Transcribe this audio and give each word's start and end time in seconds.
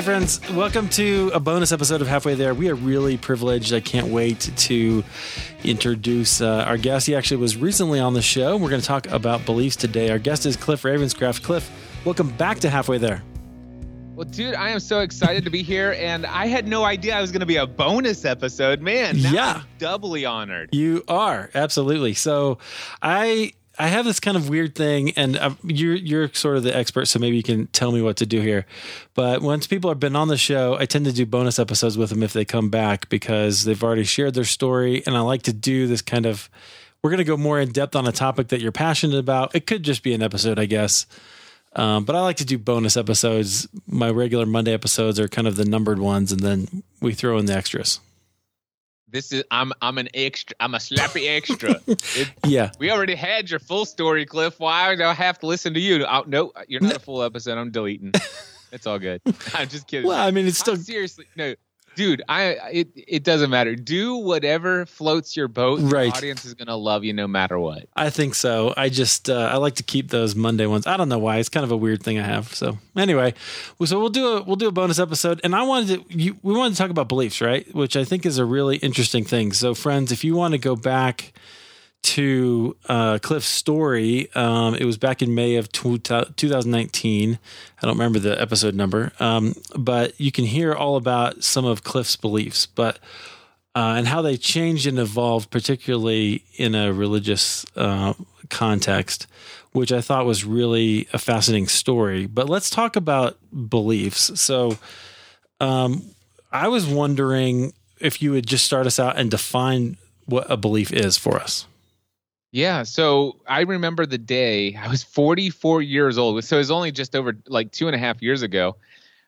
All 0.00 0.06
right. 0.06 0.16
Well, 0.16 0.20
hey, 0.20 0.38
friends, 0.38 0.56
welcome 0.56 0.88
to 0.90 1.30
a 1.34 1.40
bonus 1.40 1.72
episode 1.72 2.00
of 2.00 2.08
Halfway 2.08 2.34
There. 2.34 2.54
We 2.54 2.70
are 2.70 2.74
really 2.74 3.18
privileged. 3.18 3.74
I 3.74 3.80
can't 3.80 4.06
wait 4.06 4.50
to 4.56 5.04
introduce 5.62 6.40
uh, 6.40 6.64
our 6.66 6.78
guest. 6.78 7.06
He 7.06 7.14
actually 7.14 7.36
was 7.36 7.56
recently 7.56 8.00
on 8.00 8.14
the 8.14 8.22
show. 8.22 8.56
We're 8.56 8.70
going 8.70 8.80
to 8.80 8.86
talk 8.86 9.08
about 9.08 9.44
beliefs 9.44 9.76
today. 9.76 10.10
Our 10.10 10.18
guest 10.18 10.46
is 10.46 10.56
Cliff 10.56 10.84
Ravenscraft. 10.84 11.42
Cliff, 11.42 11.70
welcome 12.04 12.30
back 12.36 12.60
to 12.60 12.70
Halfway 12.70 12.96
There. 12.98 13.22
Well, 14.14 14.26
dude, 14.28 14.54
I 14.54 14.70
am 14.70 14.80
so 14.80 15.00
excited 15.00 15.44
to 15.44 15.50
be 15.50 15.62
here, 15.62 15.94
and 15.98 16.24
I 16.26 16.46
had 16.46 16.66
no 16.66 16.84
idea 16.84 17.16
I 17.16 17.20
was 17.20 17.30
going 17.30 17.40
to 17.40 17.46
be 17.46 17.56
a 17.56 17.66
bonus 17.66 18.24
episode. 18.24 18.80
Man, 18.80 19.16
yeah, 19.16 19.56
I'm 19.56 19.66
doubly 19.78 20.24
honored. 20.24 20.70
You 20.72 21.04
are 21.08 21.50
absolutely. 21.54 22.14
So, 22.14 22.58
I 23.02 23.52
I 23.80 23.86
have 23.86 24.04
this 24.04 24.20
kind 24.20 24.36
of 24.36 24.50
weird 24.50 24.74
thing, 24.74 25.12
and 25.16 25.38
uh, 25.38 25.54
you're 25.64 25.94
you're 25.94 26.28
sort 26.34 26.58
of 26.58 26.64
the 26.64 26.76
expert, 26.76 27.06
so 27.06 27.18
maybe 27.18 27.38
you 27.38 27.42
can 27.42 27.66
tell 27.68 27.92
me 27.92 28.02
what 28.02 28.18
to 28.18 28.26
do 28.26 28.42
here. 28.42 28.66
But 29.14 29.40
once 29.40 29.66
people 29.66 29.90
have 29.90 29.98
been 29.98 30.16
on 30.16 30.28
the 30.28 30.36
show, 30.36 30.76
I 30.78 30.84
tend 30.84 31.06
to 31.06 31.12
do 31.12 31.24
bonus 31.24 31.58
episodes 31.58 31.96
with 31.96 32.10
them 32.10 32.22
if 32.22 32.34
they 32.34 32.44
come 32.44 32.68
back 32.68 33.08
because 33.08 33.64
they've 33.64 33.82
already 33.82 34.04
shared 34.04 34.34
their 34.34 34.44
story, 34.44 35.02
and 35.06 35.16
I 35.16 35.20
like 35.20 35.42
to 35.44 35.54
do 35.54 35.86
this 35.86 36.02
kind 36.02 36.26
of. 36.26 36.50
We're 37.02 37.08
going 37.08 37.18
to 37.18 37.24
go 37.24 37.38
more 37.38 37.58
in 37.58 37.72
depth 37.72 37.96
on 37.96 38.06
a 38.06 38.12
topic 38.12 38.48
that 38.48 38.60
you're 38.60 38.72
passionate 38.72 39.16
about. 39.16 39.54
It 39.54 39.66
could 39.66 39.82
just 39.82 40.02
be 40.02 40.12
an 40.12 40.22
episode, 40.22 40.58
I 40.58 40.66
guess. 40.66 41.06
Um, 41.74 42.04
but 42.04 42.14
I 42.14 42.20
like 42.20 42.36
to 42.36 42.44
do 42.44 42.58
bonus 42.58 42.98
episodes. 42.98 43.66
My 43.86 44.10
regular 44.10 44.44
Monday 44.44 44.74
episodes 44.74 45.18
are 45.18 45.28
kind 45.28 45.48
of 45.48 45.56
the 45.56 45.64
numbered 45.64 45.98
ones, 45.98 46.32
and 46.32 46.42
then 46.42 46.82
we 47.00 47.14
throw 47.14 47.38
in 47.38 47.46
the 47.46 47.54
extras 47.54 48.00
this 49.10 49.32
is 49.32 49.44
I'm 49.50 49.72
I'm 49.82 49.98
an 49.98 50.08
extra 50.14 50.56
I'm 50.60 50.74
a 50.74 50.78
slappy 50.78 51.28
extra. 51.28 51.80
It, 52.16 52.28
yeah. 52.44 52.70
We 52.78 52.90
already 52.90 53.14
had 53.14 53.50
your 53.50 53.60
full 53.60 53.84
story, 53.84 54.26
Cliff. 54.26 54.58
Why 54.58 54.96
do 54.96 55.04
I 55.04 55.12
have 55.14 55.38
to 55.40 55.46
listen 55.46 55.74
to 55.74 55.80
you? 55.80 56.04
Oh, 56.04 56.24
no, 56.26 56.52
you're 56.66 56.80
not 56.80 56.96
a 56.96 57.00
full 57.00 57.22
episode. 57.22 57.58
I'm 57.58 57.70
deleting. 57.70 58.12
It's 58.72 58.86
all 58.86 59.00
good. 59.00 59.20
I'm 59.52 59.68
just 59.68 59.88
kidding. 59.88 60.06
Well, 60.06 60.24
I 60.24 60.30
mean, 60.30 60.46
it's 60.46 60.58
still 60.58 60.74
I'm 60.74 60.80
seriously 60.80 61.26
no 61.34 61.56
dude 61.96 62.22
i 62.28 62.42
it, 62.72 62.88
it 62.94 63.24
doesn't 63.24 63.50
matter. 63.50 63.74
Do 63.74 64.16
whatever 64.16 64.86
floats 64.86 65.36
your 65.36 65.48
boat 65.48 65.80
right. 65.82 66.10
the 66.12 66.16
audience 66.16 66.44
is 66.44 66.54
gonna 66.54 66.76
love 66.76 67.04
you 67.04 67.12
no 67.12 67.26
matter 67.26 67.58
what. 67.58 67.88
I 67.96 68.10
think 68.10 68.34
so. 68.34 68.74
I 68.76 68.88
just 68.88 69.28
uh, 69.28 69.50
i 69.52 69.56
like 69.56 69.76
to 69.76 69.82
keep 69.82 70.08
those 70.10 70.34
monday 70.34 70.66
ones. 70.66 70.86
I 70.86 70.96
don't 70.96 71.08
know 71.08 71.18
why. 71.18 71.38
It's 71.38 71.48
kind 71.48 71.64
of 71.64 71.70
a 71.70 71.76
weird 71.76 72.02
thing 72.02 72.18
i 72.18 72.22
have. 72.22 72.54
So 72.54 72.78
anyway 72.96 73.34
so 73.84 73.98
we'll 73.98 74.10
do 74.10 74.26
a 74.36 74.42
we'll 74.42 74.56
do 74.56 74.68
a 74.68 74.72
bonus 74.72 74.98
episode. 74.98 75.40
And 75.44 75.54
i 75.54 75.62
wanted 75.62 76.08
to 76.08 76.18
you, 76.18 76.36
we 76.42 76.54
wanted 76.54 76.74
to 76.74 76.78
talk 76.78 76.90
about 76.90 77.08
beliefs 77.08 77.40
right? 77.40 77.72
Which 77.74 77.96
i 77.96 78.04
think 78.04 78.26
is 78.26 78.38
a 78.38 78.44
really 78.44 78.76
interesting 78.78 79.24
thing. 79.24 79.52
So 79.52 79.74
friends 79.74 80.12
if 80.12 80.24
you 80.24 80.34
want 80.34 80.52
to 80.52 80.58
go 80.58 80.76
back 80.76 81.32
to 82.02 82.76
uh, 82.88 83.18
Cliff's 83.22 83.46
story. 83.46 84.30
Um, 84.34 84.74
it 84.74 84.84
was 84.84 84.96
back 84.96 85.22
in 85.22 85.34
May 85.34 85.56
of 85.56 85.70
2019. 85.72 87.38
I 87.82 87.86
don't 87.86 87.96
remember 87.96 88.18
the 88.18 88.40
episode 88.40 88.74
number, 88.74 89.12
um, 89.20 89.54
but 89.76 90.18
you 90.20 90.32
can 90.32 90.44
hear 90.44 90.74
all 90.74 90.96
about 90.96 91.44
some 91.44 91.64
of 91.64 91.84
Cliff's 91.84 92.16
beliefs, 92.16 92.66
but 92.66 92.98
uh, 93.74 93.94
and 93.96 94.08
how 94.08 94.22
they 94.22 94.36
changed 94.36 94.86
and 94.86 94.98
evolved, 94.98 95.50
particularly 95.50 96.44
in 96.56 96.74
a 96.74 96.92
religious 96.92 97.64
uh, 97.76 98.14
context, 98.48 99.26
which 99.72 99.92
I 99.92 100.00
thought 100.00 100.26
was 100.26 100.44
really 100.44 101.06
a 101.12 101.18
fascinating 101.18 101.68
story. 101.68 102.26
But 102.26 102.48
let's 102.48 102.70
talk 102.70 102.96
about 102.96 103.38
beliefs. 103.68 104.40
So, 104.40 104.78
um, 105.60 106.02
I 106.50 106.66
was 106.66 106.86
wondering 106.86 107.72
if 108.00 108.20
you 108.20 108.32
would 108.32 108.46
just 108.46 108.64
start 108.64 108.86
us 108.86 108.98
out 108.98 109.16
and 109.16 109.30
define 109.30 109.98
what 110.26 110.50
a 110.50 110.56
belief 110.56 110.92
is 110.92 111.16
for 111.16 111.36
us. 111.38 111.66
Yeah. 112.52 112.82
So 112.82 113.40
I 113.46 113.60
remember 113.60 114.06
the 114.06 114.18
day 114.18 114.74
I 114.74 114.88
was 114.88 115.02
44 115.02 115.82
years 115.82 116.18
old. 116.18 116.42
So 116.44 116.56
it 116.56 116.60
was 116.60 116.70
only 116.70 116.90
just 116.92 117.14
over 117.14 117.36
like 117.46 117.70
two 117.70 117.86
and 117.86 117.94
a 117.94 117.98
half 117.98 118.22
years 118.22 118.42
ago. 118.42 118.76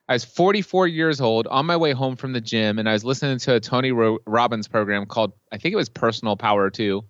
I 0.08 0.14
was 0.14 0.24
44 0.24 0.88
years 0.88 1.20
old 1.20 1.46
on 1.46 1.64
my 1.66 1.76
way 1.76 1.92
home 1.92 2.16
from 2.16 2.32
the 2.32 2.40
gym, 2.40 2.78
and 2.78 2.88
I 2.88 2.92
was 2.92 3.04
listening 3.04 3.38
to 3.38 3.54
a 3.54 3.60
Tony 3.60 3.92
Ro- 3.92 4.18
Robbins 4.26 4.66
program 4.66 5.06
called, 5.06 5.32
I 5.52 5.58
think 5.58 5.72
it 5.72 5.76
was 5.76 5.88
Personal 5.88 6.36
Power 6.36 6.70
2. 6.70 7.04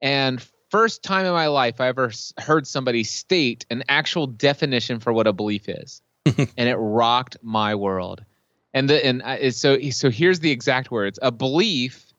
And 0.00 0.42
first 0.70 1.02
time 1.02 1.26
in 1.26 1.32
my 1.32 1.48
life 1.48 1.80
I 1.80 1.88
ever 1.88 2.12
heard 2.38 2.66
somebody 2.66 3.04
state 3.04 3.66
an 3.70 3.84
actual 3.88 4.26
definition 4.26 5.00
for 5.00 5.12
what 5.12 5.26
a 5.26 5.32
belief 5.32 5.68
is. 5.68 6.00
and 6.24 6.68
it 6.68 6.76
rocked 6.76 7.36
my 7.42 7.74
world. 7.74 8.24
And 8.72 8.88
the 8.88 9.04
and 9.04 9.22
uh, 9.22 9.26
I, 9.26 9.48
so 9.50 9.78
so 9.90 10.08
here's 10.08 10.40
the 10.40 10.50
exact 10.50 10.90
words. 10.90 11.18
A 11.20 11.30
belief 11.30 12.12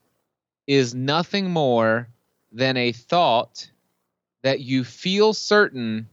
is 0.68 0.94
nothing 0.94 1.50
more 1.50 2.10
than 2.54 2.78
a 2.78 2.92
thought 2.92 3.70
that 4.44 4.60
you 4.60 4.84
feel 4.84 5.34
certain 5.34 6.08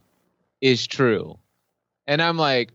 is 0.59 0.87
true. 0.87 1.37
And 2.07 2.21
I'm 2.21 2.37
like, 2.37 2.71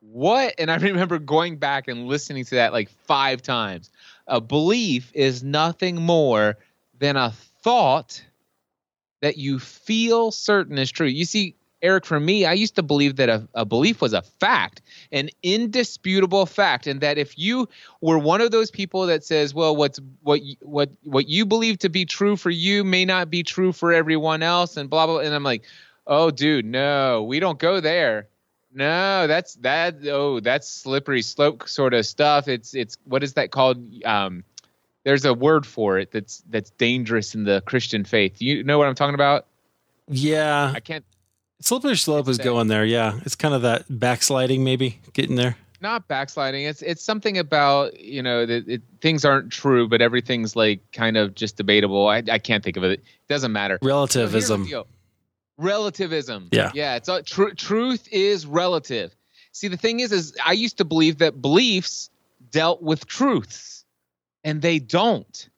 what? 0.00 0.54
And 0.58 0.70
I 0.70 0.76
remember 0.76 1.18
going 1.18 1.56
back 1.56 1.88
and 1.88 2.06
listening 2.06 2.44
to 2.46 2.56
that 2.56 2.72
like 2.72 2.90
five 3.06 3.42
times. 3.42 3.90
A 4.26 4.40
belief 4.40 5.10
is 5.14 5.42
nothing 5.42 5.96
more 5.96 6.58
than 6.98 7.16
a 7.16 7.32
thought 7.62 8.22
that 9.22 9.38
you 9.38 9.58
feel 9.58 10.30
certain 10.30 10.78
is 10.78 10.90
true. 10.90 11.06
You 11.06 11.24
see, 11.24 11.56
Eric, 11.82 12.06
for 12.06 12.18
me, 12.18 12.46
I 12.46 12.54
used 12.54 12.74
to 12.76 12.82
believe 12.82 13.16
that 13.16 13.28
a, 13.28 13.46
a, 13.54 13.64
belief 13.64 14.00
was 14.00 14.12
a 14.14 14.22
fact, 14.22 14.80
an 15.12 15.28
indisputable 15.42 16.46
fact, 16.46 16.86
and 16.86 17.00
that 17.02 17.18
if 17.18 17.38
you 17.38 17.68
were 18.00 18.18
one 18.18 18.40
of 18.40 18.50
those 18.50 18.70
people 18.70 19.06
that 19.06 19.24
says, 19.24 19.52
"Well, 19.52 19.76
what's 19.76 20.00
what 20.22 20.40
what 20.62 20.90
what 21.04 21.28
you 21.28 21.44
believe 21.44 21.78
to 21.80 21.90
be 21.90 22.06
true 22.06 22.36
for 22.36 22.50
you 22.50 22.82
may 22.82 23.04
not 23.04 23.30
be 23.30 23.42
true 23.42 23.72
for 23.72 23.92
everyone 23.92 24.42
else," 24.42 24.76
and 24.76 24.88
blah 24.88 25.06
blah, 25.06 25.18
and 25.18 25.34
I'm 25.34 25.42
like, 25.42 25.64
"Oh, 26.06 26.30
dude, 26.30 26.64
no, 26.64 27.22
we 27.22 27.40
don't 27.40 27.58
go 27.58 27.80
there." 27.80 28.28
No, 28.72 29.26
that's 29.26 29.54
that. 29.56 29.96
Oh, 30.06 30.40
that's 30.40 30.68
slippery 30.68 31.22
slope 31.22 31.68
sort 31.68 31.92
of 31.92 32.06
stuff. 32.06 32.48
It's 32.48 32.74
it's 32.74 32.96
what 33.04 33.22
is 33.22 33.34
that 33.34 33.50
called? 33.50 33.78
Um, 34.04 34.44
there's 35.04 35.24
a 35.24 35.32
word 35.32 35.66
for 35.66 35.98
it 35.98 36.10
that's 36.10 36.42
that's 36.50 36.70
dangerous 36.70 37.34
in 37.34 37.44
the 37.44 37.62
Christian 37.66 38.04
faith. 38.04 38.40
You 38.40 38.64
know 38.64 38.78
what 38.78 38.88
I'm 38.88 38.94
talking 38.94 39.14
about? 39.14 39.46
Yeah, 40.08 40.72
I 40.74 40.80
can't 40.80 41.04
Slippery 41.60 41.96
slope 41.96 42.28
is 42.28 42.38
going 42.38 42.68
there. 42.68 42.84
Yeah, 42.84 43.18
it's 43.24 43.34
kind 43.34 43.54
of 43.54 43.62
that 43.62 43.84
backsliding, 43.88 44.62
maybe 44.62 45.00
getting 45.14 45.36
there. 45.36 45.56
Not 45.80 46.08
backsliding. 46.08 46.64
It's 46.64 46.82
it's 46.82 47.02
something 47.02 47.38
about 47.38 47.98
you 48.00 48.22
know 48.22 48.46
that 48.46 48.68
it, 48.68 48.82
things 49.00 49.24
aren't 49.24 49.52
true, 49.52 49.88
but 49.88 50.00
everything's 50.00 50.56
like 50.56 50.80
kind 50.92 51.16
of 51.16 51.34
just 51.34 51.56
debatable. 51.56 52.08
I, 52.08 52.22
I 52.30 52.38
can't 52.38 52.64
think 52.64 52.76
of 52.76 52.84
it. 52.84 52.92
It 52.92 53.04
doesn't 53.28 53.52
matter. 53.52 53.78
Relativism. 53.82 54.66
So 54.66 54.86
relativism. 55.58 56.48
Yeah. 56.52 56.70
Yeah. 56.74 56.96
It's 56.96 57.08
all, 57.08 57.22
tr- 57.22 57.54
truth 57.56 58.08
is 58.10 58.46
relative. 58.46 59.14
See, 59.52 59.68
the 59.68 59.76
thing 59.76 60.00
is, 60.00 60.12
is 60.12 60.36
I 60.44 60.52
used 60.52 60.78
to 60.78 60.84
believe 60.84 61.18
that 61.18 61.40
beliefs 61.40 62.10
dealt 62.50 62.82
with 62.82 63.06
truths, 63.06 63.84
and 64.44 64.60
they 64.62 64.78
don't. 64.78 65.48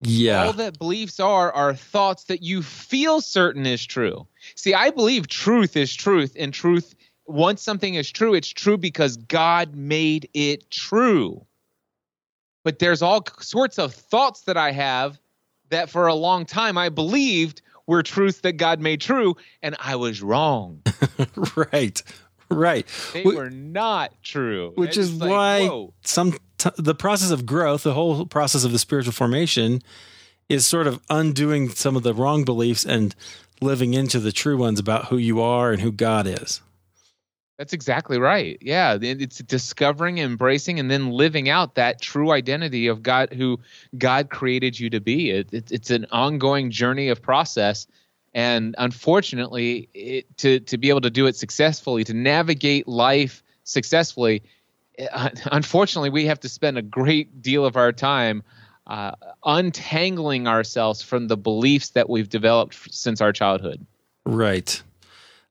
Yeah. 0.00 0.44
All 0.44 0.52
that 0.54 0.78
beliefs 0.78 1.18
are 1.18 1.52
are 1.52 1.74
thoughts 1.74 2.24
that 2.24 2.42
you 2.42 2.62
feel 2.62 3.20
certain 3.20 3.66
is 3.66 3.84
true. 3.84 4.26
See, 4.54 4.74
I 4.74 4.90
believe 4.90 5.26
truth 5.26 5.76
is 5.76 5.94
truth, 5.94 6.36
and 6.38 6.54
truth, 6.54 6.94
once 7.26 7.62
something 7.62 7.94
is 7.94 8.10
true, 8.10 8.34
it's 8.34 8.48
true 8.48 8.78
because 8.78 9.16
God 9.16 9.74
made 9.74 10.28
it 10.34 10.70
true. 10.70 11.44
But 12.64 12.78
there's 12.78 13.02
all 13.02 13.24
sorts 13.40 13.78
of 13.78 13.92
thoughts 13.92 14.42
that 14.42 14.56
I 14.56 14.72
have 14.72 15.18
that 15.70 15.90
for 15.90 16.06
a 16.06 16.14
long 16.14 16.46
time 16.46 16.78
I 16.78 16.88
believed 16.88 17.62
were 17.86 18.02
truths 18.02 18.40
that 18.40 18.52
God 18.52 18.80
made 18.80 19.00
true, 19.00 19.36
and 19.62 19.74
I 19.80 19.96
was 19.96 20.22
wrong. 20.22 20.82
right. 21.56 22.02
Right. 22.50 22.86
They 23.12 23.24
were 23.24 23.50
not 23.50 24.12
true. 24.22 24.72
Which 24.76 24.90
it's 24.90 24.98
is 24.98 25.20
like, 25.20 25.30
why 25.30 25.66
whoa. 25.66 25.94
some 26.02 26.34
t- 26.58 26.70
the 26.76 26.94
process 26.94 27.30
of 27.30 27.46
growth, 27.46 27.84
the 27.84 27.94
whole 27.94 28.26
process 28.26 28.64
of 28.64 28.72
the 28.72 28.78
spiritual 28.78 29.12
formation 29.12 29.82
is 30.48 30.66
sort 30.66 30.86
of 30.86 31.00
undoing 31.08 31.68
some 31.70 31.96
of 31.96 32.02
the 32.02 32.14
wrong 32.14 32.44
beliefs 32.44 32.84
and 32.84 33.14
living 33.60 33.94
into 33.94 34.18
the 34.18 34.32
true 34.32 34.56
ones 34.56 34.78
about 34.78 35.06
who 35.06 35.16
you 35.16 35.40
are 35.40 35.72
and 35.72 35.80
who 35.80 35.92
God 35.92 36.26
is. 36.26 36.62
That's 37.58 37.72
exactly 37.72 38.20
right. 38.20 38.56
Yeah, 38.60 38.98
it's 39.00 39.38
discovering, 39.38 40.18
embracing, 40.18 40.78
and 40.78 40.88
then 40.88 41.10
living 41.10 41.48
out 41.48 41.74
that 41.74 42.00
true 42.00 42.30
identity 42.30 42.86
of 42.86 43.02
God, 43.02 43.32
who 43.32 43.58
God 43.98 44.30
created 44.30 44.78
you 44.78 44.88
to 44.90 45.00
be. 45.00 45.30
It, 45.30 45.52
it, 45.52 45.72
it's 45.72 45.90
an 45.90 46.06
ongoing 46.12 46.70
journey 46.70 47.08
of 47.08 47.20
process, 47.20 47.88
and 48.32 48.76
unfortunately, 48.78 49.88
it, 49.92 50.38
to 50.38 50.60
to 50.60 50.78
be 50.78 50.88
able 50.88 51.00
to 51.00 51.10
do 51.10 51.26
it 51.26 51.34
successfully, 51.34 52.04
to 52.04 52.14
navigate 52.14 52.86
life 52.86 53.42
successfully, 53.64 54.44
unfortunately, 55.52 56.10
we 56.10 56.26
have 56.26 56.40
to 56.40 56.48
spend 56.48 56.78
a 56.78 56.82
great 56.82 57.42
deal 57.42 57.64
of 57.64 57.76
our 57.76 57.92
time 57.92 58.42
uh, 58.86 59.12
untangling 59.44 60.46
ourselves 60.46 61.02
from 61.02 61.28
the 61.28 61.36
beliefs 61.36 61.90
that 61.90 62.08
we've 62.08 62.28
developed 62.28 62.92
since 62.92 63.20
our 63.20 63.32
childhood. 63.32 63.84
Right. 64.24 64.82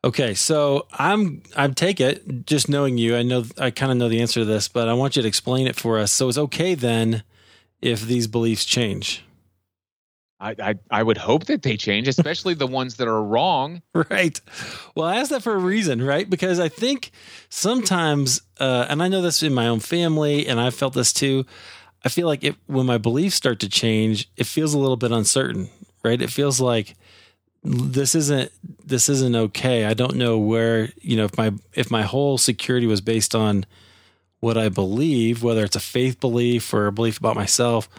Okay, 0.03 0.33
so 0.33 0.87
I'm 0.93 1.43
I 1.55 1.67
take 1.67 1.99
it 1.99 2.45
just 2.45 2.69
knowing 2.69 2.97
you. 2.97 3.15
I 3.15 3.23
know 3.23 3.45
I 3.57 3.71
kind 3.71 3.91
of 3.91 3.97
know 3.97 4.09
the 4.09 4.21
answer 4.21 4.41
to 4.41 4.45
this, 4.45 4.67
but 4.67 4.87
I 4.87 4.93
want 4.93 5.15
you 5.15 5.21
to 5.21 5.27
explain 5.27 5.67
it 5.67 5.75
for 5.75 5.99
us. 5.99 6.11
So 6.11 6.29
it's 6.29 6.37
okay 6.37 6.75
then 6.75 7.23
if 7.81 8.01
these 8.01 8.27
beliefs 8.27 8.63
change. 8.63 9.23
I, 10.39 10.55
I, 10.59 10.75
I 10.91 11.03
would 11.03 11.17
hope 11.17 11.45
that 11.45 11.63
they 11.63 11.77
change, 11.77 12.07
especially 12.07 12.53
the 12.53 12.67
ones 12.67 12.95
that 12.95 13.07
are 13.07 13.23
wrong. 13.23 13.81
Right. 14.09 14.39
Well, 14.95 15.07
I 15.07 15.17
asked 15.17 15.31
that 15.31 15.43
for 15.43 15.53
a 15.53 15.59
reason, 15.59 16.01
right? 16.01 16.29
Because 16.29 16.59
I 16.59 16.69
think 16.69 17.11
sometimes, 17.49 18.41
uh, 18.59 18.85
and 18.89 19.01
I 19.01 19.07
know 19.07 19.21
this 19.21 19.41
in 19.41 19.53
my 19.53 19.67
own 19.67 19.79
family, 19.79 20.47
and 20.47 20.59
I 20.59 20.69
felt 20.69 20.93
this 20.93 21.11
too. 21.11 21.45
I 22.05 22.09
feel 22.09 22.27
like 22.27 22.43
it, 22.43 22.55
when 22.67 22.85
my 22.85 22.97
beliefs 22.97 23.35
start 23.35 23.59
to 23.61 23.69
change, 23.69 24.29
it 24.37 24.45
feels 24.45 24.73
a 24.73 24.79
little 24.79 24.97
bit 24.97 25.11
uncertain, 25.11 25.69
right? 26.03 26.21
It 26.21 26.29
feels 26.29 26.61
like 26.61 26.95
this 27.63 28.15
isn't 28.15 28.51
this 28.85 29.09
isn't 29.09 29.35
okay. 29.35 29.85
I 29.85 29.93
don't 29.93 30.15
know 30.15 30.37
where 30.37 30.89
you 31.01 31.17
know 31.17 31.25
if 31.25 31.37
my 31.37 31.51
if 31.73 31.91
my 31.91 32.03
whole 32.03 32.37
security 32.37 32.85
was 32.85 33.01
based 33.01 33.35
on 33.35 33.65
what 34.39 34.57
I 34.57 34.69
believe, 34.69 35.43
whether 35.43 35.65
it's 35.65 35.75
a 35.75 35.81
faith 35.81 36.19
belief 36.19 36.71
or 36.73 36.87
a 36.87 36.91
belief 36.91 37.17
about 37.17 37.35
myself 37.35 37.89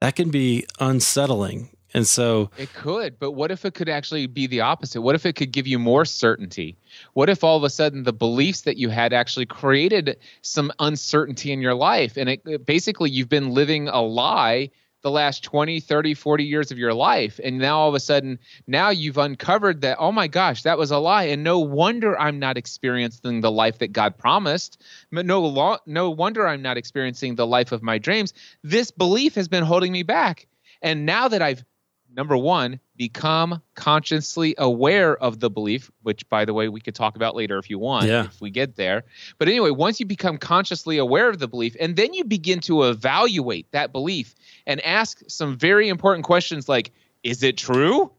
that 0.00 0.16
can 0.16 0.30
be 0.30 0.66
unsettling. 0.80 1.70
And 1.94 2.06
so 2.06 2.50
it 2.58 2.74
could, 2.74 3.20
but 3.20 3.32
what 3.32 3.52
if 3.52 3.64
it 3.64 3.74
could 3.74 3.88
actually 3.88 4.26
be 4.26 4.48
the 4.48 4.60
opposite? 4.60 5.00
What 5.00 5.14
if 5.14 5.24
it 5.24 5.34
could 5.34 5.52
give 5.52 5.68
you 5.68 5.78
more 5.78 6.04
certainty? 6.04 6.76
What 7.12 7.30
if 7.30 7.44
all 7.44 7.56
of 7.56 7.62
a 7.62 7.70
sudden 7.70 8.02
the 8.02 8.12
beliefs 8.12 8.62
that 8.62 8.76
you 8.76 8.88
had 8.88 9.12
actually 9.12 9.46
created 9.46 10.18
some 10.42 10.72
uncertainty 10.80 11.52
in 11.52 11.60
your 11.60 11.74
life 11.74 12.16
and 12.16 12.28
it 12.28 12.66
basically 12.66 13.10
you've 13.10 13.28
been 13.28 13.50
living 13.50 13.86
a 13.86 14.02
lie 14.02 14.70
the 15.04 15.10
last 15.10 15.44
20, 15.44 15.80
30, 15.80 16.14
40 16.14 16.44
years 16.44 16.70
of 16.70 16.78
your 16.78 16.94
life. 16.94 17.38
And 17.44 17.58
now 17.58 17.78
all 17.78 17.90
of 17.90 17.94
a 17.94 18.00
sudden, 18.00 18.38
now 18.66 18.88
you've 18.88 19.18
uncovered 19.18 19.82
that, 19.82 19.98
oh 20.00 20.10
my 20.10 20.28
gosh, 20.28 20.62
that 20.62 20.78
was 20.78 20.90
a 20.90 20.98
lie. 20.98 21.24
And 21.24 21.44
no 21.44 21.58
wonder 21.58 22.18
I'm 22.18 22.38
not 22.38 22.56
experiencing 22.56 23.42
the 23.42 23.50
life 23.50 23.78
that 23.78 23.92
God 23.92 24.16
promised. 24.16 24.82
No, 25.12 25.42
lo- 25.42 25.76
no 25.84 26.08
wonder 26.08 26.48
I'm 26.48 26.62
not 26.62 26.78
experiencing 26.78 27.34
the 27.34 27.46
life 27.46 27.70
of 27.70 27.82
my 27.82 27.98
dreams. 27.98 28.32
This 28.62 28.90
belief 28.90 29.34
has 29.34 29.46
been 29.46 29.62
holding 29.62 29.92
me 29.92 30.04
back. 30.04 30.46
And 30.80 31.04
now 31.04 31.28
that 31.28 31.42
I've, 31.42 31.62
number 32.10 32.36
one, 32.36 32.80
become 32.96 33.60
consciously 33.74 34.54
aware 34.58 35.16
of 35.16 35.40
the 35.40 35.50
belief, 35.50 35.90
which, 36.02 36.28
by 36.28 36.44
the 36.44 36.54
way, 36.54 36.68
we 36.68 36.80
could 36.80 36.94
talk 36.94 37.16
about 37.16 37.34
later 37.34 37.58
if 37.58 37.68
you 37.68 37.78
want, 37.78 38.06
yeah. 38.06 38.24
if 38.24 38.40
we 38.40 38.50
get 38.50 38.76
there. 38.76 39.04
But 39.38 39.48
anyway, 39.48 39.70
once 39.70 39.98
you 39.98 40.06
become 40.06 40.38
consciously 40.38 40.98
aware 40.98 41.28
of 41.28 41.38
the 41.38 41.48
belief, 41.48 41.76
and 41.80 41.96
then 41.96 42.14
you 42.14 42.24
begin 42.24 42.60
to 42.60 42.84
evaluate 42.84 43.70
that 43.72 43.92
belief 43.92 44.34
and 44.66 44.80
ask 44.82 45.22
some 45.28 45.56
very 45.56 45.88
important 45.88 46.24
questions 46.24 46.68
like, 46.68 46.92
is 47.22 47.42
it 47.42 47.56
true? 47.56 48.12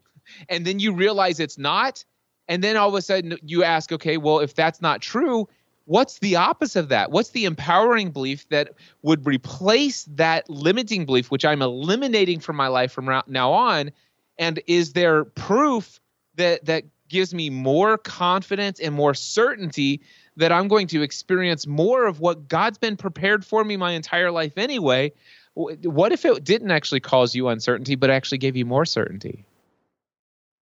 And 0.50 0.66
then 0.66 0.80
you 0.80 0.92
realize 0.94 1.39
it's 1.39 1.57
not. 1.57 2.04
And 2.48 2.63
then 2.63 2.77
all 2.77 2.89
of 2.89 2.95
a 2.95 3.01
sudden 3.01 3.38
you 3.44 3.63
ask, 3.63 3.92
okay, 3.92 4.18
well, 4.18 4.39
if 4.39 4.56
that's 4.56 4.81
not 4.81 5.01
true, 5.01 5.48
what's 5.86 6.19
the 6.19 6.36
opposite 6.36 6.80
of 6.80 6.89
that? 6.89 7.12
What's 7.12 7.30
the 7.30 7.45
empowering 7.45 8.12
belief 8.12 8.48
that 8.50 8.74
would 9.04 9.25
replace 9.25 10.04
that 10.16 10.50
limiting 10.50 11.06
belief, 11.06 11.31
which 11.31 11.45
I'm 11.45 11.62
eliminating 11.62 12.39
from 12.39 12.56
my 12.56 12.68
life 12.68 12.92
from 12.92 13.06
now 13.27 13.51
on? 13.51 13.92
And 14.38 14.62
is 14.68 14.94
there 14.94 15.26
proof 15.26 16.00
that 16.36 16.66
that 16.66 16.84
gives 17.08 17.34
me 17.34 17.50
more 17.50 17.98
confidence 17.98 18.80
and 18.80 18.94
more 18.94 19.14
certainty 19.14 20.02
that 20.38 20.52
I'm 20.52 20.68
going 20.68 20.88
to 20.88 21.02
experience 21.02 21.66
more 21.66 22.06
of 22.06 22.20
what 22.20 22.48
God's 22.48 22.78
been 22.78 22.98
prepared 22.98 23.46
for 23.46 23.64
me 23.64 23.78
my 23.78 23.92
entire 23.92 24.32
life 24.32 24.58
anyway? 24.58 25.12
What 25.54 26.12
if 26.12 26.26
it 26.26 26.44
didn't 26.44 26.72
actually 26.72 27.00
cause 27.00 27.34
you 27.34 27.48
uncertainty, 27.48 27.96
but 27.96 28.10
actually 28.10 28.40
gave 28.40 28.58
you 28.58 28.66
more 28.66 28.86
certainty? 28.86 29.46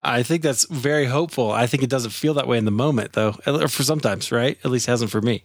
I 0.02 0.22
think 0.22 0.42
that's 0.42 0.66
very 0.66 1.06
hopeful. 1.06 1.50
I 1.50 1.66
think 1.66 1.82
it 1.82 1.88
doesn't 1.88 2.10
feel 2.10 2.34
that 2.34 2.48
way 2.48 2.58
in 2.58 2.64
the 2.64 2.72
moment, 2.72 3.12
though, 3.12 3.36
or 3.46 3.68
for 3.68 3.84
sometimes, 3.84 4.32
right? 4.32 4.58
At 4.64 4.70
least 4.70 4.86
hasn't 4.86 5.10
for 5.10 5.22
me. 5.22 5.44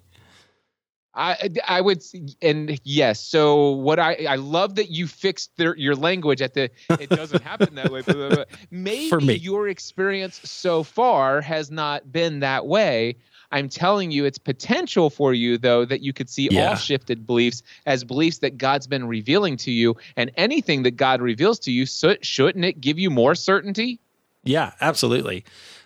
I 1.17 1.49
I 1.67 1.81
would 1.81 2.03
and 2.41 2.79
yes. 2.83 3.19
So 3.19 3.71
what 3.71 3.99
I 3.99 4.25
I 4.29 4.35
love 4.35 4.75
that 4.75 4.91
you 4.91 5.07
fixed 5.07 5.57
their, 5.57 5.75
your 5.75 5.95
language 5.95 6.41
at 6.41 6.53
the 6.53 6.69
it 6.89 7.09
doesn't 7.09 7.43
happen 7.43 7.75
that 7.75 7.91
way. 7.91 8.01
But, 8.01 8.17
but 8.17 8.49
maybe 8.71 9.09
for 9.09 9.19
me. 9.19 9.33
your 9.33 9.67
experience 9.67 10.39
so 10.43 10.83
far 10.83 11.41
has 11.41 11.71
not 11.71 12.11
been 12.11 12.39
that 12.41 12.67
way. 12.67 13.17
I'm 13.51 13.69
telling 13.69 14.11
you, 14.11 14.25
it's 14.25 14.37
potential 14.37 15.09
for 15.09 15.33
you, 15.33 15.57
though, 15.57 15.85
that 15.85 16.01
you 16.01 16.11
could 16.11 16.29
see 16.29 16.49
yeah. 16.51 16.69
all 16.69 16.75
shifted 16.75 17.25
beliefs 17.25 17.63
as 17.85 18.03
beliefs 18.03 18.39
that 18.39 18.57
God's 18.57 18.87
been 18.87 19.07
revealing 19.07 19.55
to 19.57 19.71
you. 19.71 19.95
And 20.17 20.31
anything 20.35 20.83
that 20.83 20.97
God 20.97 21.21
reveals 21.21 21.57
to 21.59 21.71
you, 21.71 21.85
so, 21.85 22.15
shouldn't 22.21 22.65
it 22.65 22.81
give 22.81 22.99
you 22.99 23.09
more 23.09 23.35
certainty? 23.35 24.01
Yeah, 24.43 24.73
absolutely. 24.81 25.45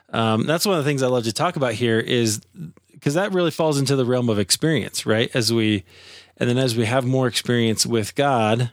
Um, 0.10 0.46
that's 0.46 0.66
one 0.66 0.78
of 0.78 0.84
the 0.84 0.90
things 0.90 1.04
I 1.04 1.08
love 1.08 1.24
to 1.26 1.34
talk 1.34 1.56
about 1.56 1.74
here 1.74 2.00
is 2.00 2.42
because 3.02 3.16
that 3.16 3.34
really 3.34 3.50
falls 3.50 3.80
into 3.80 3.96
the 3.96 4.06
realm 4.06 4.30
of 4.30 4.38
experience, 4.38 5.08
right? 5.08 5.32
As 5.34 5.52
we, 5.52 5.84
and 6.38 6.48
then 6.48 6.60
as 6.60 6.78
we 6.78 6.86
have 6.86 7.04
more 7.04 7.26
experience 7.26 7.84
with 7.84 8.14
God, 8.14 8.70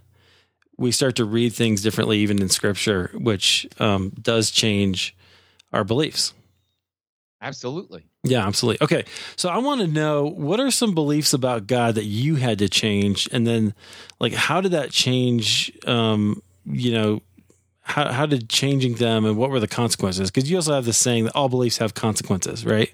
we 0.77 0.93
start 0.93 1.17
to 1.17 1.25
read 1.25 1.55
things 1.55 1.81
differently, 1.83 2.19
even 2.19 2.43
in 2.43 2.51
Scripture, 2.51 3.11
which 3.15 3.67
um, 3.81 4.13
does 4.21 4.51
change 4.51 5.17
our 5.73 5.83
beliefs. 5.83 6.35
Absolutely. 7.41 8.05
Yeah, 8.23 8.47
absolutely. 8.47 8.85
Okay. 8.85 9.05
So 9.37 9.49
I 9.49 9.59
want 9.59 9.81
to 9.81 9.87
know 9.87 10.27
what 10.27 10.61
are 10.61 10.71
some 10.71 10.95
beliefs 10.95 11.33
about 11.33 11.67
God 11.67 11.95
that 11.95 12.05
you 12.05 12.35
had 12.35 12.59
to 12.59 12.69
change 12.69 13.29
and 13.33 13.47
then 13.47 13.75
like 14.19 14.33
how 14.33 14.61
did 14.61 14.73
that 14.73 14.91
change 14.91 15.71
um 15.87 16.43
you 16.65 16.91
know 16.91 17.23
how 17.83 18.11
how 18.11 18.27
did 18.27 18.49
changing 18.51 18.95
them 18.97 19.25
and 19.25 19.37
what 19.37 19.51
were 19.51 19.61
the 19.61 19.69
consequences? 19.69 20.33
Cuz 20.33 20.51
you 20.51 20.57
also 20.57 20.75
have 20.75 20.85
this 20.85 20.99
saying 20.99 21.25
that 21.25 21.37
all 21.37 21.49
beliefs 21.49 21.79
have 21.79 21.95
consequences, 21.95 22.67
right? 22.67 22.93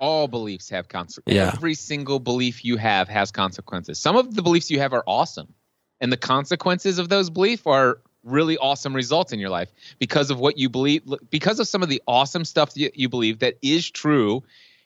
All 0.00 0.26
beliefs 0.26 0.68
have 0.70 0.88
consequences. 0.88 1.36
Yeah. 1.36 1.52
Every 1.54 1.74
single 1.74 2.18
belief 2.18 2.64
you 2.64 2.76
have 2.78 3.08
has 3.08 3.30
consequences. 3.30 3.98
Some 3.98 4.16
of 4.16 4.34
the 4.34 4.42
beliefs 4.42 4.70
you 4.70 4.80
have 4.80 4.92
are 4.92 5.04
awesome. 5.06 5.52
And 6.00 6.10
the 6.10 6.16
consequences 6.16 6.98
of 6.98 7.10
those 7.10 7.28
beliefs 7.28 7.62
are 7.66 8.00
really 8.24 8.56
awesome 8.58 8.94
results 8.94 9.32
in 9.32 9.38
your 9.38 9.50
life 9.50 9.70
because 9.98 10.30
of 10.30 10.38
what 10.38 10.58
you 10.58 10.68
believe 10.68 11.02
because 11.30 11.58
of 11.58 11.66
some 11.66 11.82
of 11.82 11.88
the 11.88 12.02
awesome 12.06 12.44
stuff 12.44 12.74
that 12.74 12.98
you 12.98 13.08
believe 13.08 13.38
that 13.38 13.54
is 13.62 13.90
true 13.90 14.42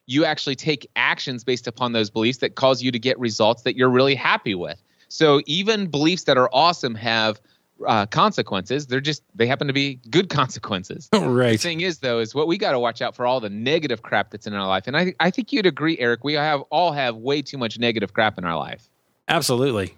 you 0.06 0.25
actually 0.25 0.55
take 0.55 0.88
actions 0.94 1.43
based 1.43 1.66
upon 1.66 1.93
those 1.93 2.11
beliefs 2.11 2.38
that 2.38 2.55
cause 2.55 2.82
you 2.82 2.93
to 2.93 2.99
get 2.99 3.19
results 3.19 3.62
that 3.62 3.76
you're 3.76 3.90
really 3.90 4.14
happy 4.14 4.55
with 4.55 4.81
so 5.08 5.40
even 5.46 5.88
beliefs 5.88 6.25
that 6.25 6.38
are 6.38 6.49
awesome 6.52 6.94
have 6.94 7.40
uh, 7.87 8.06
consequences. 8.06 8.87
They're 8.87 9.00
just 9.00 9.23
they 9.35 9.47
happen 9.47 9.67
to 9.67 9.73
be 9.73 10.00
good 10.11 10.29
consequences. 10.29 11.09
Right. 11.25 11.53
The 11.53 11.59
thing 11.59 11.81
is 11.81 11.99
though 11.99 12.21
is 12.21 12.35
what 12.35 12.47
we 12.47 12.59
got 12.59 12.73
to 12.73 12.79
watch 12.79 13.03
out 13.03 13.17
for 13.17 13.26
all 13.26 13.41
the 13.41 13.50
negative 13.50 14.03
crap 14.03 14.31
that's 14.31 14.47
in 14.47 14.55
our 14.55 14.67
life. 14.67 14.87
And 14.87 14.97
i 14.97 15.15
i 15.21 15.31
think 15.31 15.53
you'd 15.53 15.67
agree 15.67 15.99
eric 15.99 16.23
we 16.23 16.35
have 16.35 16.61
all 16.71 16.93
have 16.93 17.16
way 17.16 17.43
too 17.43 17.59
much 17.59 17.78
negative 17.78 18.12
crap 18.12 18.38
in 18.38 18.45
our 18.45 18.57
life. 18.57 18.88
Absolutely. 19.26 19.95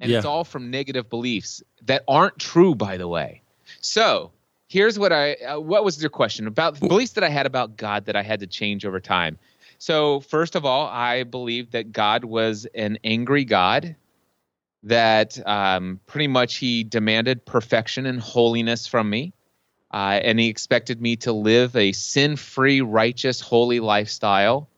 And 0.00 0.10
yeah. 0.10 0.18
it's 0.18 0.26
all 0.26 0.44
from 0.44 0.70
negative 0.70 1.08
beliefs 1.08 1.62
that 1.86 2.04
aren't 2.08 2.38
true, 2.38 2.74
by 2.74 2.96
the 2.96 3.06
way. 3.06 3.42
So 3.80 4.32
here's 4.68 4.98
what 4.98 5.12
I 5.12 5.34
uh, 5.34 5.60
what 5.60 5.84
was 5.84 6.00
your 6.00 6.10
question 6.10 6.46
about 6.46 6.80
the 6.80 6.88
beliefs 6.88 7.12
that 7.12 7.24
I 7.24 7.28
had 7.28 7.46
about 7.46 7.76
God 7.76 8.06
that 8.06 8.16
I 8.16 8.22
had 8.22 8.40
to 8.40 8.46
change 8.46 8.84
over 8.84 9.00
time. 9.00 9.38
So 9.78 10.20
first 10.20 10.56
of 10.56 10.64
all, 10.64 10.86
I 10.88 11.24
believed 11.24 11.72
that 11.72 11.92
God 11.92 12.24
was 12.24 12.66
an 12.74 12.98
angry 13.04 13.44
God, 13.44 13.96
that 14.82 15.44
um, 15.46 16.00
pretty 16.06 16.28
much 16.28 16.56
He 16.56 16.84
demanded 16.84 17.44
perfection 17.44 18.06
and 18.06 18.20
holiness 18.20 18.86
from 18.86 19.10
me, 19.10 19.32
uh, 19.92 20.20
and 20.22 20.38
He 20.38 20.48
expected 20.48 21.00
me 21.00 21.16
to 21.16 21.32
live 21.32 21.76
a 21.76 21.92
sin-free, 21.92 22.80
righteous, 22.80 23.40
holy 23.40 23.80
lifestyle 23.80 24.68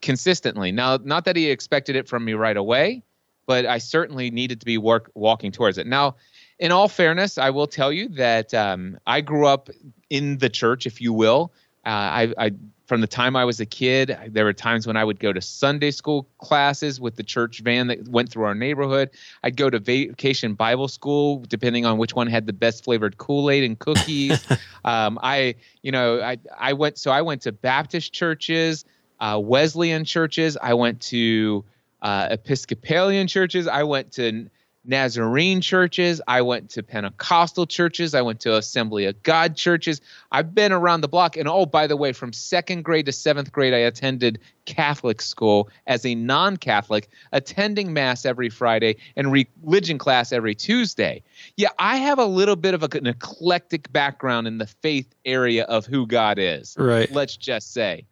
consistently. 0.00 0.72
Now, 0.72 0.98
not 1.02 1.24
that 1.26 1.36
He 1.36 1.50
expected 1.50 1.96
it 1.96 2.08
from 2.08 2.24
me 2.24 2.34
right 2.34 2.56
away 2.56 3.02
but 3.46 3.64
I 3.64 3.78
certainly 3.78 4.30
needed 4.30 4.60
to 4.60 4.66
be 4.66 4.76
work, 4.76 5.10
walking 5.14 5.52
towards 5.52 5.78
it. 5.78 5.86
Now, 5.86 6.16
in 6.58 6.72
all 6.72 6.88
fairness, 6.88 7.38
I 7.38 7.50
will 7.50 7.66
tell 7.66 7.92
you 7.92 8.08
that 8.10 8.52
um, 8.52 8.98
I 9.06 9.20
grew 9.20 9.46
up 9.46 9.70
in 10.10 10.38
the 10.38 10.48
church, 10.48 10.86
if 10.86 11.00
you 11.00 11.12
will. 11.12 11.52
Uh, 11.86 11.88
I, 11.88 12.34
I, 12.36 12.52
from 12.86 13.00
the 13.00 13.06
time 13.06 13.36
I 13.36 13.44
was 13.44 13.60
a 13.60 13.66
kid, 13.66 14.16
there 14.28 14.44
were 14.44 14.52
times 14.52 14.86
when 14.88 14.96
I 14.96 15.04
would 15.04 15.20
go 15.20 15.32
to 15.32 15.40
Sunday 15.40 15.92
school 15.92 16.28
classes 16.38 17.00
with 17.00 17.14
the 17.14 17.22
church 17.22 17.60
van 17.60 17.86
that 17.86 18.08
went 18.08 18.28
through 18.28 18.44
our 18.44 18.56
neighborhood. 18.56 19.10
I'd 19.44 19.56
go 19.56 19.70
to 19.70 19.78
vacation 19.78 20.54
Bible 20.54 20.88
school, 20.88 21.44
depending 21.48 21.86
on 21.86 21.98
which 21.98 22.14
one 22.14 22.26
had 22.26 22.46
the 22.46 22.52
best 22.52 22.82
flavored 22.84 23.18
Kool 23.18 23.50
Aid 23.50 23.62
and 23.62 23.78
cookies. 23.78 24.44
um, 24.84 25.18
I, 25.22 25.54
you 25.82 25.92
know, 25.92 26.20
I, 26.20 26.38
I 26.58 26.72
went. 26.72 26.98
So 26.98 27.12
I 27.12 27.22
went 27.22 27.42
to 27.42 27.52
Baptist 27.52 28.12
churches, 28.12 28.84
uh, 29.20 29.40
Wesleyan 29.42 30.04
churches. 30.04 30.56
I 30.60 30.74
went 30.74 31.00
to 31.02 31.64
uh, 32.02 32.28
Episcopalian 32.32 33.28
churches. 33.28 33.68
I 33.68 33.84
went 33.84 34.12
to 34.12 34.48
Nazarene 34.86 35.60
churches. 35.60 36.20
I 36.26 36.42
went 36.42 36.70
to 36.70 36.82
Pentecostal 36.82 37.66
churches. 37.66 38.14
I 38.14 38.22
went 38.22 38.40
to 38.40 38.56
Assembly 38.56 39.06
of 39.06 39.22
God 39.22 39.56
churches. 39.56 40.00
I've 40.32 40.54
been 40.54 40.72
around 40.72 41.00
the 41.00 41.08
block. 41.08 41.36
And 41.36 41.48
oh, 41.48 41.66
by 41.66 41.86
the 41.86 41.96
way, 41.96 42.12
from 42.12 42.32
second 42.32 42.84
grade 42.84 43.06
to 43.06 43.12
seventh 43.12 43.52
grade, 43.52 43.74
I 43.74 43.78
attended 43.78 44.38
Catholic 44.64 45.20
school 45.22 45.68
as 45.86 46.04
a 46.04 46.14
non 46.14 46.56
Catholic, 46.56 47.08
attending 47.32 47.92
Mass 47.92 48.26
every 48.26 48.48
Friday 48.48 48.96
and 49.16 49.32
religion 49.32 49.98
class 49.98 50.32
every 50.32 50.54
Tuesday. 50.54 51.22
Yeah, 51.56 51.70
I 51.78 51.96
have 51.96 52.18
a 52.18 52.26
little 52.26 52.56
bit 52.56 52.74
of 52.74 52.82
an 52.82 53.06
eclectic 53.06 53.92
background 53.92 54.46
in 54.46 54.58
the 54.58 54.66
faith 54.66 55.14
area 55.24 55.64
of 55.64 55.86
who 55.86 56.06
God 56.06 56.38
is. 56.38 56.76
Right. 56.78 57.10
Let's 57.10 57.36
just 57.36 57.72
say 57.72 58.04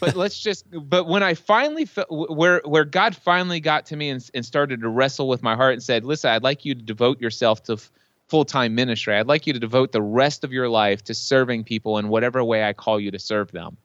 but 0.00 0.14
let's 0.14 0.38
just 0.38 0.64
but 0.70 1.06
when 1.06 1.22
i 1.22 1.34
finally 1.34 1.84
felt 1.84 2.08
where 2.10 2.60
where 2.64 2.84
god 2.84 3.16
finally 3.16 3.60
got 3.60 3.86
to 3.86 3.96
me 3.96 4.10
and, 4.10 4.30
and 4.32 4.44
started 4.44 4.80
to 4.80 4.88
wrestle 4.88 5.28
with 5.28 5.42
my 5.42 5.56
heart 5.56 5.72
and 5.72 5.82
said 5.82 6.04
listen 6.04 6.30
i'd 6.30 6.42
like 6.42 6.64
you 6.64 6.74
to 6.74 6.82
devote 6.82 7.20
yourself 7.20 7.62
to 7.62 7.76
full 8.28 8.44
time 8.44 8.74
ministry. 8.74 9.14
I'd 9.14 9.26
like 9.26 9.46
you 9.46 9.52
to 9.52 9.58
devote 9.58 9.92
the 9.92 10.02
rest 10.02 10.44
of 10.44 10.52
your 10.52 10.68
life 10.68 11.04
to 11.04 11.14
serving 11.14 11.64
people 11.64 11.98
in 11.98 12.08
whatever 12.08 12.42
way 12.42 12.64
I 12.64 12.72
call 12.72 13.00
you 13.00 13.10
to 13.10 13.18
serve 13.18 13.52
them. 13.52 13.76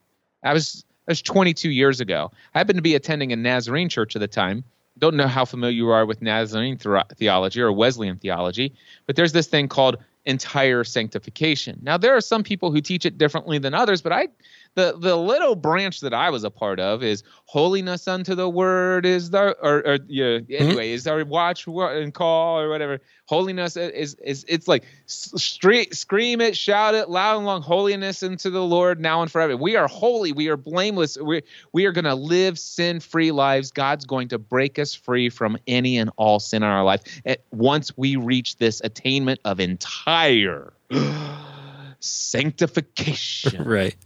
I 0.42 0.52
was 0.52 0.84
that 1.06 1.12
was 1.12 1.22
22 1.22 1.70
years 1.70 2.00
ago. 2.00 2.30
I 2.54 2.58
happened 2.58 2.78
to 2.78 2.82
be 2.82 2.94
attending 2.94 3.32
a 3.32 3.36
Nazarene 3.36 3.88
church 3.88 4.14
at 4.14 4.20
the 4.20 4.28
time. 4.28 4.64
Don't 4.98 5.16
know 5.16 5.26
how 5.26 5.44
familiar 5.44 5.74
you 5.74 5.90
are 5.90 6.06
with 6.06 6.22
Nazarene 6.22 6.78
theology 6.78 7.60
or 7.60 7.72
Wesleyan 7.72 8.18
theology, 8.18 8.74
but 9.06 9.16
there's 9.16 9.32
this 9.32 9.46
thing 9.46 9.66
called 9.66 9.96
entire 10.26 10.84
sanctification. 10.84 11.80
Now 11.82 11.96
there 11.96 12.16
are 12.16 12.20
some 12.20 12.44
people 12.44 12.70
who 12.70 12.80
teach 12.80 13.04
it 13.04 13.18
differently 13.18 13.58
than 13.58 13.74
others, 13.74 14.02
but 14.02 14.12
I 14.12 14.28
the 14.74 14.96
the 14.98 15.16
little 15.16 15.54
branch 15.54 16.00
that 16.00 16.14
I 16.14 16.30
was 16.30 16.44
a 16.44 16.50
part 16.50 16.80
of 16.80 17.02
is 17.02 17.22
holiness 17.44 18.08
unto 18.08 18.34
the 18.34 18.48
word 18.48 19.04
is 19.04 19.30
the 19.30 19.54
or, 19.62 19.86
or 19.86 19.98
yeah 20.06 20.38
anyway 20.48 20.86
mm-hmm. 20.86 20.94
is 20.94 21.06
our 21.06 21.24
watch 21.24 21.66
and 21.66 22.14
call 22.14 22.58
or 22.58 22.70
whatever. 22.70 23.00
Holiness 23.26 23.76
is 23.76 24.14
is 24.14 24.44
it's 24.48 24.68
like 24.68 24.84
street 25.06 25.94
scream 25.94 26.40
it 26.40 26.56
shout 26.56 26.94
it 26.94 27.10
loud 27.10 27.36
and 27.36 27.46
long 27.46 27.60
holiness 27.60 28.22
unto 28.22 28.48
the 28.48 28.62
Lord 28.62 28.98
now 28.98 29.20
and 29.20 29.30
forever. 29.30 29.56
We 29.56 29.76
are 29.76 29.88
holy. 29.88 30.32
We 30.32 30.48
are 30.48 30.56
blameless. 30.56 31.18
We 31.18 31.42
we 31.72 31.84
are 31.84 31.92
going 31.92 32.06
to 32.06 32.14
live 32.14 32.58
sin 32.58 33.00
free 33.00 33.30
lives. 33.30 33.70
God's 33.70 34.06
going 34.06 34.28
to 34.28 34.38
break 34.38 34.78
us 34.78 34.94
free 34.94 35.28
from 35.28 35.58
any 35.66 35.98
and 35.98 36.10
all 36.16 36.40
sin 36.40 36.62
in 36.62 36.68
our 36.68 36.84
life 36.84 37.02
once 37.50 37.96
we 37.98 38.16
reach 38.16 38.56
this 38.56 38.80
attainment 38.82 39.40
of 39.44 39.60
entire 39.60 40.72
sanctification. 42.00 43.62
Right 43.72 43.96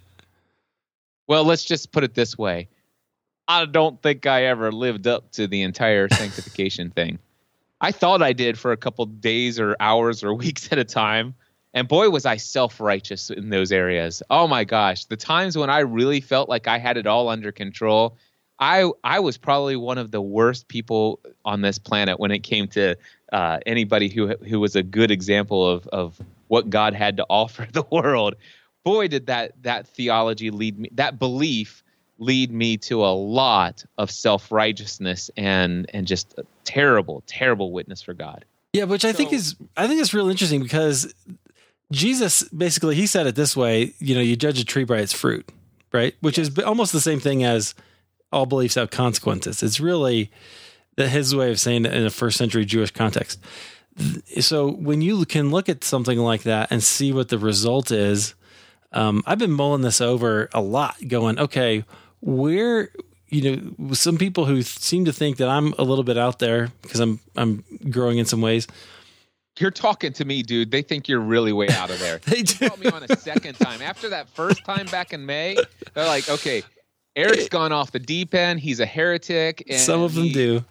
well, 1.26 1.44
let's 1.44 1.64
just 1.64 1.92
put 1.92 2.04
it 2.04 2.14
this 2.14 2.36
way. 2.36 2.68
I 3.48 3.64
don't 3.64 4.00
think 4.02 4.26
I 4.26 4.44
ever 4.44 4.72
lived 4.72 5.06
up 5.06 5.30
to 5.32 5.46
the 5.46 5.62
entire 5.62 6.08
sanctification 6.08 6.90
thing. 6.90 7.18
I 7.80 7.92
thought 7.92 8.22
I 8.22 8.32
did 8.32 8.58
for 8.58 8.72
a 8.72 8.76
couple 8.76 9.06
days 9.06 9.60
or 9.60 9.76
hours 9.80 10.24
or 10.24 10.34
weeks 10.44 10.72
at 10.72 10.78
a 10.78 10.84
time. 10.84 11.34
And 11.74 11.86
boy, 11.86 12.08
was 12.08 12.24
I 12.24 12.36
self 12.36 12.80
righteous 12.80 13.30
in 13.30 13.50
those 13.50 13.70
areas. 13.70 14.22
Oh 14.30 14.48
my 14.48 14.64
gosh. 14.64 15.04
The 15.04 15.16
times 15.16 15.58
when 15.58 15.68
I 15.68 15.80
really 15.80 16.20
felt 16.20 16.48
like 16.48 16.66
I 16.66 16.78
had 16.78 16.96
it 16.96 17.06
all 17.06 17.28
under 17.28 17.52
control, 17.52 18.16
I, 18.58 18.90
I 19.04 19.20
was 19.20 19.36
probably 19.36 19.76
one 19.76 19.98
of 19.98 20.10
the 20.10 20.22
worst 20.22 20.68
people 20.68 21.20
on 21.44 21.60
this 21.60 21.78
planet 21.78 22.18
when 22.18 22.30
it 22.30 22.38
came 22.38 22.66
to 22.68 22.96
uh, 23.30 23.58
anybody 23.66 24.08
who, 24.08 24.28
who 24.28 24.58
was 24.58 24.74
a 24.74 24.82
good 24.82 25.10
example 25.10 25.68
of, 25.68 25.86
of 25.88 26.18
what 26.48 26.70
God 26.70 26.94
had 26.94 27.18
to 27.18 27.26
offer 27.30 27.68
the 27.70 27.84
world 27.90 28.36
boy, 28.86 29.08
did 29.08 29.26
that 29.26 29.52
that 29.64 29.86
theology 29.88 30.50
lead 30.50 30.78
me, 30.78 30.88
that 30.92 31.18
belief 31.18 31.82
lead 32.18 32.50
me 32.50 32.78
to 32.78 33.04
a 33.04 33.12
lot 33.12 33.84
of 33.98 34.10
self 34.10 34.50
righteousness 34.50 35.30
and 35.36 35.90
and 35.92 36.06
just 36.06 36.34
a 36.38 36.44
terrible, 36.64 37.22
terrible 37.26 37.72
witness 37.72 38.00
for 38.00 38.14
God. 38.14 38.46
Yeah, 38.72 38.84
which 38.84 39.04
I 39.04 39.10
so, 39.10 39.18
think 39.18 39.32
is 39.32 39.56
I 39.76 39.88
think 39.88 40.00
is 40.00 40.14
real 40.14 40.30
interesting 40.30 40.62
because 40.62 41.12
Jesus 41.92 42.44
basically 42.44 42.94
he 42.94 43.06
said 43.06 43.26
it 43.26 43.34
this 43.34 43.56
way, 43.56 43.92
you 43.98 44.14
know, 44.14 44.20
you 44.20 44.36
judge 44.36 44.60
a 44.60 44.64
tree 44.64 44.84
by 44.84 44.98
its 44.98 45.12
fruit, 45.12 45.46
right? 45.92 46.14
Which 46.20 46.38
yes. 46.38 46.48
is 46.48 46.58
almost 46.60 46.92
the 46.92 47.00
same 47.00 47.18
thing 47.18 47.42
as 47.42 47.74
all 48.32 48.46
beliefs 48.46 48.76
have 48.76 48.90
consequences. 48.90 49.62
It's 49.62 49.80
really 49.80 50.30
his 50.96 51.34
way 51.34 51.50
of 51.50 51.58
saying 51.58 51.86
it 51.86 51.92
in 51.92 52.06
a 52.06 52.10
first 52.10 52.38
century 52.38 52.64
Jewish 52.64 52.92
context. 52.92 53.40
So 54.40 54.70
when 54.70 55.00
you 55.00 55.24
can 55.24 55.50
look 55.50 55.68
at 55.68 55.82
something 55.82 56.18
like 56.18 56.42
that 56.44 56.70
and 56.70 56.82
see 56.82 57.12
what 57.12 57.28
the 57.28 57.38
result 57.38 57.90
is, 57.90 58.34
um, 58.92 59.22
I've 59.26 59.38
been 59.38 59.52
mulling 59.52 59.82
this 59.82 60.00
over 60.00 60.48
a 60.52 60.60
lot, 60.60 60.96
going, 61.06 61.38
okay, 61.38 61.84
where 62.20 62.90
you 63.28 63.42
know 63.42 63.92
some 63.94 64.18
people 64.18 64.46
who 64.46 64.62
seem 64.62 65.04
to 65.04 65.12
think 65.12 65.38
that 65.38 65.48
I'm 65.48 65.72
a 65.74 65.82
little 65.82 66.04
bit 66.04 66.16
out 66.16 66.38
there 66.38 66.68
because 66.82 67.00
I'm 67.00 67.20
I'm 67.36 67.64
growing 67.90 68.18
in 68.18 68.26
some 68.26 68.40
ways. 68.40 68.66
You're 69.58 69.70
talking 69.70 70.12
to 70.14 70.24
me, 70.24 70.42
dude. 70.42 70.70
They 70.70 70.82
think 70.82 71.08
you're 71.08 71.20
really 71.20 71.52
way 71.52 71.68
out 71.70 71.90
of 71.90 71.98
there. 71.98 72.18
they 72.26 72.42
do. 72.42 72.68
me 72.78 72.90
on 72.90 73.04
a 73.08 73.16
second 73.16 73.54
time 73.54 73.80
after 73.80 74.10
that 74.10 74.28
first 74.28 74.64
time 74.64 74.86
back 74.86 75.14
in 75.14 75.24
May. 75.24 75.56
They're 75.94 76.06
like, 76.06 76.28
okay, 76.28 76.62
Eric's 77.14 77.48
gone 77.50 77.72
off 77.72 77.90
the 77.90 77.98
deep 77.98 78.34
end. 78.34 78.60
He's 78.60 78.80
a 78.80 78.86
heretic. 78.86 79.64
some 79.76 80.02
of 80.02 80.14
them 80.14 80.24
he, 80.24 80.32
do. 80.32 80.64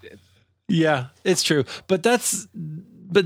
Yeah, 0.68 1.08
it's 1.24 1.44
true. 1.44 1.66
But 1.88 2.04
that's 2.04 2.48
but 2.54 3.26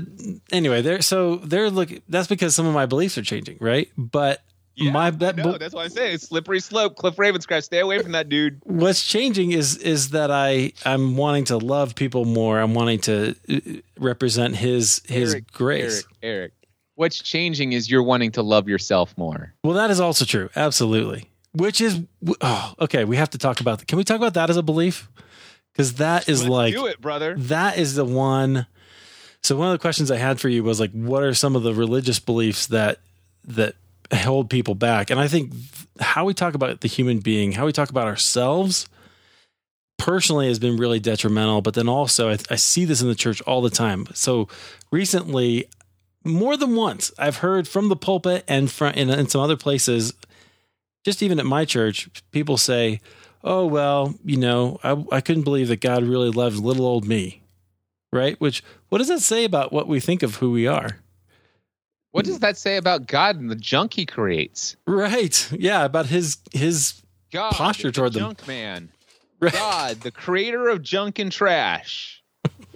anyway, 0.52 0.82
they're 0.82 1.02
so 1.02 1.36
they're 1.36 1.70
looking. 1.70 2.02
That's 2.08 2.28
because 2.28 2.54
some 2.54 2.66
of 2.66 2.74
my 2.74 2.86
beliefs 2.86 3.18
are 3.18 3.22
changing, 3.22 3.58
right? 3.60 3.90
But 3.96 4.42
yeah, 4.76 4.92
my 4.92 5.10
bet. 5.10 5.36
No, 5.36 5.58
that's 5.58 5.74
why 5.74 5.84
I 5.84 5.88
say 5.88 6.12
it's 6.14 6.28
slippery 6.28 6.60
slope. 6.60 6.96
Cliff 6.96 7.16
Ravenscraft, 7.16 7.64
stay 7.64 7.80
away 7.80 7.98
from 8.00 8.12
that 8.12 8.28
dude. 8.28 8.60
What's 8.64 9.06
changing 9.06 9.52
is 9.52 9.76
is 9.76 10.10
that 10.10 10.30
I 10.30 10.72
I'm 10.84 11.16
wanting 11.16 11.44
to 11.46 11.58
love 11.58 11.94
people 11.94 12.24
more. 12.24 12.58
I'm 12.60 12.74
wanting 12.74 13.00
to 13.00 13.34
uh, 13.48 13.60
represent 13.98 14.56
his 14.56 15.02
his 15.06 15.34
Eric, 15.34 15.52
grace. 15.52 16.04
Eric, 16.22 16.32
Eric, 16.40 16.52
what's 16.94 17.18
changing 17.18 17.72
is 17.72 17.90
you're 17.90 18.02
wanting 18.02 18.32
to 18.32 18.42
love 18.42 18.68
yourself 18.68 19.16
more. 19.16 19.54
Well, 19.64 19.74
that 19.74 19.90
is 19.90 20.00
also 20.00 20.24
true. 20.24 20.50
Absolutely. 20.56 21.30
Which 21.52 21.80
is 21.80 22.00
oh, 22.40 22.74
okay. 22.80 23.04
We 23.04 23.16
have 23.16 23.30
to 23.30 23.38
talk 23.38 23.60
about. 23.60 23.86
Can 23.86 23.98
we 23.98 24.04
talk 24.04 24.16
about 24.16 24.34
that 24.34 24.50
as 24.50 24.56
a 24.56 24.62
belief? 24.62 25.08
Because 25.72 25.94
that 25.94 26.28
is 26.28 26.42
Let's 26.42 26.50
like 26.50 26.74
do 26.74 26.86
it, 26.86 27.00
brother. 27.00 27.34
That 27.36 27.78
is 27.78 27.94
the 27.94 28.04
one. 28.04 28.66
So 29.42 29.56
one 29.56 29.68
of 29.68 29.72
the 29.72 29.78
questions 29.78 30.10
I 30.10 30.16
had 30.16 30.38
for 30.38 30.48
you 30.48 30.62
was 30.62 30.78
like, 30.78 30.92
what 30.92 31.22
are 31.22 31.32
some 31.32 31.56
of 31.56 31.62
the 31.62 31.72
religious 31.74 32.18
beliefs 32.20 32.66
that 32.68 32.98
that 33.44 33.74
hold 34.12 34.50
people 34.50 34.74
back. 34.74 35.10
And 35.10 35.20
I 35.20 35.28
think 35.28 35.52
how 36.00 36.24
we 36.24 36.34
talk 36.34 36.54
about 36.54 36.80
the 36.80 36.88
human 36.88 37.18
being, 37.18 37.52
how 37.52 37.66
we 37.66 37.72
talk 37.72 37.90
about 37.90 38.06
ourselves, 38.06 38.88
personally 39.98 40.48
has 40.48 40.58
been 40.58 40.76
really 40.76 40.98
detrimental. 40.98 41.60
But 41.60 41.74
then 41.74 41.88
also, 41.88 42.30
I, 42.30 42.38
I 42.50 42.56
see 42.56 42.84
this 42.84 43.02
in 43.02 43.08
the 43.08 43.14
church 43.14 43.40
all 43.42 43.60
the 43.60 43.70
time. 43.70 44.06
So 44.14 44.48
recently, 44.90 45.66
more 46.24 46.56
than 46.56 46.74
once, 46.74 47.12
I've 47.18 47.38
heard 47.38 47.68
from 47.68 47.88
the 47.88 47.96
pulpit 47.96 48.44
and 48.48 48.70
from 48.70 48.94
in, 48.94 49.10
in 49.10 49.28
some 49.28 49.40
other 49.40 49.56
places, 49.56 50.12
just 51.04 51.22
even 51.22 51.38
at 51.38 51.46
my 51.46 51.64
church, 51.64 52.10
people 52.30 52.56
say, 52.56 53.00
"Oh 53.42 53.64
well, 53.66 54.14
you 54.24 54.36
know, 54.36 54.78
I, 54.82 55.02
I 55.12 55.20
couldn't 55.20 55.44
believe 55.44 55.68
that 55.68 55.80
God 55.80 56.02
really 56.02 56.30
loved 56.30 56.56
little 56.56 56.86
old 56.86 57.06
me." 57.06 57.42
Right? 58.12 58.38
Which 58.40 58.62
what 58.88 58.98
does 58.98 59.08
that 59.08 59.20
say 59.20 59.44
about 59.44 59.72
what 59.72 59.86
we 59.86 60.00
think 60.00 60.22
of 60.22 60.36
who 60.36 60.50
we 60.50 60.66
are? 60.66 60.98
What 62.12 62.24
does 62.24 62.40
that 62.40 62.56
say 62.58 62.76
about 62.76 63.06
God 63.06 63.36
and 63.38 63.50
the 63.50 63.56
junk 63.56 63.94
he 63.94 64.04
creates? 64.04 64.76
Right. 64.86 65.50
Yeah, 65.52 65.84
about 65.84 66.06
his 66.06 66.38
his 66.52 67.00
God, 67.30 67.52
posture 67.52 67.92
toward 67.92 68.12
the 68.12 68.20
them. 68.20 68.28
Junk 68.30 68.46
man. 68.46 68.88
Right. 69.42 69.54
God, 69.54 70.00
the 70.02 70.10
creator 70.10 70.68
of 70.68 70.82
junk 70.82 71.18
and 71.18 71.32
trash. 71.32 72.22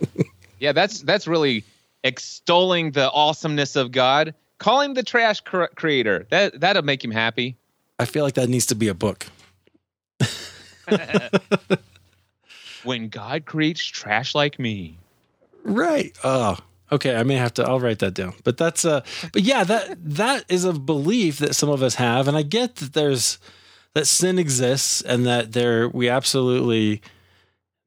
yeah, 0.58 0.72
that's 0.72 1.02
that's 1.02 1.26
really 1.26 1.62
extolling 2.04 2.92
the 2.92 3.10
awesomeness 3.10 3.76
of 3.76 3.92
God. 3.92 4.34
Call 4.56 4.80
him 4.80 4.94
the 4.94 5.02
trash 5.02 5.42
cr- 5.42 5.64
creator. 5.74 6.26
That 6.30 6.58
that'll 6.58 6.82
make 6.82 7.04
him 7.04 7.10
happy. 7.10 7.58
I 7.98 8.06
feel 8.06 8.24
like 8.24 8.32
that 8.34 8.48
needs 8.48 8.64
to 8.66 8.74
be 8.74 8.88
a 8.88 8.94
book. 8.94 9.26
when 12.82 13.08
God 13.10 13.44
creates 13.44 13.84
trash 13.84 14.34
like 14.34 14.58
me. 14.58 14.96
Right. 15.64 16.16
Oh, 16.24 16.56
Okay, 16.92 17.16
I 17.16 17.22
may 17.22 17.36
have 17.36 17.54
to. 17.54 17.64
I'll 17.64 17.80
write 17.80 18.00
that 18.00 18.14
down. 18.14 18.34
But 18.44 18.56
that's 18.56 18.84
uh. 18.84 19.02
But 19.32 19.42
yeah, 19.42 19.64
that 19.64 19.96
that 20.04 20.44
is 20.48 20.64
a 20.64 20.72
belief 20.72 21.38
that 21.38 21.54
some 21.54 21.68
of 21.68 21.82
us 21.82 21.94
have, 21.96 22.28
and 22.28 22.36
I 22.36 22.42
get 22.42 22.76
that 22.76 22.92
there's 22.92 23.38
that 23.94 24.06
sin 24.06 24.38
exists 24.38 25.00
and 25.00 25.24
that 25.24 25.52
there 25.52 25.88
we 25.88 26.08
absolutely 26.08 27.00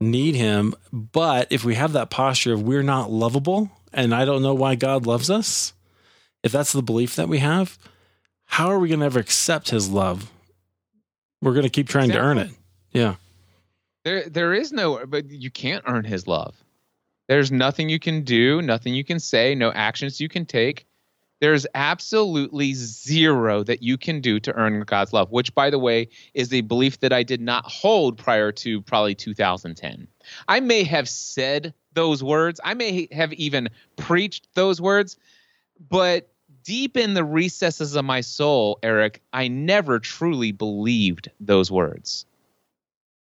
need 0.01 0.36
Him. 0.36 0.74
But 0.92 1.48
if 1.51 1.63
we 1.63 1.75
have 1.75 1.94
that 1.94 2.10
posture 2.10 2.54
of 2.54 2.63
we're 2.63 2.84
not 2.84 3.12
lovable, 3.12 3.70
and 3.94 4.13
I 4.13 4.25
don't 4.25 4.42
know 4.42 4.56
why 4.56 4.75
God 4.75 5.06
loves 5.06 5.30
us, 5.30 5.74
if 6.44 6.51
that's 6.51 6.74
the 6.74 6.82
belief 6.82 7.16
that 7.16 7.30
we 7.30 7.39
have, 7.39 7.77
how 8.46 8.68
are 8.68 8.80
we 8.80 8.88
going 8.88 9.01
to 9.01 9.06
ever 9.06 9.20
accept 9.20 9.70
His 9.70 9.89
love? 9.89 10.32
We're 11.42 11.54
going 11.54 11.63
to 11.63 11.70
keep 11.70 11.88
trying 11.88 12.06
exactly. 12.06 12.22
to 12.22 12.27
earn 12.27 12.38
it. 12.38 12.51
Yeah. 12.92 13.16
There, 14.04 14.27
there 14.30 14.54
is 14.54 14.72
no, 14.72 15.06
but 15.06 15.30
you 15.30 15.51
can't 15.51 15.84
earn 15.86 16.06
His 16.06 16.27
love. 16.27 16.56
There's 17.27 17.51
nothing 17.51 17.89
you 17.89 18.00
can 18.00 18.24
do, 18.24 18.62
nothing 18.62 18.93
you 18.93 19.03
can 19.03 19.19
say, 19.19 19.53
no 19.53 19.72
actions 19.72 20.22
you 20.22 20.29
can 20.29 20.46
take. 20.46 20.86
There's 21.39 21.67
absolutely 21.75 22.74
zero 22.74 23.63
that 23.63 23.84
you 23.84 23.98
can 23.98 24.22
do 24.22 24.39
to 24.39 24.53
earn 24.53 24.81
God's 24.81 25.13
love, 25.13 25.31
which, 25.31 25.53
by 25.53 25.69
the 25.69 25.77
way, 25.77 26.10
is 26.34 26.51
a 26.51 26.62
belief 26.62 27.00
that 27.01 27.13
I 27.13 27.22
did 27.22 27.41
not 27.41 27.65
hold 27.65 28.17
prior 28.17 28.51
to 28.53 28.81
probably 28.81 29.13
2010. 29.13 30.07
I 30.48 30.60
may 30.62 30.84
have 30.84 31.07
said 31.07 31.74
those 31.93 32.24
words, 32.24 32.60
I 32.63 32.74
may 32.74 33.07
have 33.12 33.34
even 33.34 33.69
preached 33.98 34.48
those 34.55 34.81
words, 34.81 35.17
but 35.89 36.29
deep 36.63 36.98
in 36.98 37.13
the 37.13 37.24
recesses 37.24 37.96
of 37.96 38.03
my 38.05 38.22
soul, 38.22 38.79
Eric, 38.81 39.22
I 39.31 39.48
never 39.48 40.00
truly 40.00 40.51
believed 40.51 41.29
those 41.39 41.69
words. 41.69 42.25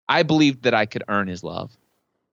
I 0.07 0.23
believed 0.23 0.63
that 0.63 0.73
I 0.73 0.85
could 0.85 1.03
earn 1.07 1.27
his 1.27 1.43
love. 1.43 1.75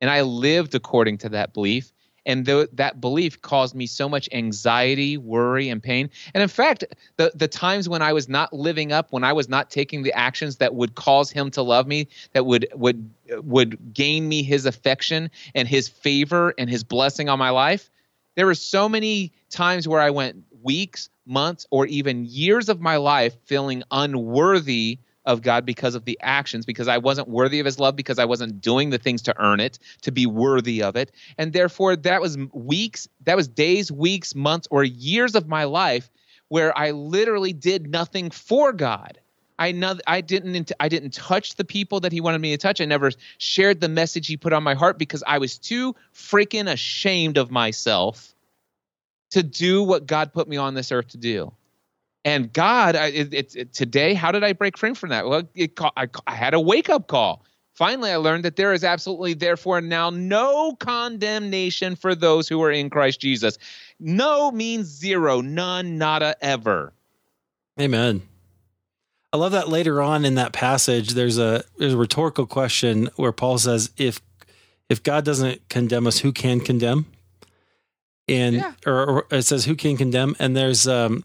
And 0.00 0.10
I 0.10 0.22
lived 0.22 0.74
according 0.74 1.18
to 1.18 1.28
that 1.30 1.54
belief. 1.54 1.92
And 2.26 2.44
th- 2.44 2.70
that 2.72 3.00
belief 3.00 3.40
caused 3.40 3.76
me 3.76 3.86
so 3.86 4.08
much 4.08 4.28
anxiety, 4.32 5.16
worry, 5.16 5.68
and 5.68 5.80
pain. 5.80 6.10
And 6.34 6.42
in 6.42 6.48
fact, 6.48 6.82
the, 7.18 7.30
the 7.36 7.46
times 7.46 7.88
when 7.88 8.02
I 8.02 8.12
was 8.12 8.28
not 8.28 8.52
living 8.52 8.90
up, 8.90 9.12
when 9.12 9.22
I 9.22 9.32
was 9.32 9.48
not 9.48 9.70
taking 9.70 10.02
the 10.02 10.12
actions 10.12 10.56
that 10.56 10.74
would 10.74 10.96
cause 10.96 11.30
him 11.30 11.52
to 11.52 11.62
love 11.62 11.86
me, 11.86 12.08
that 12.32 12.44
would 12.44 12.66
would 12.74 13.08
would 13.30 13.94
gain 13.94 14.28
me 14.28 14.42
his 14.42 14.66
affection 14.66 15.30
and 15.54 15.68
his 15.68 15.88
favor 15.88 16.52
and 16.58 16.68
his 16.68 16.82
blessing 16.82 17.28
on 17.28 17.38
my 17.38 17.50
life, 17.50 17.90
There 18.36 18.46
were 18.46 18.54
so 18.54 18.88
many 18.88 19.32
times 19.50 19.88
where 19.88 20.00
I 20.00 20.10
went 20.10 20.44
weeks, 20.62 21.08
months, 21.26 21.66
or 21.70 21.86
even 21.86 22.26
years 22.26 22.68
of 22.68 22.80
my 22.80 22.96
life 22.96 23.36
feeling 23.46 23.82
unworthy 23.90 24.98
of 25.26 25.42
God 25.42 25.66
because 25.66 25.94
of 25.94 26.04
the 26.04 26.18
actions, 26.22 26.64
because 26.64 26.88
I 26.88 26.98
wasn't 26.98 27.28
worthy 27.28 27.60
of 27.60 27.66
his 27.66 27.78
love, 27.78 27.96
because 27.96 28.18
I 28.18 28.24
wasn't 28.24 28.60
doing 28.60 28.90
the 28.90 28.98
things 28.98 29.22
to 29.22 29.34
earn 29.38 29.60
it, 29.60 29.78
to 30.02 30.12
be 30.12 30.26
worthy 30.26 30.82
of 30.82 30.96
it. 30.96 31.12
And 31.36 31.52
therefore, 31.52 31.96
that 31.96 32.20
was 32.20 32.38
weeks, 32.52 33.08
that 33.24 33.36
was 33.36 33.48
days, 33.48 33.92
weeks, 33.92 34.34
months, 34.34 34.68
or 34.70 34.84
years 34.84 35.34
of 35.34 35.48
my 35.48 35.64
life 35.64 36.10
where 36.48 36.76
I 36.78 36.92
literally 36.92 37.52
did 37.52 37.90
nothing 37.90 38.30
for 38.30 38.72
God. 38.72 39.18
I 39.58 39.72
know 39.72 39.96
I 40.06 40.20
didn't 40.20 40.72
I 40.78 40.88
didn't 40.88 41.14
touch 41.14 41.54
the 41.54 41.64
people 41.64 42.00
that 42.00 42.12
he 42.12 42.20
wanted 42.20 42.40
me 42.40 42.50
to 42.50 42.58
touch. 42.58 42.80
I 42.80 42.84
never 42.84 43.10
shared 43.38 43.80
the 43.80 43.88
message 43.88 44.26
he 44.26 44.36
put 44.36 44.52
on 44.52 44.62
my 44.62 44.74
heart 44.74 44.98
because 44.98 45.24
I 45.26 45.38
was 45.38 45.58
too 45.58 45.96
freaking 46.14 46.70
ashamed 46.70 47.38
of 47.38 47.50
myself 47.50 48.34
to 49.30 49.42
do 49.42 49.82
what 49.82 50.06
God 50.06 50.32
put 50.32 50.46
me 50.46 50.56
on 50.56 50.74
this 50.74 50.92
earth 50.92 51.08
to 51.08 51.18
do. 51.18 51.52
And 52.26 52.52
God, 52.52 52.96
it, 52.96 53.32
it, 53.32 53.54
it, 53.54 53.72
today, 53.72 54.12
how 54.12 54.32
did 54.32 54.42
I 54.42 54.52
break 54.52 54.76
free 54.76 54.94
from 54.94 55.10
that? 55.10 55.28
Well, 55.28 55.48
I, 55.96 56.08
I 56.26 56.34
had 56.34 56.54
a 56.54 56.60
wake 56.60 56.90
up 56.90 57.06
call. 57.06 57.44
Finally, 57.74 58.10
I 58.10 58.16
learned 58.16 58.44
that 58.44 58.56
there 58.56 58.72
is 58.72 58.82
absolutely, 58.82 59.34
therefore, 59.34 59.80
now 59.80 60.10
no 60.10 60.74
condemnation 60.74 61.94
for 61.94 62.16
those 62.16 62.48
who 62.48 62.60
are 62.64 62.72
in 62.72 62.90
Christ 62.90 63.20
Jesus. 63.20 63.58
No 64.00 64.50
means 64.50 64.88
zero, 64.88 65.40
none, 65.40 65.98
nada, 65.98 66.34
ever. 66.40 66.92
Amen. 67.80 68.22
I 69.32 69.36
love 69.36 69.52
that 69.52 69.68
later 69.68 70.02
on 70.02 70.24
in 70.24 70.34
that 70.34 70.52
passage, 70.52 71.10
there's 71.10 71.38
a 71.38 71.62
there's 71.78 71.94
a 71.94 71.98
rhetorical 71.98 72.46
question 72.46 73.08
where 73.14 73.32
Paul 73.32 73.58
says, 73.58 73.90
"If 73.98 74.20
if 74.88 75.02
God 75.02 75.24
doesn't 75.24 75.68
condemn 75.68 76.06
us, 76.08 76.18
who 76.18 76.32
can 76.32 76.58
condemn?" 76.58 77.06
And 78.26 78.56
yeah. 78.56 78.72
or, 78.84 79.06
or, 79.06 79.26
it 79.30 79.42
says, 79.42 79.66
"Who 79.66 79.76
can 79.76 79.96
condemn?" 79.96 80.34
And 80.38 80.56
there's 80.56 80.88
um, 80.88 81.24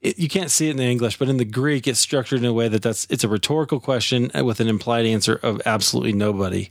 it, 0.00 0.18
you 0.18 0.28
can't 0.28 0.50
see 0.50 0.68
it 0.68 0.72
in 0.72 0.76
the 0.76 0.84
English, 0.84 1.18
but 1.18 1.28
in 1.28 1.36
the 1.36 1.44
Greek, 1.44 1.86
it's 1.86 2.00
structured 2.00 2.40
in 2.40 2.44
a 2.46 2.52
way 2.52 2.68
that 2.68 2.82
that's 2.82 3.06
it's 3.10 3.24
a 3.24 3.28
rhetorical 3.28 3.80
question 3.80 4.30
uh, 4.36 4.44
with 4.44 4.60
an 4.60 4.68
implied 4.68 5.06
answer 5.06 5.36
of 5.36 5.60
absolutely 5.66 6.12
nobody. 6.12 6.70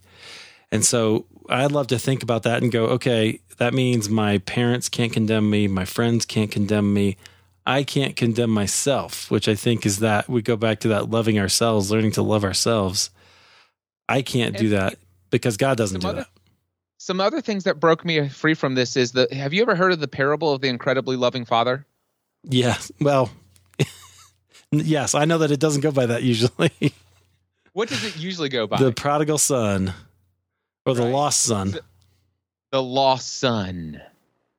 And 0.71 0.85
so 0.85 1.25
I'd 1.49 1.71
love 1.71 1.87
to 1.87 1.99
think 1.99 2.23
about 2.23 2.43
that 2.43 2.61
and 2.61 2.71
go, 2.71 2.85
okay, 2.87 3.39
that 3.57 3.73
means 3.73 4.09
my 4.09 4.37
parents 4.39 4.89
can't 4.89 5.11
condemn 5.11 5.49
me, 5.49 5.67
my 5.67 5.85
friends 5.85 6.25
can't 6.25 6.51
condemn 6.51 6.93
me. 6.93 7.17
I 7.65 7.83
can't 7.83 8.15
condemn 8.15 8.49
myself, 8.49 9.29
which 9.29 9.47
I 9.47 9.53
think 9.53 9.85
is 9.85 9.99
that 9.99 10.27
we 10.27 10.41
go 10.41 10.55
back 10.55 10.79
to 10.79 10.87
that 10.87 11.11
loving 11.11 11.37
ourselves, 11.37 11.91
learning 11.91 12.13
to 12.13 12.23
love 12.23 12.43
ourselves. 12.43 13.11
I 14.07 14.23
can't 14.23 14.57
do 14.57 14.69
that 14.69 14.97
because 15.29 15.55
God 15.55 15.77
doesn't 15.77 15.99
do 15.99 16.07
other, 16.07 16.21
that. 16.21 16.29
Some 16.97 17.21
other 17.21 17.41
things 17.41 17.65
that 17.65 17.79
broke 17.79 18.03
me 18.03 18.27
free 18.27 18.55
from 18.55 18.73
this 18.73 18.97
is 18.97 19.11
the 19.11 19.27
have 19.31 19.53
you 19.53 19.61
ever 19.61 19.75
heard 19.75 19.91
of 19.91 19.99
the 19.99 20.07
parable 20.07 20.51
of 20.51 20.61
the 20.61 20.67
incredibly 20.67 21.15
loving 21.15 21.45
father? 21.45 21.85
Yeah. 22.49 22.77
Well, 22.99 23.31
yes, 24.71 25.15
I 25.15 25.25
know 25.25 25.37
that 25.39 25.51
it 25.51 25.59
doesn't 25.59 25.81
go 25.81 25.91
by 25.91 26.07
that 26.07 26.23
usually. 26.23 26.71
what 27.73 27.89
does 27.89 28.03
it 28.03 28.17
usually 28.17 28.49
go 28.49 28.67
by? 28.67 28.77
The 28.77 28.91
prodigal 28.91 29.37
son 29.37 29.93
or 30.85 30.95
the 30.95 31.03
right. 31.03 31.13
lost 31.13 31.43
son. 31.43 31.71
The, 31.71 31.81
the 32.71 32.83
lost 32.83 33.37
son. 33.37 34.01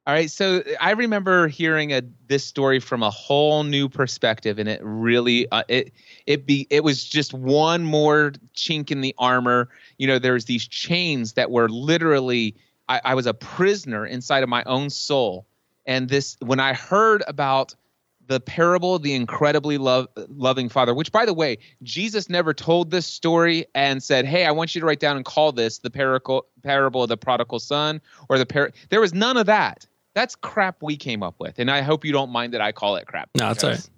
All 0.06 0.14
right, 0.14 0.30
so 0.30 0.64
I 0.80 0.92
remember 0.92 1.46
hearing 1.46 1.92
a 1.92 2.02
this 2.26 2.44
story 2.44 2.80
from 2.80 3.02
a 3.02 3.10
whole 3.10 3.64
new 3.64 3.88
perspective, 3.88 4.58
and 4.58 4.68
it 4.68 4.80
really 4.82 5.48
uh, 5.52 5.62
it 5.68 5.92
it 6.26 6.46
be 6.46 6.66
it 6.70 6.82
was 6.82 7.04
just 7.04 7.34
one 7.34 7.84
more 7.84 8.32
chink 8.56 8.90
in 8.90 9.02
the 9.02 9.14
armor. 9.18 9.68
You 9.98 10.06
know, 10.06 10.18
there's 10.18 10.46
these 10.46 10.66
chains 10.66 11.34
that 11.34 11.50
were 11.50 11.68
literally 11.68 12.56
I, 12.88 13.00
I 13.04 13.14
was 13.14 13.26
a 13.26 13.34
prisoner 13.34 14.06
inside 14.06 14.42
of 14.42 14.48
my 14.48 14.64
own 14.64 14.90
soul, 14.90 15.46
and 15.86 16.08
this 16.08 16.36
when 16.40 16.60
I 16.60 16.72
heard 16.72 17.22
about 17.28 17.74
the 18.30 18.40
parable 18.40 18.94
of 18.94 19.02
the 19.02 19.12
incredibly 19.12 19.76
love, 19.76 20.08
loving 20.28 20.68
father 20.68 20.94
which 20.94 21.12
by 21.12 21.26
the 21.26 21.34
way 21.34 21.58
jesus 21.82 22.30
never 22.30 22.54
told 22.54 22.90
this 22.90 23.06
story 23.06 23.66
and 23.74 24.02
said 24.02 24.24
hey 24.24 24.46
i 24.46 24.50
want 24.50 24.74
you 24.74 24.80
to 24.80 24.86
write 24.86 25.00
down 25.00 25.16
and 25.16 25.24
call 25.24 25.52
this 25.52 25.78
the 25.78 25.90
parable, 25.90 26.46
parable 26.62 27.02
of 27.02 27.08
the 27.08 27.16
prodigal 27.16 27.58
son 27.58 28.00
or 28.28 28.38
the 28.38 28.46
par-. 28.46 28.72
there 28.88 29.00
was 29.00 29.12
none 29.12 29.36
of 29.36 29.46
that 29.46 29.86
that's 30.14 30.34
crap 30.34 30.82
we 30.82 30.96
came 30.96 31.22
up 31.22 31.36
with, 31.38 31.58
and 31.58 31.70
I 31.70 31.82
hope 31.82 32.04
you 32.04 32.12
don't 32.12 32.30
mind 32.30 32.52
that 32.54 32.60
I 32.60 32.72
call 32.72 32.96
it 32.96 33.06
crap. 33.06 33.30
No, 33.36 33.48
that's 33.48 33.64
all 33.64 33.70
right. 33.70 33.90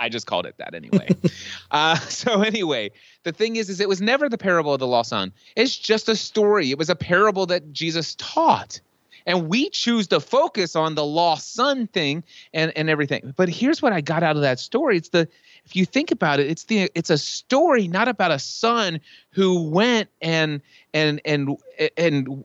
I 0.00 0.08
just 0.08 0.26
called 0.26 0.46
it 0.46 0.54
that 0.58 0.74
anyway. 0.74 1.08
uh, 1.72 1.96
so 1.96 2.42
anyway, 2.42 2.92
the 3.24 3.32
thing 3.32 3.56
is, 3.56 3.68
is 3.68 3.80
it 3.80 3.88
was 3.88 4.00
never 4.00 4.28
the 4.28 4.38
parable 4.38 4.72
of 4.72 4.78
the 4.78 4.86
lost 4.86 5.10
son. 5.10 5.32
It's 5.56 5.76
just 5.76 6.08
a 6.08 6.14
story. 6.14 6.70
It 6.70 6.78
was 6.78 6.88
a 6.88 6.94
parable 6.94 7.46
that 7.46 7.72
Jesus 7.72 8.14
taught, 8.14 8.80
and 9.28 9.46
we 9.46 9.68
choose 9.68 10.08
to 10.08 10.20
focus 10.20 10.74
on 10.74 10.94
the 10.94 11.04
lost 11.04 11.54
son 11.54 11.86
thing 11.88 12.24
and 12.54 12.72
and 12.76 12.88
everything. 12.88 13.34
But 13.36 13.50
here's 13.50 13.80
what 13.82 13.92
I 13.92 14.00
got 14.00 14.22
out 14.22 14.34
of 14.36 14.42
that 14.42 14.58
story. 14.58 14.96
It's 14.96 15.10
the 15.10 15.28
if 15.66 15.76
you 15.76 15.84
think 15.84 16.10
about 16.10 16.40
it, 16.40 16.48
it's 16.48 16.64
the 16.64 16.90
it's 16.94 17.10
a 17.10 17.18
story 17.18 17.86
not 17.86 18.08
about 18.08 18.32
a 18.32 18.38
son 18.38 19.00
who 19.30 19.68
went 19.68 20.08
and 20.22 20.62
and 20.94 21.20
and 21.26 21.56
and 21.96 22.44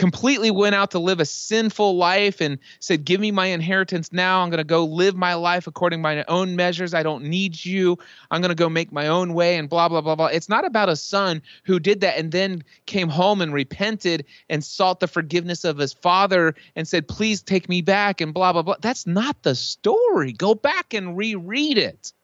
completely 0.00 0.50
went 0.50 0.74
out 0.74 0.90
to 0.90 0.98
live 0.98 1.20
a 1.20 1.26
sinful 1.26 1.94
life 1.94 2.40
and 2.40 2.58
said, 2.78 3.04
Give 3.04 3.20
me 3.20 3.30
my 3.30 3.48
inheritance 3.48 4.10
now. 4.14 4.40
I'm 4.40 4.48
going 4.48 4.56
to 4.56 4.64
go 4.64 4.82
live 4.82 5.14
my 5.14 5.34
life 5.34 5.66
according 5.66 5.98
to 5.98 6.02
my 6.02 6.24
own 6.24 6.56
measures. 6.56 6.94
I 6.94 7.02
don't 7.02 7.24
need 7.24 7.62
you. 7.66 7.98
I'm 8.30 8.40
going 8.40 8.48
to 8.48 8.54
go 8.54 8.70
make 8.70 8.92
my 8.92 9.08
own 9.08 9.34
way 9.34 9.58
and 9.58 9.68
blah, 9.68 9.90
blah, 9.90 10.00
blah, 10.00 10.14
blah. 10.14 10.28
It's 10.28 10.48
not 10.48 10.64
about 10.64 10.88
a 10.88 10.96
son 10.96 11.42
who 11.64 11.78
did 11.78 12.00
that 12.00 12.16
and 12.16 12.32
then 12.32 12.64
came 12.86 13.10
home 13.10 13.42
and 13.42 13.52
repented 13.52 14.24
and 14.48 14.64
sought 14.64 15.00
the 15.00 15.06
forgiveness 15.06 15.64
of 15.64 15.76
his 15.76 15.92
father 15.92 16.54
and 16.76 16.88
said, 16.88 17.06
Please 17.06 17.42
take 17.42 17.68
me 17.68 17.82
back 17.82 18.22
and 18.22 18.32
blah, 18.32 18.54
blah, 18.54 18.62
blah. 18.62 18.76
That's 18.80 19.06
not 19.06 19.42
the 19.42 19.54
story. 19.54 20.32
Go 20.32 20.54
back 20.54 20.94
and 20.94 21.14
reread 21.14 21.76
it. 21.76 22.14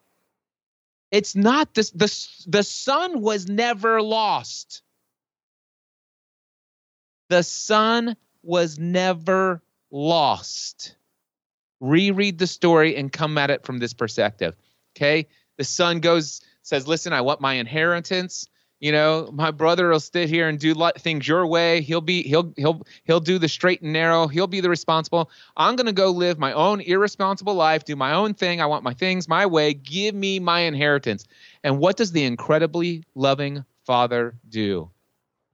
It's 1.11 1.37
not 1.37 1.75
this. 1.75 1.91
The, 1.91 2.11
the 2.47 2.63
son 2.63 3.21
was 3.21 3.51
never 3.51 4.01
lost 4.01 4.81
the 7.29 7.43
son 7.43 8.17
was 8.43 8.79
never 8.79 9.63
lost. 9.91 10.97
Reread 11.81 12.39
the 12.39 12.47
story 12.47 12.97
and 12.97 13.13
come 13.13 13.37
at 13.39 13.51
it 13.51 13.65
from 13.65 13.79
this 13.79 13.93
perspective. 13.93 14.57
Okay? 14.97 15.27
The 15.59 15.65
son 15.65 16.01
goes, 16.01 16.41
says, 16.63 16.89
Listen, 16.89 17.13
I 17.13 17.21
want 17.21 17.41
my 17.41 17.55
inheritance. 17.55 18.49
You 18.79 18.93
know, 18.93 19.31
my 19.33 19.51
brother 19.53 19.89
will 19.89 20.01
sit 20.01 20.29
here 20.29 20.49
and 20.49 20.59
do 20.59 20.75
things 20.99 21.27
your 21.27 21.47
way. 21.47 21.81
He'll 21.81 22.03
be 22.03 22.23
he'll 22.23 22.53
he'll 22.59 22.83
he'll 23.05 23.21
do 23.21 23.39
the 23.39 23.49
straight 23.49 23.81
and 23.81 23.95
narrow. 23.95 24.29
He'll 24.29 24.47
be 24.47 24.61
the 24.61 24.69
responsible. 24.69 25.31
I'm 25.57 25.77
going 25.77 25.87
to 25.87 25.95
go 25.95 26.11
live 26.11 26.39
my 26.39 26.53
own 26.53 26.83
irresponsible 26.83 27.55
life, 27.55 27.87
do 27.87 27.97
my 27.97 28.13
own 28.13 28.35
thing. 28.35 28.61
I 28.61 28.67
want 28.67 28.85
my 28.85 28.93
things 28.93 29.29
my 29.29 29.47
way. 29.47 29.73
Give 29.73 30.15
me 30.15 30.41
my 30.41 30.61
inheritance. 30.61 31.25
And 31.65 31.79
what 31.79 31.97
does 31.97 32.13
the 32.13 32.25
incredibly 32.25 33.03
loving 33.15 33.65
father 33.87 34.35
do? 34.47 34.91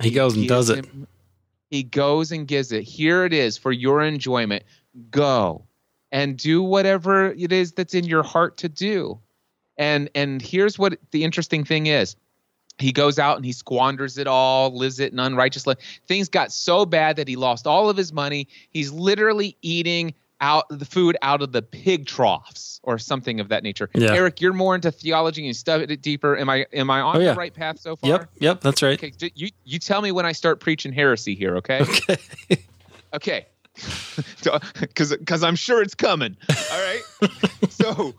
He 0.02 0.10
goes 0.10 0.36
and 0.36 0.48
does 0.48 0.68
it. 0.68 0.84
He 1.72 1.82
goes 1.82 2.30
and 2.32 2.46
gives 2.46 2.70
it. 2.70 2.82
Here 2.82 3.24
it 3.24 3.32
is 3.32 3.56
for 3.56 3.72
your 3.72 4.02
enjoyment. 4.02 4.62
Go 5.10 5.64
and 6.12 6.36
do 6.36 6.62
whatever 6.62 7.32
it 7.32 7.50
is 7.50 7.72
that's 7.72 7.94
in 7.94 8.04
your 8.04 8.22
heart 8.22 8.58
to 8.58 8.68
do. 8.68 9.18
And 9.78 10.10
and 10.14 10.42
here's 10.42 10.78
what 10.78 10.98
the 11.12 11.24
interesting 11.24 11.64
thing 11.64 11.86
is. 11.86 12.14
He 12.78 12.92
goes 12.92 13.18
out 13.18 13.36
and 13.36 13.44
he 13.46 13.52
squanders 13.52 14.18
it 14.18 14.26
all, 14.26 14.76
lives 14.76 15.00
it 15.00 15.14
in 15.14 15.18
unrighteous 15.18 15.66
life. 15.66 15.78
Things 16.06 16.28
got 16.28 16.52
so 16.52 16.84
bad 16.84 17.16
that 17.16 17.26
he 17.26 17.36
lost 17.36 17.66
all 17.66 17.88
of 17.88 17.96
his 17.96 18.12
money. 18.12 18.48
He's 18.68 18.92
literally 18.92 19.56
eating 19.62 20.12
out 20.42 20.66
the 20.68 20.84
food 20.84 21.16
out 21.22 21.40
of 21.40 21.52
the 21.52 21.62
pig 21.62 22.04
troughs 22.06 22.80
or 22.82 22.98
something 22.98 23.40
of 23.40 23.48
that 23.48 23.62
nature. 23.62 23.88
Yeah. 23.94 24.12
Eric, 24.12 24.40
you're 24.40 24.52
more 24.52 24.74
into 24.74 24.90
theology 24.90 25.40
and 25.40 25.46
you 25.46 25.54
studied 25.54 25.90
it 25.90 26.02
deeper. 26.02 26.36
Am 26.36 26.50
I 26.50 26.66
am 26.72 26.90
I 26.90 27.00
on 27.00 27.16
oh, 27.16 27.20
yeah. 27.20 27.30
the 27.32 27.38
right 27.38 27.54
path 27.54 27.78
so 27.78 27.96
far? 27.96 28.10
Yep, 28.10 28.30
yep, 28.40 28.60
that's 28.60 28.82
right. 28.82 29.02
Okay, 29.02 29.30
you 29.34 29.48
you 29.64 29.78
tell 29.78 30.02
me 30.02 30.12
when 30.12 30.26
I 30.26 30.32
start 30.32 30.60
preaching 30.60 30.92
heresy 30.92 31.34
here, 31.34 31.56
okay? 31.56 31.86
Okay. 31.94 32.16
okay. 33.14 33.46
Because 34.80 35.16
because 35.16 35.42
I'm 35.42 35.56
sure 35.56 35.80
it's 35.80 35.94
coming. 35.94 36.36
All 36.50 36.82
right. 36.82 37.30
so 37.70 38.14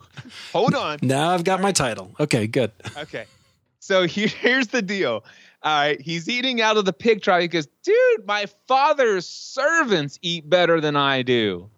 hold 0.52 0.74
on. 0.74 0.98
Now 1.00 1.30
I've 1.30 1.44
got 1.44 1.58
All 1.58 1.62
my 1.62 1.68
right. 1.68 1.76
title. 1.76 2.10
Okay, 2.18 2.48
good. 2.48 2.72
Okay. 2.96 3.26
So 3.78 4.04
here, 4.04 4.26
here's 4.26 4.68
the 4.68 4.82
deal. 4.82 5.24
All 5.62 5.72
right, 5.72 6.00
he's 6.00 6.28
eating 6.28 6.60
out 6.60 6.76
of 6.76 6.84
the 6.84 6.92
pig 6.92 7.22
trough. 7.22 7.40
He 7.40 7.48
goes, 7.48 7.68
dude, 7.84 8.26
my 8.26 8.46
father's 8.66 9.26
servants 9.26 10.18
eat 10.22 10.48
better 10.48 10.80
than 10.80 10.96
I 10.96 11.22
do. 11.22 11.70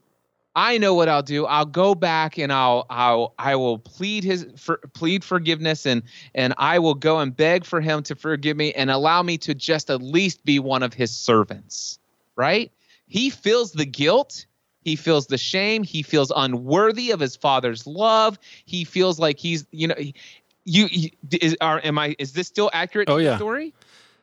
I 0.56 0.78
know 0.78 0.94
what 0.94 1.10
I'll 1.10 1.22
do. 1.22 1.44
I'll 1.44 1.66
go 1.66 1.94
back 1.94 2.38
and 2.38 2.50
I'll 2.50 2.86
I'll 2.88 3.34
I 3.38 3.54
will 3.56 3.78
plead 3.78 4.24
his 4.24 4.46
for, 4.56 4.78
plead 4.94 5.22
forgiveness 5.22 5.84
and 5.84 6.02
and 6.34 6.54
I 6.56 6.78
will 6.78 6.94
go 6.94 7.20
and 7.20 7.36
beg 7.36 7.66
for 7.66 7.82
him 7.82 8.02
to 8.04 8.14
forgive 8.16 8.56
me 8.56 8.72
and 8.72 8.90
allow 8.90 9.22
me 9.22 9.36
to 9.38 9.54
just 9.54 9.90
at 9.90 10.00
least 10.00 10.42
be 10.46 10.58
one 10.58 10.82
of 10.82 10.94
his 10.94 11.14
servants. 11.14 11.98
Right? 12.36 12.72
He 13.06 13.28
feels 13.28 13.72
the 13.72 13.84
guilt. 13.84 14.46
He 14.80 14.96
feels 14.96 15.26
the 15.26 15.36
shame. 15.36 15.82
He 15.82 16.02
feels 16.02 16.32
unworthy 16.34 17.10
of 17.10 17.20
his 17.20 17.36
father's 17.36 17.86
love. 17.86 18.38
He 18.64 18.84
feels 18.84 19.18
like 19.18 19.38
he's 19.38 19.66
you 19.72 19.88
know 19.88 19.96
you, 19.98 20.88
you 20.90 21.10
is 21.32 21.54
are 21.60 21.82
am 21.84 21.98
I 21.98 22.16
is 22.18 22.32
this 22.32 22.46
still 22.46 22.70
accurate 22.72 23.10
oh, 23.10 23.18
yeah. 23.18 23.36
story? 23.36 23.74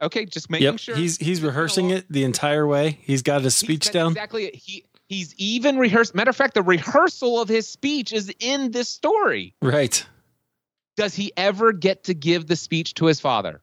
Okay, 0.01 0.25
just 0.25 0.49
making 0.49 0.65
yep. 0.65 0.79
sure. 0.79 0.95
He's 0.95 1.17
he's 1.17 1.41
rehearsing 1.41 1.91
it 1.91 2.05
the 2.09 2.23
entire 2.23 2.65
way. 2.65 2.97
He's 3.03 3.21
got 3.21 3.43
his 3.43 3.55
speech 3.55 3.91
down. 3.91 4.11
Exactly. 4.11 4.49
He 4.53 4.83
He's 5.13 5.35
even 5.37 5.77
rehearsed. 5.77 6.15
Matter 6.15 6.31
of 6.31 6.35
fact, 6.35 6.55
the 6.55 6.63
rehearsal 6.63 7.39
of 7.39 7.47
his 7.47 7.67
speech 7.67 8.11
is 8.11 8.33
in 8.39 8.71
this 8.71 8.89
story. 8.89 9.53
Right. 9.61 10.03
Does 10.97 11.13
he 11.13 11.31
ever 11.37 11.71
get 11.71 12.05
to 12.05 12.15
give 12.15 12.47
the 12.47 12.55
speech 12.55 12.95
to 12.95 13.05
his 13.05 13.19
father? 13.19 13.61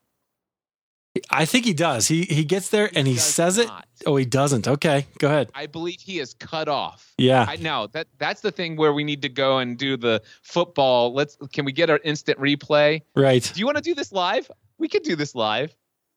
I 1.28 1.46
think 1.46 1.64
he 1.64 1.72
does. 1.72 2.06
He 2.06 2.22
he 2.22 2.44
gets 2.44 2.70
there 2.70 2.88
and 2.94 3.04
he 3.04 3.16
says 3.16 3.58
it. 3.58 3.68
Oh, 4.06 4.14
he 4.14 4.24
doesn't. 4.24 4.68
Okay, 4.68 5.06
go 5.18 5.26
ahead. 5.26 5.50
I 5.52 5.66
believe 5.66 6.00
he 6.00 6.20
is 6.20 6.34
cut 6.34 6.68
off. 6.68 7.12
Yeah. 7.18 7.44
I 7.48 7.56
know 7.56 7.88
that 7.88 8.06
that's 8.18 8.42
the 8.42 8.52
thing 8.52 8.76
where 8.76 8.92
we 8.92 9.02
need 9.02 9.22
to 9.22 9.28
go 9.28 9.58
and 9.58 9.76
do 9.76 9.96
the 9.96 10.22
football. 10.42 11.12
Let's 11.12 11.36
can 11.52 11.64
we 11.64 11.72
get 11.72 11.90
our 11.90 11.98
instant 12.04 12.38
replay? 12.38 13.02
Right. 13.16 13.42
Do 13.52 13.58
you 13.58 13.66
want 13.66 13.76
to 13.76 13.82
do 13.82 13.96
this 13.96 14.12
live? 14.12 14.48
We 14.78 14.86
could 14.86 15.02
do 15.02 15.16
this 15.16 15.34
live. 15.34 15.74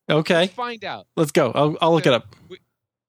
Okay. 0.08 0.48
Find 0.48 0.86
out. 0.86 1.08
Let's 1.18 1.32
go. 1.32 1.52
I'll, 1.56 1.76
I'll 1.82 1.94
look 1.94 2.06
it 2.06 2.14
up. 2.14 2.36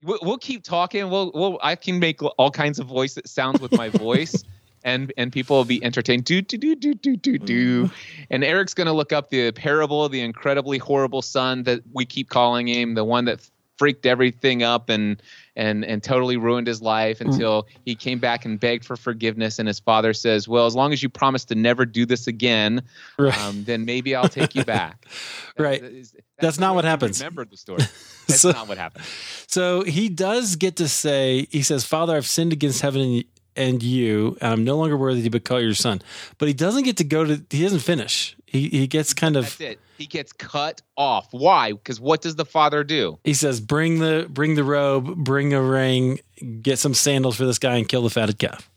We'll, 0.04 0.18
we'll 0.22 0.38
keep 0.38 0.62
talking. 0.62 1.08
We'll, 1.10 1.32
we'll 1.34 1.58
I 1.62 1.74
can 1.76 1.98
make 1.98 2.22
all 2.22 2.50
kinds 2.50 2.78
of 2.78 2.86
voice 2.86 3.14
that 3.14 3.28
sounds 3.28 3.60
with 3.60 3.72
my 3.72 3.88
voice. 3.88 4.44
And, 4.86 5.14
and 5.16 5.32
people 5.32 5.56
will 5.56 5.64
be 5.64 5.82
entertained. 5.82 6.26
Do 6.26 6.42
do 6.42 6.58
do 6.58 6.74
do 6.74 6.92
do 6.92 7.16
do 7.16 7.38
do. 7.38 7.84
Mm-hmm. 7.84 8.22
And 8.28 8.44
Eric's 8.44 8.74
going 8.74 8.86
to 8.86 8.92
look 8.92 9.14
up 9.14 9.30
the 9.30 9.50
parable 9.52 10.04
of 10.04 10.12
the 10.12 10.20
incredibly 10.20 10.76
horrible 10.76 11.22
son 11.22 11.62
that 11.62 11.80
we 11.94 12.04
keep 12.04 12.28
calling 12.28 12.68
him, 12.68 12.92
the 12.92 13.02
one 13.02 13.24
that 13.24 13.50
freaked 13.78 14.06
everything 14.06 14.62
up 14.62 14.88
and 14.88 15.20
and 15.56 15.84
and 15.84 16.02
totally 16.02 16.36
ruined 16.36 16.66
his 16.66 16.82
life 16.82 17.20
until 17.20 17.66
he 17.84 17.94
came 17.94 18.18
back 18.18 18.44
and 18.44 18.58
begged 18.58 18.84
for 18.84 18.96
forgiveness. 18.96 19.58
And 19.58 19.68
his 19.68 19.78
father 19.80 20.12
says, 20.12 20.48
"Well, 20.48 20.66
as 20.66 20.74
long 20.74 20.92
as 20.92 21.02
you 21.02 21.08
promise 21.08 21.44
to 21.46 21.54
never 21.54 21.84
do 21.86 22.06
this 22.06 22.26
again, 22.26 22.82
Right. 23.18 23.38
um, 23.40 23.64
then 23.64 23.84
maybe 23.84 24.14
I'll 24.14 24.28
take 24.28 24.54
you 24.54 24.64
back." 24.64 25.06
Right. 25.56 25.80
That 25.82 25.92
is- 25.92 26.16
That's 26.40 26.56
the 26.56 26.62
not 26.62 26.74
what 26.74 26.84
happens. 26.84 27.20
Remember 27.20 27.44
the 27.44 27.56
story. 27.56 27.78
That's 28.26 28.40
So- 28.40 28.50
not 28.50 28.66
what 28.66 28.76
happened. 28.78 29.04
So 29.46 29.82
he 29.84 30.08
does 30.08 30.56
get 30.56 30.74
to 30.76 30.88
say, 30.88 31.46
he 31.50 31.62
says, 31.62 31.84
Father, 31.84 32.16
I've 32.16 32.26
sinned 32.26 32.52
against 32.52 32.80
heaven 32.80 33.00
and, 33.02 33.24
and 33.54 33.82
you, 33.84 34.36
and 34.40 34.52
I'm 34.52 34.64
no 34.64 34.76
longer 34.76 34.96
worthy 34.96 35.22
to 35.22 35.30
be 35.30 35.38
called 35.38 35.62
your 35.62 35.74
son. 35.74 36.02
But 36.38 36.48
he 36.48 36.54
doesn't 36.54 36.82
get 36.82 36.96
to 36.96 37.04
go 37.04 37.24
to, 37.24 37.40
he 37.50 37.62
doesn't 37.62 37.78
finish. 37.80 38.36
He, 38.54 38.68
he 38.68 38.86
gets 38.86 39.12
kind 39.12 39.36
of, 39.36 39.44
That's 39.44 39.60
it. 39.60 39.80
He 39.98 40.06
gets 40.06 40.32
cut 40.32 40.80
off. 40.96 41.28
Why? 41.32 41.72
Because 41.72 42.00
what 42.00 42.22
does 42.22 42.36
the 42.36 42.44
father 42.44 42.84
do? 42.84 43.18
he 43.24 43.34
says, 43.34 43.60
bring 43.60 43.98
the, 43.98 44.26
bring 44.30 44.54
the 44.54 44.62
robe, 44.64 45.16
bring 45.16 45.52
a 45.52 45.60
ring, 45.60 46.20
get 46.62 46.78
some 46.78 46.94
sandals 46.94 47.36
for 47.36 47.44
this 47.46 47.58
guy 47.58 47.76
and 47.76 47.88
kill 47.88 48.02
the 48.02 48.10
fatted 48.10 48.38
calf. 48.38 48.70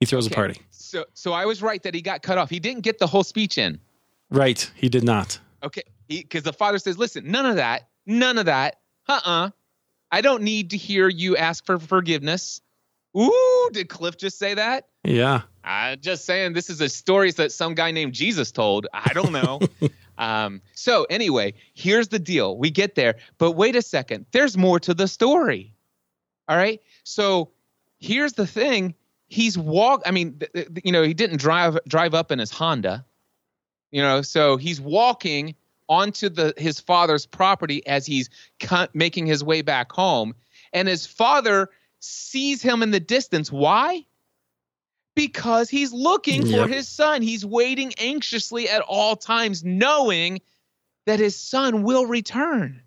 He 0.00 0.06
throws 0.06 0.26
Okay. 0.26 0.34
a 0.34 0.36
party. 0.36 0.60
So, 0.72 1.04
so 1.14 1.32
I 1.32 1.46
was 1.46 1.62
right 1.62 1.80
that 1.84 1.94
he 1.94 2.02
got 2.02 2.22
cut 2.22 2.36
off. 2.36 2.50
He 2.50 2.58
didn't 2.58 2.82
get 2.82 2.98
the 2.98 3.06
whole 3.06 3.22
speech 3.24 3.58
in. 3.58 3.78
Right. 4.28 4.68
He 4.74 4.88
did 4.88 5.04
not. 5.04 5.38
Okay, 5.62 5.82
because 6.08 6.42
the 6.42 6.52
father 6.52 6.78
says, 6.78 6.98
"Listen, 6.98 7.30
none 7.30 7.46
of 7.46 7.56
that, 7.56 7.88
none 8.06 8.36
of 8.38 8.46
that. 8.46 8.80
Uh-uh. 9.08 9.50
I 10.10 10.20
don't 10.20 10.42
need 10.42 10.70
to 10.70 10.76
hear 10.76 11.08
you 11.08 11.36
ask 11.36 11.64
for 11.64 11.78
forgiveness." 11.78 12.60
Ooh, 13.16 13.70
did 13.72 13.88
Cliff 13.88 14.16
just 14.16 14.38
say 14.38 14.54
that? 14.54 14.88
Yeah. 15.04 15.42
I'm 15.64 16.00
just 16.00 16.24
saying 16.24 16.54
this 16.54 16.70
is 16.70 16.80
a 16.80 16.88
story 16.88 17.30
that 17.32 17.52
some 17.52 17.74
guy 17.74 17.90
named 17.90 18.14
Jesus 18.14 18.50
told. 18.50 18.86
I 18.92 19.12
don't 19.12 19.32
know. 19.32 19.60
um, 20.18 20.60
so 20.74 21.04
anyway, 21.10 21.54
here's 21.74 22.08
the 22.08 22.18
deal. 22.18 22.56
We 22.56 22.70
get 22.70 22.94
there, 22.94 23.16
but 23.38 23.52
wait 23.52 23.76
a 23.76 23.82
second. 23.82 24.26
There's 24.32 24.56
more 24.56 24.80
to 24.80 24.94
the 24.94 25.06
story. 25.06 25.74
All 26.48 26.56
right. 26.56 26.80
So 27.04 27.50
here's 27.98 28.32
the 28.32 28.46
thing. 28.46 28.94
He's 29.28 29.56
walk. 29.56 30.02
I 30.04 30.10
mean, 30.10 30.38
th- 30.38 30.52
th- 30.52 30.68
you 30.84 30.92
know, 30.92 31.02
he 31.02 31.14
didn't 31.14 31.38
drive 31.38 31.78
drive 31.88 32.14
up 32.14 32.32
in 32.32 32.38
his 32.38 32.50
Honda. 32.50 33.04
You 33.90 34.02
know, 34.02 34.22
so 34.22 34.56
he's 34.56 34.80
walking 34.80 35.54
onto 35.88 36.28
the 36.28 36.54
his 36.56 36.80
father's 36.80 37.26
property 37.26 37.86
as 37.86 38.04
he's 38.06 38.30
cu- 38.60 38.88
making 38.94 39.26
his 39.26 39.44
way 39.44 39.62
back 39.62 39.92
home, 39.92 40.34
and 40.72 40.88
his 40.88 41.06
father 41.06 41.70
sees 42.02 42.60
him 42.62 42.82
in 42.82 42.90
the 42.90 43.00
distance. 43.00 43.50
Why? 43.50 44.04
because 45.14 45.68
he's 45.68 45.92
looking 45.92 46.46
Yep. 46.46 46.58
for 46.58 46.66
his 46.66 46.88
son. 46.88 47.20
He's 47.20 47.44
waiting 47.44 47.92
anxiously 47.98 48.66
at 48.66 48.80
all 48.80 49.14
times, 49.14 49.62
knowing 49.62 50.40
that 51.04 51.18
his 51.18 51.36
son 51.38 51.82
will 51.82 52.06
return. 52.06 52.80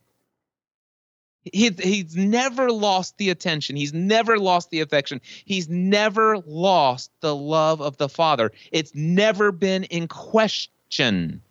He, 1.43 1.69
he's 1.69 2.15
never 2.15 2.71
lost 2.71 3.19
the 3.19 3.29
attention. 3.29 3.75
He's 3.75 3.93
never 3.93 4.39
lost 4.39 4.71
the 4.71 4.81
affection. 4.81 5.21
He's 5.45 5.69
never 5.69 6.39
lost 6.47 7.11
the 7.19 7.35
love 7.35 7.79
of 7.79 7.97
the 7.97 8.09
father. 8.09 8.51
It's 8.71 8.95
never 8.95 9.51
been 9.51 9.83
in 9.83 10.07
question. 10.07 11.43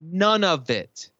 None 0.00 0.44
of 0.44 0.70
it. 0.70 1.10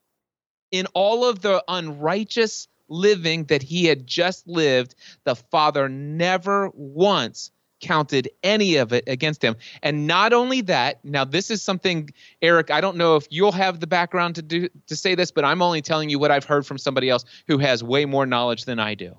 In 0.71 0.87
all 0.95 1.25
of 1.25 1.41
the 1.41 1.65
unrighteous 1.67 2.69
living 2.89 3.45
that 3.45 3.63
he 3.63 3.85
had 3.85 4.07
just 4.07 4.47
lived, 4.47 4.95
the 5.25 5.35
father 5.35 5.89
never 5.89 6.71
once 6.75 7.51
counted 7.81 8.29
any 8.43 8.77
of 8.77 8.93
it 8.93 9.05
against 9.07 9.43
him. 9.43 9.57
And 9.83 10.07
not 10.07 10.33
only 10.33 10.63
that, 10.63 11.05
now 11.05 11.25
this 11.25 11.51
is 11.51 11.63
something 11.63 12.11
Eric, 12.43 12.71
I 12.71 12.81
don't 12.81 12.97
know 12.97 13.17
if 13.17 13.27
you'll 13.31 13.53
have 13.53 13.81
the 13.81 13.87
background 13.87 14.35
to 14.37 14.43
do 14.43 14.69
to 14.87 14.97
say 14.97 15.15
this, 15.15 15.31
but 15.31 15.45
I'm 15.45 15.63
only 15.63 15.83
telling 15.83 16.11
you 16.11 16.19
what 16.19 16.31
I've 16.31 16.45
heard 16.45 16.67
from 16.67 16.79
somebody 16.79 17.09
else 17.09 17.25
who 17.47 17.59
has 17.59 17.83
way 17.83 18.05
more 18.05 18.27
knowledge 18.27 18.65
than 18.65 18.79
I 18.79 18.95
do. 18.95 19.17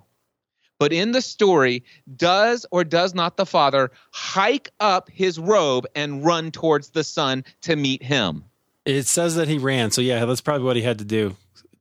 But 0.80 0.94
in 0.94 1.12
the 1.12 1.22
story, 1.22 1.84
does 2.16 2.66
or 2.72 2.86
does 2.86 3.14
not 3.14 3.36
the 3.36 3.46
father 3.46 3.92
hike 4.12 4.70
up 4.80 5.10
his 5.10 5.38
robe 5.38 5.86
and 5.94 6.26
run 6.26 6.52
towards 6.52 6.92
the 6.92 7.04
son 7.04 7.44
to 7.62 7.76
meet 7.76 8.02
him? 8.02 8.46
It 8.86 9.06
says 9.06 9.36
that 9.36 9.50
he 9.50 9.58
ran. 9.58 9.92
So 9.92 10.02
yeah, 10.02 10.24
that's 10.24 10.42
probably 10.42 10.64
what 10.64 10.78
he 10.78 10.82
had 10.82 11.00
to 11.00 11.06
do. 11.06 11.36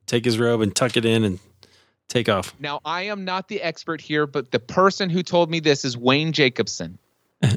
Take 0.05 0.25
his 0.25 0.37
robe 0.37 0.59
and 0.59 0.75
tuck 0.75 0.97
it 0.97 1.05
in 1.05 1.23
and 1.23 1.39
take 2.09 2.27
off. 2.27 2.53
Now, 2.59 2.81
I 2.83 3.03
am 3.03 3.23
not 3.23 3.47
the 3.47 3.61
expert 3.61 4.01
here, 4.01 4.27
but 4.27 4.51
the 4.51 4.59
person 4.59 5.09
who 5.09 5.23
told 5.23 5.49
me 5.49 5.59
this 5.61 5.85
is 5.85 5.97
Wayne 5.97 6.33
Jacobsen. 6.33 6.99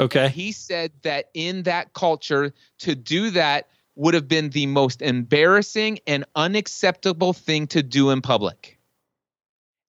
Okay. 0.00 0.28
he 0.28 0.52
said 0.52 0.92
that 1.02 1.28
in 1.34 1.64
that 1.64 1.92
culture 1.92 2.54
to 2.78 2.94
do 2.94 3.30
that 3.30 3.66
would 3.96 4.14
have 4.14 4.28
been 4.28 4.50
the 4.50 4.66
most 4.66 5.02
embarrassing 5.02 5.98
and 6.06 6.24
unacceptable 6.36 7.32
thing 7.32 7.66
to 7.66 7.82
do 7.82 8.10
in 8.10 8.22
public 8.22 8.78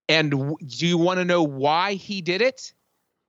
and 0.08 0.32
w- 0.32 0.58
do 0.66 0.88
you 0.88 0.98
want 0.98 1.20
to 1.20 1.26
know 1.26 1.44
why 1.44 1.94
he 1.94 2.22
did 2.22 2.42
it 2.42 2.74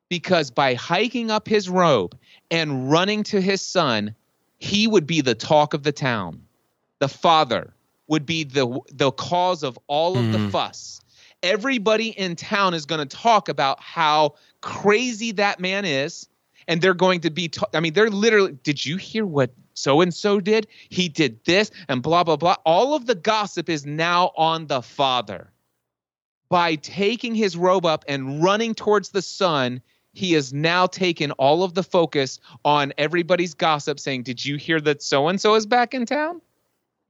because 0.09 0.51
by 0.51 0.73
hiking 0.73 1.31
up 1.31 1.47
his 1.47 1.69
robe 1.69 2.17
and 2.51 2.91
running 2.91 3.23
to 3.25 3.43
his 3.43 3.61
son 3.61 4.15
he 4.57 4.87
would 4.87 5.07
be 5.07 5.21
the 5.21 5.35
talk 5.35 5.75
of 5.75 5.83
the 5.83 5.93
town 5.93 6.41
the 6.99 7.09
father 7.09 7.75
would 8.11 8.27
be 8.27 8.45
the 8.45 8.79
the 8.93 9.13
cause 9.13 9.63
of 9.63 9.79
all 9.87 10.19
of 10.19 10.33
the 10.33 10.39
Mhm. 10.39 10.51
fuss. 10.51 11.01
Everybody 11.43 12.09
in 12.11 12.37
town 12.37 12.75
is 12.75 12.85
going 12.85 12.99
to 12.99 13.17
talk 13.17 13.49
about 13.49 13.81
how 13.81 14.35
crazy 14.61 15.33
that 15.33 15.59
man 15.61 15.87
is 15.87 16.29
and 16.69 16.83
they're 16.83 16.93
going 16.93 17.21
to 17.21 17.31
be 17.31 17.49
ta- 17.49 17.65
i 17.73 17.81
mean 17.81 17.95
they're 17.95 18.11
literally 18.11 18.53
did 18.63 18.85
you 18.85 18.99
hear 18.99 19.25
what 19.25 19.51
so 19.73 20.03
and 20.03 20.13
so 20.13 20.41
did? 20.41 20.67
He 20.91 21.09
did 21.09 21.43
this 21.47 21.71
and 21.89 22.03
blah 22.03 22.25
blah 22.25 22.37
blah. 22.37 22.57
All 22.67 22.93
of 22.95 23.07
the 23.07 23.15
gossip 23.15 23.71
is 23.71 23.87
now 23.87 24.33
on 24.37 24.67
the 24.67 24.83
father. 24.83 25.51
By 26.51 26.75
taking 26.75 27.35
his 27.35 27.57
robe 27.57 27.87
up 27.87 28.05
and 28.09 28.43
running 28.43 28.75
towards 28.75 29.11
the 29.11 29.23
son, 29.23 29.81
he 30.13 30.33
has 30.33 30.53
now 30.53 30.87
taken 30.87 31.31
all 31.33 31.63
of 31.63 31.75
the 31.75 31.85
focus 31.85 32.41
on 32.65 32.93
everybody's 32.99 33.55
gossip 33.55 34.01
saying 34.01 34.25
did 34.25 34.45
you 34.45 34.57
hear 34.57 34.81
that 34.81 35.01
so 35.01 35.29
and 35.29 35.41
so 35.41 35.55
is 35.55 35.65
back 35.65 35.95
in 35.95 36.05
town 36.05 36.43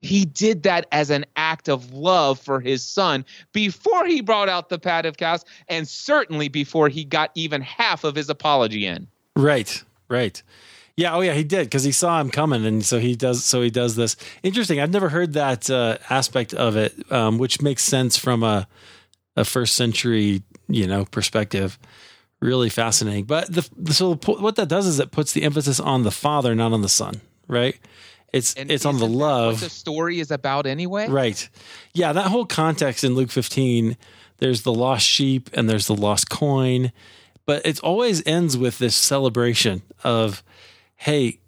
he 0.02 0.24
did 0.24 0.62
that 0.62 0.86
as 0.92 1.10
an 1.10 1.26
act 1.36 1.68
of 1.68 1.92
love 1.92 2.38
for 2.38 2.60
his 2.60 2.82
son 2.82 3.24
before 3.52 4.06
he 4.06 4.20
brought 4.20 4.48
out 4.48 4.68
the 4.68 4.78
pat 4.78 5.06
of 5.06 5.16
cows 5.16 5.44
and 5.68 5.86
certainly 5.86 6.48
before 6.48 6.88
he 6.88 7.04
got 7.04 7.30
even 7.34 7.60
half 7.60 8.04
of 8.04 8.14
his 8.14 8.30
apology 8.30 8.86
in 8.86 9.06
Right. 9.40 9.82
Right. 10.08 10.42
Yeah. 10.96 11.14
Oh, 11.14 11.20
yeah. 11.20 11.34
He 11.34 11.44
did 11.44 11.64
because 11.64 11.84
he 11.84 11.92
saw 11.92 12.20
him 12.20 12.30
coming, 12.30 12.66
and 12.66 12.84
so 12.84 12.98
he 12.98 13.14
does. 13.14 13.44
So 13.44 13.62
he 13.62 13.70
does 13.70 13.96
this. 13.96 14.16
Interesting. 14.42 14.80
I've 14.80 14.90
never 14.90 15.08
heard 15.08 15.32
that 15.34 15.70
uh, 15.70 15.98
aspect 16.10 16.52
of 16.52 16.76
it, 16.76 16.94
um, 17.12 17.38
which 17.38 17.62
makes 17.62 17.84
sense 17.84 18.16
from 18.16 18.42
a 18.42 18.68
a 19.36 19.44
first 19.44 19.76
century, 19.76 20.42
you 20.68 20.86
know, 20.86 21.04
perspective. 21.06 21.78
Really 22.40 22.68
fascinating. 22.68 23.24
But 23.24 23.52
the 23.52 23.92
so 23.92 24.14
what 24.16 24.56
that 24.56 24.68
does 24.68 24.86
is 24.86 24.98
it 24.98 25.10
puts 25.10 25.32
the 25.32 25.42
emphasis 25.42 25.78
on 25.80 26.02
the 26.02 26.10
father, 26.10 26.54
not 26.54 26.72
on 26.72 26.82
the 26.82 26.88
son. 26.88 27.20
Right. 27.48 27.76
It's 28.33 28.55
and 28.55 28.71
it's 28.71 28.85
on 28.87 28.99
the 28.99 29.07
love. 29.07 29.55
what 29.55 29.61
the 29.62 29.71
story 29.71 30.21
is 30.21 30.31
about 30.31 30.66
anyway 30.66 31.09
Right. 31.09 31.49
Yeah, 31.95 32.12
that 32.12 32.27
whole 32.27 32.47
context 32.47 33.03
in 33.05 33.14
Luke 33.14 33.31
15, 33.31 33.97
there's 34.38 34.62
the 34.62 34.73
lost 34.73 35.07
sheep 35.07 35.51
and 35.53 35.69
there's 35.69 35.87
the 35.87 35.95
lost 35.97 36.31
coin, 36.31 36.93
but 37.47 37.64
it 37.66 37.81
always 37.81 38.25
ends 38.27 38.57
with 38.57 38.79
this 38.79 38.95
celebration 38.95 39.83
of, 40.05 40.43
hey, 40.97 41.40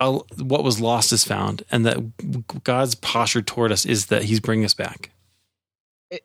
uh, 0.00 0.18
what 0.38 0.62
was 0.62 0.80
lost 0.80 1.12
is 1.12 1.24
found, 1.24 1.64
and 1.72 1.84
that 1.86 2.62
God's 2.64 2.94
posture 2.94 3.42
toward 3.42 3.72
us 3.72 3.84
is 3.84 4.06
that 4.06 4.22
He's 4.24 4.38
bringing 4.40 4.64
us 4.64 4.74
back. 4.74 5.10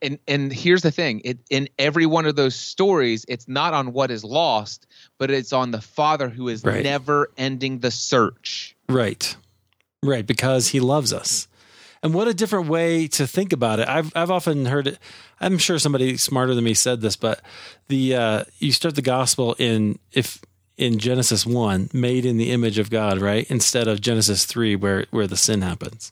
and 0.01 0.19
and 0.27 0.53
here's 0.53 0.81
the 0.81 0.91
thing 0.91 1.21
it, 1.25 1.39
in 1.49 1.67
every 1.79 2.05
one 2.05 2.25
of 2.25 2.35
those 2.37 2.55
stories 2.55 3.25
it's 3.27 3.47
not 3.49 3.73
on 3.73 3.91
what 3.91 4.11
is 4.11 4.23
lost 4.23 4.87
but 5.17 5.29
it's 5.29 5.51
on 5.51 5.71
the 5.71 5.81
father 5.81 6.29
who 6.29 6.47
is 6.47 6.63
Right. 6.63 6.83
never 6.83 7.29
ending 7.37 7.79
the 7.79 7.91
search 7.91 8.75
Right. 8.87 9.35
Right. 10.03 10.25
Because 10.25 10.69
He 10.69 10.79
loves 10.79 11.13
us. 11.13 11.47
And 12.03 12.13
what 12.13 12.27
a 12.27 12.33
different 12.33 12.67
way 12.67 13.07
to 13.07 13.25
think 13.25 13.53
about 13.53 13.79
it. 13.79 13.87
I've 13.87 14.11
I've 14.15 14.29
often 14.29 14.65
heard 14.65 14.87
it. 14.87 14.99
I'm 15.39 15.57
sure 15.57 15.79
somebody 15.79 16.17
smarter 16.17 16.53
than 16.53 16.65
me 16.65 16.73
said 16.73 16.99
this, 16.99 17.15
but 17.15 17.41
the 17.87 18.15
uh, 18.15 18.43
you 18.59 18.73
start 18.73 18.95
the 18.95 19.01
gospel 19.01 19.55
in 19.57 19.97
if 20.11 20.41
in 20.77 20.99
Genesis 20.99 21.45
one, 21.45 21.89
made 21.93 22.25
in 22.25 22.37
the 22.37 22.51
image 22.51 22.77
of 22.77 22.89
God, 22.89 23.19
right? 23.19 23.49
Instead 23.49 23.87
of 23.87 24.01
Genesis 24.01 24.45
three, 24.45 24.75
where 24.75 25.05
where 25.11 25.27
the 25.27 25.37
sin 25.37 25.61
happens. 25.61 26.11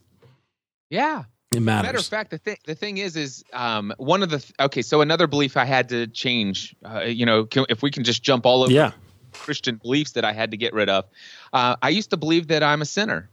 Yeah, 0.89 1.23
it 1.53 1.61
matters. 1.61 1.87
Matter 1.87 1.97
of 1.97 2.05
fact, 2.05 2.31
the 2.31 2.37
thing 2.37 2.57
the 2.65 2.75
thing 2.75 2.97
is 2.97 3.17
is 3.17 3.43
um, 3.51 3.93
one 3.97 4.23
of 4.23 4.29
the 4.29 4.39
th- 4.39 4.53
okay. 4.61 4.81
So 4.81 5.01
another 5.01 5.27
belief 5.27 5.57
I 5.57 5.65
had 5.65 5.89
to 5.89 6.07
change. 6.07 6.75
Uh, 6.85 7.01
you 7.01 7.25
know, 7.25 7.45
can, 7.45 7.65
if 7.69 7.81
we 7.81 7.91
can 7.91 8.03
just 8.03 8.23
jump 8.23 8.45
all 8.45 8.63
over 8.63 8.71
yeah. 8.71 8.91
Christian 9.33 9.75
beliefs 9.75 10.11
that 10.11 10.23
I 10.23 10.33
had 10.33 10.51
to 10.51 10.57
get 10.57 10.73
rid 10.73 10.89
of. 10.89 11.05
Uh, 11.51 11.75
I 11.81 11.89
used 11.89 12.11
to 12.11 12.17
believe 12.17 12.47
that 12.47 12.63
I'm 12.63 12.81
a 12.81 12.85
sinner. 12.85 13.29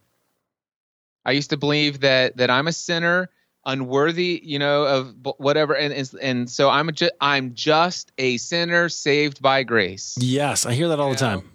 I 1.28 1.32
used 1.32 1.50
to 1.50 1.58
believe 1.58 2.00
that 2.00 2.38
that 2.38 2.48
I'm 2.48 2.68
a 2.68 2.72
sinner, 2.72 3.28
unworthy, 3.66 4.40
you 4.42 4.58
know, 4.58 4.84
of 4.84 5.14
whatever, 5.36 5.76
and 5.76 5.92
and, 5.92 6.10
and 6.22 6.50
so 6.50 6.70
I'm 6.70 6.90
just 6.94 7.12
I'm 7.20 7.52
just 7.52 8.12
a 8.16 8.38
sinner 8.38 8.88
saved 8.88 9.42
by 9.42 9.62
grace. 9.62 10.16
Yes, 10.18 10.64
I 10.64 10.72
hear 10.72 10.88
that 10.88 10.98
all 10.98 11.10
you 11.10 11.16
the 11.16 11.24
know? 11.26 11.40
time. 11.40 11.50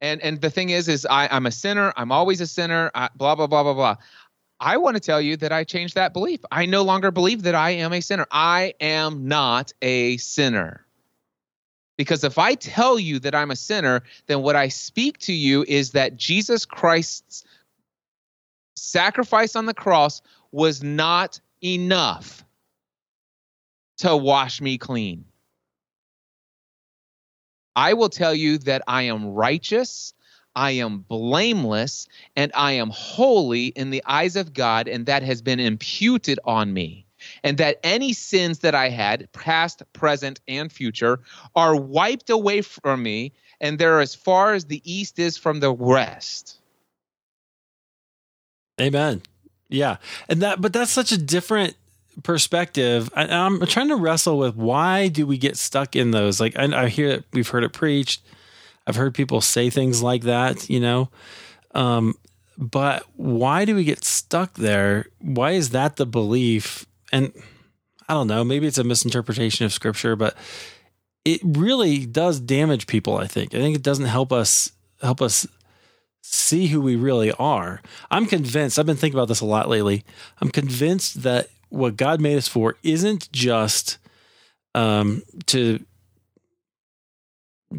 And 0.00 0.22
and 0.22 0.40
the 0.40 0.48
thing 0.48 0.70
is, 0.70 0.88
is 0.88 1.04
I, 1.04 1.28
I'm 1.30 1.44
a 1.44 1.50
sinner. 1.50 1.92
I'm 1.98 2.12
always 2.12 2.40
a 2.40 2.46
sinner. 2.46 2.90
I, 2.94 3.10
blah 3.14 3.34
blah 3.34 3.46
blah 3.46 3.62
blah 3.62 3.74
blah. 3.74 3.96
I 4.58 4.78
want 4.78 4.96
to 4.96 5.00
tell 5.00 5.20
you 5.20 5.36
that 5.36 5.52
I 5.52 5.64
changed 5.64 5.96
that 5.96 6.14
belief. 6.14 6.40
I 6.50 6.64
no 6.64 6.80
longer 6.80 7.10
believe 7.10 7.42
that 7.42 7.54
I 7.54 7.70
am 7.72 7.92
a 7.92 8.00
sinner. 8.00 8.26
I 8.30 8.72
am 8.80 9.28
not 9.28 9.74
a 9.82 10.16
sinner. 10.16 10.86
Because 11.98 12.24
if 12.24 12.38
I 12.38 12.54
tell 12.54 12.98
you 12.98 13.18
that 13.20 13.34
I'm 13.34 13.50
a 13.50 13.56
sinner, 13.56 14.02
then 14.28 14.40
what 14.40 14.56
I 14.56 14.68
speak 14.68 15.18
to 15.18 15.32
you 15.34 15.62
is 15.68 15.90
that 15.90 16.16
Jesus 16.16 16.64
Christ's 16.64 17.44
sacrifice 18.76 19.56
on 19.56 19.66
the 19.66 19.74
cross 19.74 20.22
was 20.52 20.82
not 20.82 21.40
enough 21.62 22.44
to 23.98 24.16
wash 24.16 24.60
me 24.60 24.78
clean. 24.78 25.24
I 27.76 27.94
will 27.94 28.08
tell 28.08 28.34
you 28.34 28.58
that 28.58 28.82
I 28.86 29.02
am 29.02 29.26
righteous, 29.26 30.14
I 30.54 30.72
am 30.72 30.98
blameless, 31.00 32.06
and 32.36 32.52
I 32.54 32.72
am 32.72 32.90
holy 32.90 33.66
in 33.66 33.90
the 33.90 34.02
eyes 34.06 34.36
of 34.36 34.52
God, 34.52 34.86
and 34.86 35.06
that 35.06 35.22
has 35.24 35.42
been 35.42 35.58
imputed 35.58 36.38
on 36.44 36.72
me 36.72 37.04
and 37.42 37.58
that 37.58 37.80
any 37.82 38.12
sins 38.12 38.60
that 38.60 38.74
I 38.74 38.88
had, 38.88 39.30
past, 39.32 39.82
present, 39.92 40.40
and 40.48 40.70
future, 40.70 41.20
are 41.54 41.76
wiped 41.76 42.30
away 42.30 42.62
from 42.62 43.02
me, 43.02 43.32
and 43.60 43.78
they're 43.78 44.00
as 44.00 44.14
far 44.14 44.54
as 44.54 44.66
the 44.66 44.82
east 44.84 45.18
is 45.18 45.36
from 45.36 45.60
the 45.60 45.72
west. 45.72 46.58
Amen. 48.80 49.22
Yeah, 49.68 49.96
and 50.28 50.42
that, 50.42 50.60
but 50.60 50.72
that's 50.72 50.90
such 50.90 51.12
a 51.12 51.18
different 51.18 51.74
perspective. 52.22 53.10
I, 53.14 53.24
am 53.24 53.64
trying 53.66 53.88
to 53.88 53.96
wrestle 53.96 54.38
with 54.38 54.56
why 54.56 55.08
do 55.08 55.26
we 55.26 55.38
get 55.38 55.56
stuck 55.56 55.96
in 55.96 56.10
those? 56.10 56.40
Like 56.40 56.58
I, 56.58 56.84
I 56.84 56.88
hear 56.88 57.08
that 57.08 57.24
we've 57.32 57.48
heard 57.48 57.64
it 57.64 57.72
preached. 57.72 58.22
I've 58.86 58.96
heard 58.96 59.14
people 59.14 59.40
say 59.40 59.70
things 59.70 60.02
like 60.02 60.22
that, 60.22 60.68
you 60.68 60.78
know. 60.78 61.08
Um, 61.74 62.14
but 62.58 63.04
why 63.16 63.64
do 63.64 63.74
we 63.74 63.84
get 63.84 64.04
stuck 64.04 64.54
there? 64.54 65.06
Why 65.18 65.52
is 65.52 65.70
that 65.70 65.96
the 65.96 66.06
belief? 66.06 66.86
and 67.14 67.32
I 68.08 68.14
don't 68.14 68.26
know, 68.26 68.42
maybe 68.44 68.66
it's 68.66 68.78
a 68.78 68.84
misinterpretation 68.84 69.64
of 69.64 69.72
scripture, 69.72 70.16
but 70.16 70.36
it 71.24 71.40
really 71.44 72.04
does 72.04 72.40
damage 72.40 72.86
people, 72.86 73.16
I 73.16 73.26
think. 73.28 73.54
I 73.54 73.58
think 73.58 73.76
it 73.76 73.82
doesn't 73.82 74.06
help 74.06 74.32
us 74.32 74.72
help 75.00 75.22
us 75.22 75.46
see 76.26 76.68
who 76.68 76.80
we 76.80 76.96
really 76.96 77.30
are. 77.32 77.82
I'm 78.10 78.24
convinced, 78.24 78.78
I've 78.78 78.86
been 78.86 78.96
thinking 78.96 79.18
about 79.18 79.28
this 79.28 79.42
a 79.42 79.46
lot 79.46 79.68
lately. 79.68 80.04
I'm 80.40 80.50
convinced 80.50 81.22
that 81.22 81.48
what 81.68 81.98
God 81.98 82.18
made 82.18 82.38
us 82.38 82.48
for 82.48 82.76
isn't 82.82 83.30
just 83.30 83.98
um, 84.74 85.22
to 85.46 85.84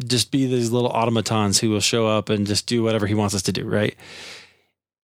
just 0.06 0.30
be 0.30 0.46
these 0.46 0.70
little 0.70 0.90
automatons 0.90 1.58
who 1.58 1.70
will 1.70 1.80
show 1.80 2.06
up 2.06 2.28
and 2.28 2.46
just 2.46 2.68
do 2.68 2.84
whatever 2.84 3.08
he 3.08 3.14
wants 3.14 3.34
us 3.34 3.42
to 3.42 3.52
do, 3.52 3.64
right? 3.64 3.96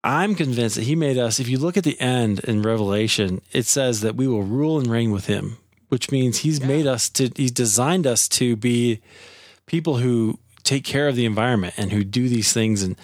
I'm 0.05 0.37
convinced 0.37 0.76
that 0.76 0.85
he 0.85 0.94
made 0.94 1.18
us, 1.18 1.40
if 1.40 1.48
you 1.48 1.59
look 1.59 1.76
at 1.76 1.85
the 1.85 2.00
end 2.00 2.40
in 2.40 2.62
Revelation, 2.62 3.40
it 3.52 3.66
says 3.66 4.02
that 4.02 4.14
we 4.14 4.28
will 4.28 4.44
rule 4.44 4.78
and 4.78 4.87
reign 4.87 5.11
with 5.11 5.26
him, 5.26 5.59
which 5.88 6.12
means 6.12 6.38
he's 6.38 6.61
yeah. 6.61 6.66
made 6.68 6.87
us 6.87 7.09
to, 7.11 7.31
he's 7.35 7.50
designed 7.50 8.07
us 8.07 8.28
to 8.28 8.55
be 8.55 9.00
people 9.66 9.96
who 9.96 10.38
take 10.62 10.85
care 10.85 11.09
of 11.09 11.16
the 11.16 11.26
environment 11.26 11.74
and 11.76 11.90
who 11.90 12.05
do 12.05 12.28
these 12.28 12.52
things 12.52 12.85
and, 12.85 12.94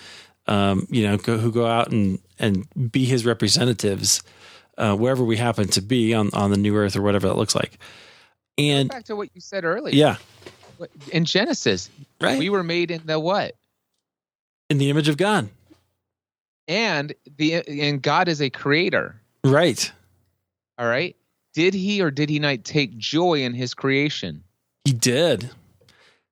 um, 0.49 0.87
you 0.91 1.07
know, 1.07 1.17
go, 1.17 1.39
who 1.39 1.53
go 1.53 1.67
out 1.67 1.93
and, 1.93 2.19
and 2.39 2.67
be 2.91 3.05
his 3.05 3.25
representatives 3.25 4.23
uh, 4.77 4.97
wherever 4.97 5.23
we 5.23 5.37
happen 5.37 5.69
to 5.69 5.81
be 5.81 6.15
on, 6.15 6.31
on 6.33 6.51
the 6.51 6.57
new 6.57 6.75
earth 6.77 6.97
or 6.97 7.03
whatever 7.03 7.29
that 7.29 7.35
looks 7.35 7.55
like. 7.55 7.79
And 8.57 8.89
back 8.89 9.05
to 9.05 9.17
what 9.17 9.31
you 9.35 9.41
said 9.41 9.65
earlier. 9.65 9.95
Yeah. 9.95 10.17
In 11.13 11.25
Genesis, 11.25 11.91
right? 12.21 12.39
We 12.39 12.51
were 12.51 12.65
made 12.65 12.91
in 12.91 13.03
the 13.07 13.19
what? 13.19 13.55
In 14.71 14.79
the 14.79 14.91
image 14.91 15.09
of 15.09 15.17
God 15.17 15.49
and 16.69 17.15
the 17.39 17.67
and 17.67 18.01
God 18.01 18.29
is 18.29 18.41
a 18.41 18.51
creator. 18.51 19.21
Right. 19.43 19.91
All 20.77 20.87
right. 20.87 21.17
Did 21.55 21.75
he 21.75 22.03
or 22.03 22.11
did 22.11 22.29
he 22.29 22.39
not 22.39 22.63
take 22.63 22.97
joy 22.97 23.43
in 23.43 23.55
his 23.55 23.75
creation? 23.75 24.45
He 24.85 24.93
did. 24.93 25.51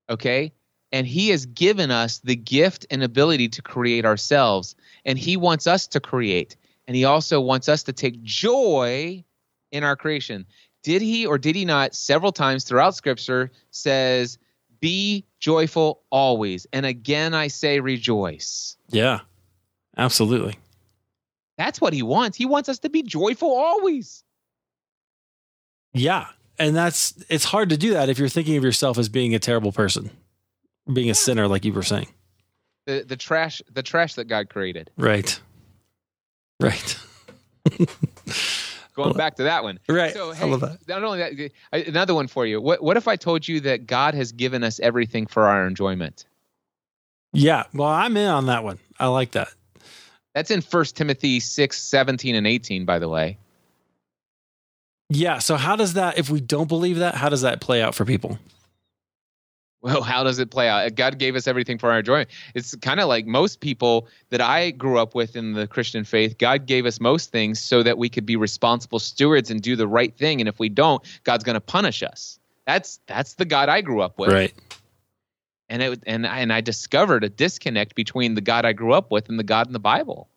Okay. 0.08 0.52
And 0.92 1.06
he 1.06 1.30
has 1.30 1.46
given 1.46 1.90
us 1.90 2.18
the 2.18 2.36
gift 2.36 2.86
and 2.90 3.02
ability 3.02 3.48
to 3.50 3.62
create 3.62 4.04
ourselves. 4.04 4.76
And 5.04 5.18
he 5.18 5.36
wants 5.36 5.66
us 5.66 5.86
to 5.88 6.00
create. 6.00 6.56
And 6.86 6.96
he 6.96 7.04
also 7.04 7.40
wants 7.40 7.68
us 7.68 7.82
to 7.84 7.92
take 7.92 8.22
joy 8.22 9.24
in 9.72 9.84
our 9.84 9.96
creation. 9.96 10.46
Did 10.82 11.02
he 11.02 11.26
or 11.26 11.38
did 11.38 11.56
he 11.56 11.64
not 11.64 11.94
several 11.94 12.32
times 12.32 12.64
throughout 12.64 12.94
scripture 12.94 13.50
says, 13.70 14.38
be 14.80 15.24
joyful 15.40 16.02
always. 16.10 16.66
And 16.72 16.86
again, 16.86 17.34
I 17.34 17.48
say 17.48 17.80
rejoice. 17.80 18.76
Yeah. 18.90 19.20
Absolutely. 19.96 20.56
That's 21.58 21.80
what 21.80 21.92
he 21.92 22.02
wants. 22.02 22.36
He 22.36 22.46
wants 22.46 22.68
us 22.68 22.78
to 22.80 22.90
be 22.90 23.02
joyful 23.02 23.50
always. 23.50 24.22
Yeah. 25.94 26.26
And 26.58 26.76
that's 26.76 27.14
it's 27.28 27.44
hard 27.44 27.70
to 27.70 27.76
do 27.76 27.94
that 27.94 28.08
if 28.08 28.18
you're 28.18 28.28
thinking 28.28 28.56
of 28.56 28.64
yourself 28.64 28.98
as 28.98 29.08
being 29.08 29.34
a 29.34 29.38
terrible 29.38 29.72
person, 29.72 30.10
being 30.92 31.10
a 31.10 31.14
sinner 31.14 31.48
like 31.48 31.64
you 31.64 31.72
were 31.72 31.82
saying. 31.82 32.08
The 32.86 33.04
the 33.06 33.16
trash 33.16 33.62
the 33.72 33.82
trash 33.82 34.14
that 34.14 34.24
God 34.24 34.48
created. 34.48 34.90
Right. 34.96 35.38
Right. 36.60 36.98
Going 38.94 39.14
back 39.14 39.36
to 39.36 39.42
that 39.42 39.62
one. 39.62 39.78
Right. 39.88 40.14
So 40.14 40.32
hey, 40.32 40.46
I 40.46 40.48
love 40.48 40.60
that. 40.60 40.78
not 40.88 41.04
only 41.04 41.18
that 41.72 41.86
another 41.88 42.14
one 42.14 42.28
for 42.28 42.46
you. 42.46 42.60
What 42.60 42.82
what 42.82 42.96
if 42.96 43.08
I 43.08 43.16
told 43.16 43.46
you 43.46 43.60
that 43.60 43.86
God 43.86 44.14
has 44.14 44.32
given 44.32 44.64
us 44.64 44.80
everything 44.80 45.26
for 45.26 45.46
our 45.46 45.66
enjoyment? 45.66 46.24
Yeah. 47.32 47.64
Well, 47.74 47.88
I'm 47.88 48.16
in 48.16 48.28
on 48.28 48.46
that 48.46 48.64
one. 48.64 48.78
I 48.98 49.08
like 49.08 49.32
that. 49.32 49.48
That's 50.34 50.50
in 50.50 50.60
First 50.60 50.96
Timothy 50.96 51.40
6, 51.40 51.82
17, 51.82 52.34
and 52.34 52.46
18, 52.46 52.84
by 52.84 52.98
the 52.98 53.08
way. 53.08 53.38
Yeah. 55.08 55.38
So, 55.38 55.56
how 55.56 55.76
does 55.76 55.94
that, 55.94 56.18
if 56.18 56.30
we 56.30 56.40
don't 56.40 56.68
believe 56.68 56.98
that, 56.98 57.14
how 57.14 57.28
does 57.28 57.42
that 57.42 57.60
play 57.60 57.82
out 57.82 57.94
for 57.94 58.04
people? 58.04 58.38
Well, 59.82 60.02
how 60.02 60.24
does 60.24 60.38
it 60.38 60.50
play 60.50 60.68
out? 60.68 60.86
Uh, 60.86 60.88
God 60.88 61.18
gave 61.18 61.36
us 61.36 61.46
everything 61.46 61.78
for 61.78 61.92
our 61.92 61.98
enjoyment. 61.98 62.30
It's 62.54 62.74
kind 62.76 62.98
of 62.98 63.08
like 63.08 63.26
most 63.26 63.60
people 63.60 64.08
that 64.30 64.40
I 64.40 64.70
grew 64.72 64.98
up 64.98 65.14
with 65.14 65.36
in 65.36 65.52
the 65.52 65.66
Christian 65.68 66.02
faith. 66.02 66.38
God 66.38 66.66
gave 66.66 66.86
us 66.86 66.98
most 66.98 67.30
things 67.30 67.60
so 67.60 67.82
that 67.82 67.96
we 67.96 68.08
could 68.08 68.26
be 68.26 68.36
responsible 68.36 68.98
stewards 68.98 69.50
and 69.50 69.62
do 69.62 69.76
the 69.76 69.86
right 69.86 70.16
thing. 70.16 70.40
And 70.40 70.48
if 70.48 70.58
we 70.58 70.68
don't, 70.68 71.04
God's 71.22 71.44
going 71.44 71.54
to 71.54 71.60
punish 71.60 72.02
us. 72.02 72.40
That's 72.66 72.98
that's 73.06 73.34
the 73.34 73.44
God 73.44 73.68
I 73.68 73.80
grew 73.80 74.00
up 74.00 74.18
with. 74.18 74.32
Right 74.32 74.54
and 75.68 75.82
it 75.82 76.02
and 76.06 76.26
I, 76.26 76.38
and 76.40 76.52
I 76.52 76.60
discovered 76.60 77.24
a 77.24 77.28
disconnect 77.28 77.94
between 77.94 78.34
the 78.34 78.40
God 78.40 78.64
I 78.64 78.72
grew 78.72 78.92
up 78.92 79.10
with 79.10 79.28
and 79.28 79.38
the 79.38 79.44
God 79.44 79.66
in 79.66 79.72
the 79.72 79.78
Bible. 79.78 80.28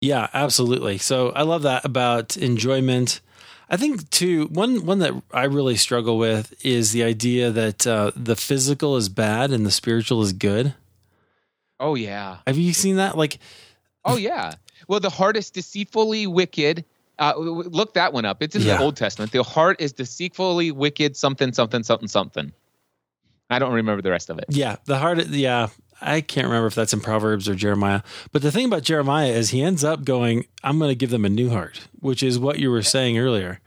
Yeah, 0.00 0.28
absolutely. 0.32 0.98
So 0.98 1.30
I 1.30 1.42
love 1.42 1.62
that 1.62 1.84
about 1.84 2.36
enjoyment. 2.36 3.20
I 3.68 3.76
think 3.76 4.08
too 4.10 4.46
one 4.46 4.86
one 4.86 5.00
that 5.00 5.12
I 5.32 5.44
really 5.44 5.76
struggle 5.76 6.18
with 6.18 6.54
is 6.64 6.92
the 6.92 7.02
idea 7.02 7.50
that 7.50 7.86
uh, 7.86 8.12
the 8.14 8.36
physical 8.36 8.96
is 8.96 9.08
bad 9.08 9.50
and 9.50 9.66
the 9.66 9.70
spiritual 9.70 10.22
is 10.22 10.32
good. 10.32 10.74
Oh 11.80 11.94
yeah. 11.94 12.38
Have 12.46 12.58
you 12.58 12.72
seen 12.72 12.96
that? 12.96 13.16
Like, 13.16 13.38
oh 14.04 14.16
yeah. 14.16 14.54
Well, 14.88 15.00
the 15.00 15.10
heart 15.10 15.36
is 15.36 15.50
deceitfully 15.50 16.26
wicked. 16.26 16.84
Uh, 17.18 17.34
look 17.36 17.94
that 17.94 18.12
one 18.12 18.24
up. 18.24 18.42
It's 18.42 18.54
in 18.54 18.62
yeah. 18.62 18.76
the 18.76 18.82
Old 18.82 18.96
Testament. 18.96 19.32
The 19.32 19.42
heart 19.42 19.80
is 19.80 19.92
deceitfully 19.92 20.70
wicked. 20.70 21.16
Something, 21.16 21.52
something, 21.52 21.82
something, 21.82 22.08
something. 22.08 22.52
I 23.48 23.58
don't 23.58 23.72
remember 23.72 24.02
the 24.02 24.10
rest 24.10 24.28
of 24.28 24.38
it. 24.38 24.44
Yeah, 24.48 24.76
the 24.84 24.98
heart. 24.98 25.26
Yeah, 25.28 25.68
I 26.00 26.20
can't 26.20 26.46
remember 26.46 26.66
if 26.66 26.74
that's 26.74 26.92
in 26.92 27.00
Proverbs 27.00 27.48
or 27.48 27.54
Jeremiah. 27.54 28.02
But 28.32 28.42
the 28.42 28.52
thing 28.52 28.66
about 28.66 28.82
Jeremiah 28.82 29.30
is 29.30 29.50
he 29.50 29.62
ends 29.62 29.84
up 29.84 30.04
going, 30.04 30.46
"I'm 30.62 30.78
going 30.78 30.90
to 30.90 30.94
give 30.94 31.10
them 31.10 31.24
a 31.24 31.30
new 31.30 31.50
heart," 31.50 31.88
which 32.00 32.22
is 32.22 32.38
what 32.38 32.58
you 32.58 32.70
were 32.70 32.82
saying 32.82 33.18
earlier. 33.18 33.60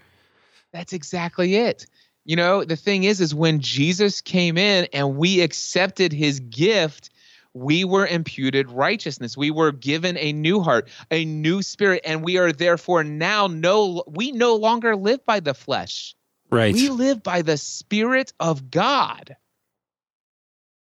That's 0.72 0.94
exactly 0.94 1.56
it. 1.56 1.86
You 2.26 2.36
know, 2.36 2.64
the 2.64 2.76
thing 2.76 3.06
is, 3.06 3.22
is 3.22 3.34
when 3.34 3.60
Jesus 3.60 4.22
came 4.22 4.58
in 4.58 4.88
and 4.94 5.18
we 5.18 5.42
accepted 5.42 6.14
His 6.14 6.40
gift, 6.40 7.10
we 7.54 7.84
were 7.84 8.06
imputed 8.06 8.70
righteousness. 8.70 9.36
We 9.36 9.50
were 9.50 9.72
given 9.72 10.18
a 10.18 10.32
new 10.34 10.62
heart, 10.62 10.90
a 11.10 11.26
new 11.26 11.64
spirit, 11.64 12.02
and 12.06 12.24
we 12.24 12.38
are 12.38 12.52
therefore 12.52 13.04
now 13.04 13.48
no 13.48 14.04
we 14.08 14.32
no 14.32 14.56
longer 14.56 14.96
live 14.96 15.26
by 15.26 15.40
the 15.40 15.56
flesh. 15.56 16.16
Right. 16.52 16.74
We 16.74 16.90
live 16.90 17.24
by 17.24 17.42
the 17.42 17.58
spirit 17.58 18.34
of 18.40 18.70
God. 18.70 19.36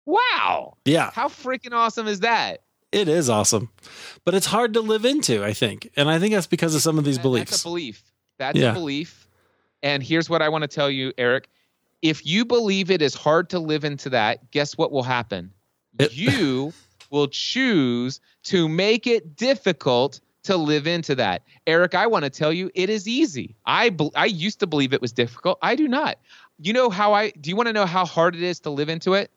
Wow. 0.05 0.77
Yeah. 0.85 1.11
How 1.13 1.27
freaking 1.27 1.73
awesome 1.73 2.07
is 2.07 2.21
that? 2.21 2.61
It 2.91 3.07
is 3.07 3.29
awesome. 3.29 3.69
But 4.25 4.33
it's 4.33 4.45
hard 4.47 4.73
to 4.73 4.81
live 4.81 5.05
into, 5.05 5.43
I 5.43 5.53
think. 5.53 5.89
And 5.95 6.09
I 6.09 6.19
think 6.19 6.33
that's 6.33 6.47
because 6.47 6.75
of 6.75 6.81
some 6.81 6.97
of 6.97 7.05
these 7.05 7.17
That- 7.17 7.23
beliefs. 7.23 7.51
That's 7.51 7.61
a 7.61 7.67
belief. 7.67 8.03
That's 8.37 8.57
Yeah. 8.57 8.71
a 8.71 8.73
belief. 8.73 9.27
And 9.83 10.03
here's 10.03 10.29
what 10.29 10.41
I 10.41 10.49
want 10.49 10.63
to 10.63 10.67
tell 10.67 10.89
you, 10.89 11.13
Eric. 11.17 11.47
If 12.01 12.25
you 12.25 12.45
believe 12.45 12.91
it 12.91 13.01
is 13.01 13.13
hard 13.13 13.49
to 13.51 13.59
live 13.59 13.83
into 13.85 14.09
that, 14.09 14.51
guess 14.51 14.77
what 14.77 14.91
will 14.91 15.03
happen? 15.03 15.51
It- 15.99 16.13
you 16.15 16.73
will 17.09 17.27
choose 17.27 18.19
to 18.43 18.67
make 18.67 19.05
it 19.07 19.35
difficult 19.35 20.19
to 20.43 20.57
live 20.57 20.87
into 20.87 21.13
that. 21.15 21.43
Eric, 21.67 21.93
I 21.93 22.07
want 22.07 22.23
to 22.25 22.29
tell 22.31 22.51
you 22.51 22.71
it 22.73 22.89
is 22.89 23.07
easy. 23.07 23.55
I 23.65 23.95
I 24.15 24.25
used 24.25 24.59
to 24.61 24.67
believe 24.67 24.91
it 24.93 25.01
was 25.01 25.11
difficult. 25.11 25.59
I 25.61 25.75
do 25.75 25.87
not. 25.87 26.17
You 26.59 26.73
know 26.73 26.89
how 26.89 27.13
I 27.13 27.29
do 27.31 27.49
you 27.51 27.55
want 27.55 27.67
to 27.67 27.73
know 27.73 27.85
how 27.85 28.05
hard 28.05 28.35
it 28.35 28.41
is 28.41 28.59
to 28.61 28.69
live 28.71 28.89
into 28.89 29.13
it? 29.13 29.29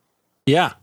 Yeah. 0.45 0.73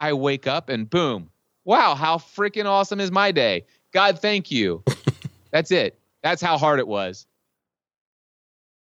I 0.00 0.12
wake 0.14 0.46
up 0.46 0.68
and 0.68 0.88
boom. 0.88 1.30
Wow, 1.64 1.94
how 1.94 2.16
freaking 2.18 2.64
awesome 2.64 3.00
is 3.00 3.10
my 3.10 3.32
day? 3.32 3.66
God, 3.92 4.18
thank 4.18 4.50
you. 4.50 4.82
That's 5.50 5.70
it. 5.70 5.98
That's 6.22 6.40
how 6.40 6.56
hard 6.58 6.78
it 6.78 6.88
was. 6.88 7.26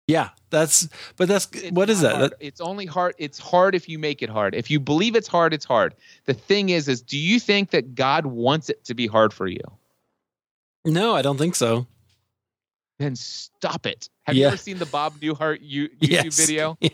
Yeah. 0.08 0.30
That's 0.50 0.88
but 1.18 1.28
that's 1.28 1.48
It's 1.54 1.72
what 1.72 1.90
is 1.90 2.02
that? 2.02 2.16
hard. 2.16 2.34
It's 2.40 2.60
only 2.62 2.86
hard. 2.88 3.14
It's 3.20 3.38
hard 3.38 3.76
if 3.76 3.88
you 3.88 4.00
make 4.00 4.24
it 4.24 4.30
hard. 4.30 4.56
If 4.56 4.72
you 4.72 4.80
believe 4.80 5.16
it's 5.16 5.28
hard, 5.28 5.54
it's 5.54 5.66
hard. 5.66 5.94
The 6.26 6.34
thing 6.34 6.70
is, 6.70 6.88
is 6.88 7.02
do 7.04 7.18
you 7.18 7.40
think 7.40 7.70
that 7.72 7.94
God 7.96 8.26
wants 8.26 8.70
it 8.70 8.84
to 8.86 8.96
be 8.96 9.06
hard 9.08 9.32
for 9.34 9.46
you? 9.48 9.62
No, 10.86 11.16
I 11.16 11.22
don't 11.22 11.38
think 11.38 11.56
so. 11.56 11.86
Then 12.98 13.16
stop 13.16 13.86
it. 13.86 14.10
Have 14.24 14.36
Yeah. 14.36 14.42
you 14.42 14.48
ever 14.48 14.58
seen 14.58 14.80
the 14.80 14.86
Bob 14.88 15.14
Newhart 15.20 15.60
you, 15.62 15.90
YouTube 16.02 16.10
Yes. 16.26 16.40
video? 16.48 16.76
Yeah. 16.82 16.90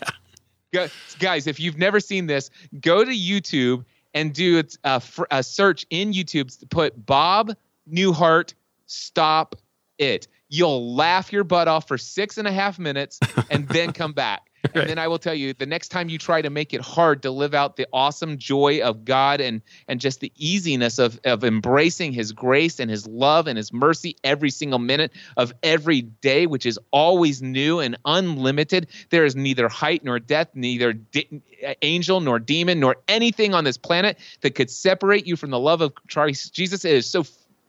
Go- 0.74 0.88
Guys, 1.20 1.48
if 1.48 1.60
you've 1.60 1.78
never 1.78 2.00
seen 2.00 2.28
this, 2.28 2.50
go 2.82 3.04
to 3.04 3.12
YouTube 3.12 3.86
and 4.14 4.34
do 4.34 4.60
a, 4.60 4.88
uh, 4.88 5.00
a 5.32 5.44
search 5.44 5.86
in 5.90 6.12
YouTube. 6.14 6.58
To 6.60 6.66
put 6.68 7.06
Bob 7.06 7.56
Newhart, 7.92 8.54
stop 8.86 9.56
it. 9.98 10.28
You'll 10.50 10.96
laugh 10.96 11.34
your 11.34 11.44
butt 11.44 11.68
off 11.68 11.88
for 11.88 11.98
six 11.98 12.38
and 12.38 12.48
a 12.48 12.52
half 12.52 12.80
minutes 12.80 13.20
and 13.50 13.68
then 13.70 13.94
come 13.94 14.14
back. 14.14 14.45
Right. 14.66 14.82
And 14.82 14.90
then 14.90 15.00
I 15.00 15.08
will 15.08 15.20
tell 15.20 15.34
you 15.34 15.54
the 15.54 15.66
next 15.66 15.90
time 15.90 16.10
you 16.10 16.18
try 16.18 16.42
to 16.42 16.50
make 16.50 16.74
it 16.74 16.82
hard 16.82 17.22
to 17.24 17.32
live 17.32 17.54
out 17.54 17.76
the 17.76 17.88
awesome 17.94 18.38
joy 18.38 18.82
of 18.82 19.06
God 19.06 19.42
and 19.42 19.62
and 19.88 20.00
just 20.00 20.20
the 20.20 20.32
easiness 20.36 21.00
of 21.00 21.20
of 21.24 21.44
embracing 21.44 22.14
his 22.14 22.32
grace 22.32 22.80
and 22.80 22.90
his 22.90 23.08
love 23.08 23.48
and 23.48 23.58
his 23.58 23.72
mercy 23.72 24.16
every 24.24 24.50
single 24.50 24.80
minute 24.80 25.12
of 25.38 25.54
every 25.64 26.02
day 26.02 26.48
which 26.48 26.66
is 26.66 26.80
always 26.92 27.42
new 27.42 27.80
and 27.80 27.98
unlimited 28.06 28.88
there 29.10 29.26
is 29.26 29.36
neither 29.36 29.68
height 29.68 30.04
nor 30.04 30.20
depth 30.20 30.56
neither 30.56 30.94
de- 30.94 31.42
angel 31.82 32.20
nor 32.20 32.40
demon 32.40 32.80
nor 32.80 32.98
anything 33.08 33.54
on 33.54 33.64
this 33.64 33.78
planet 33.78 34.18
that 34.42 34.56
could 34.56 34.70
separate 34.70 35.28
you 35.28 35.36
from 35.36 35.50
the 35.50 35.60
love 35.60 35.82
of 35.82 35.94
Christ 36.10 36.54
Jesus. 36.54 36.86
It 36.86 36.94
is 36.94 37.10
so 37.10 37.26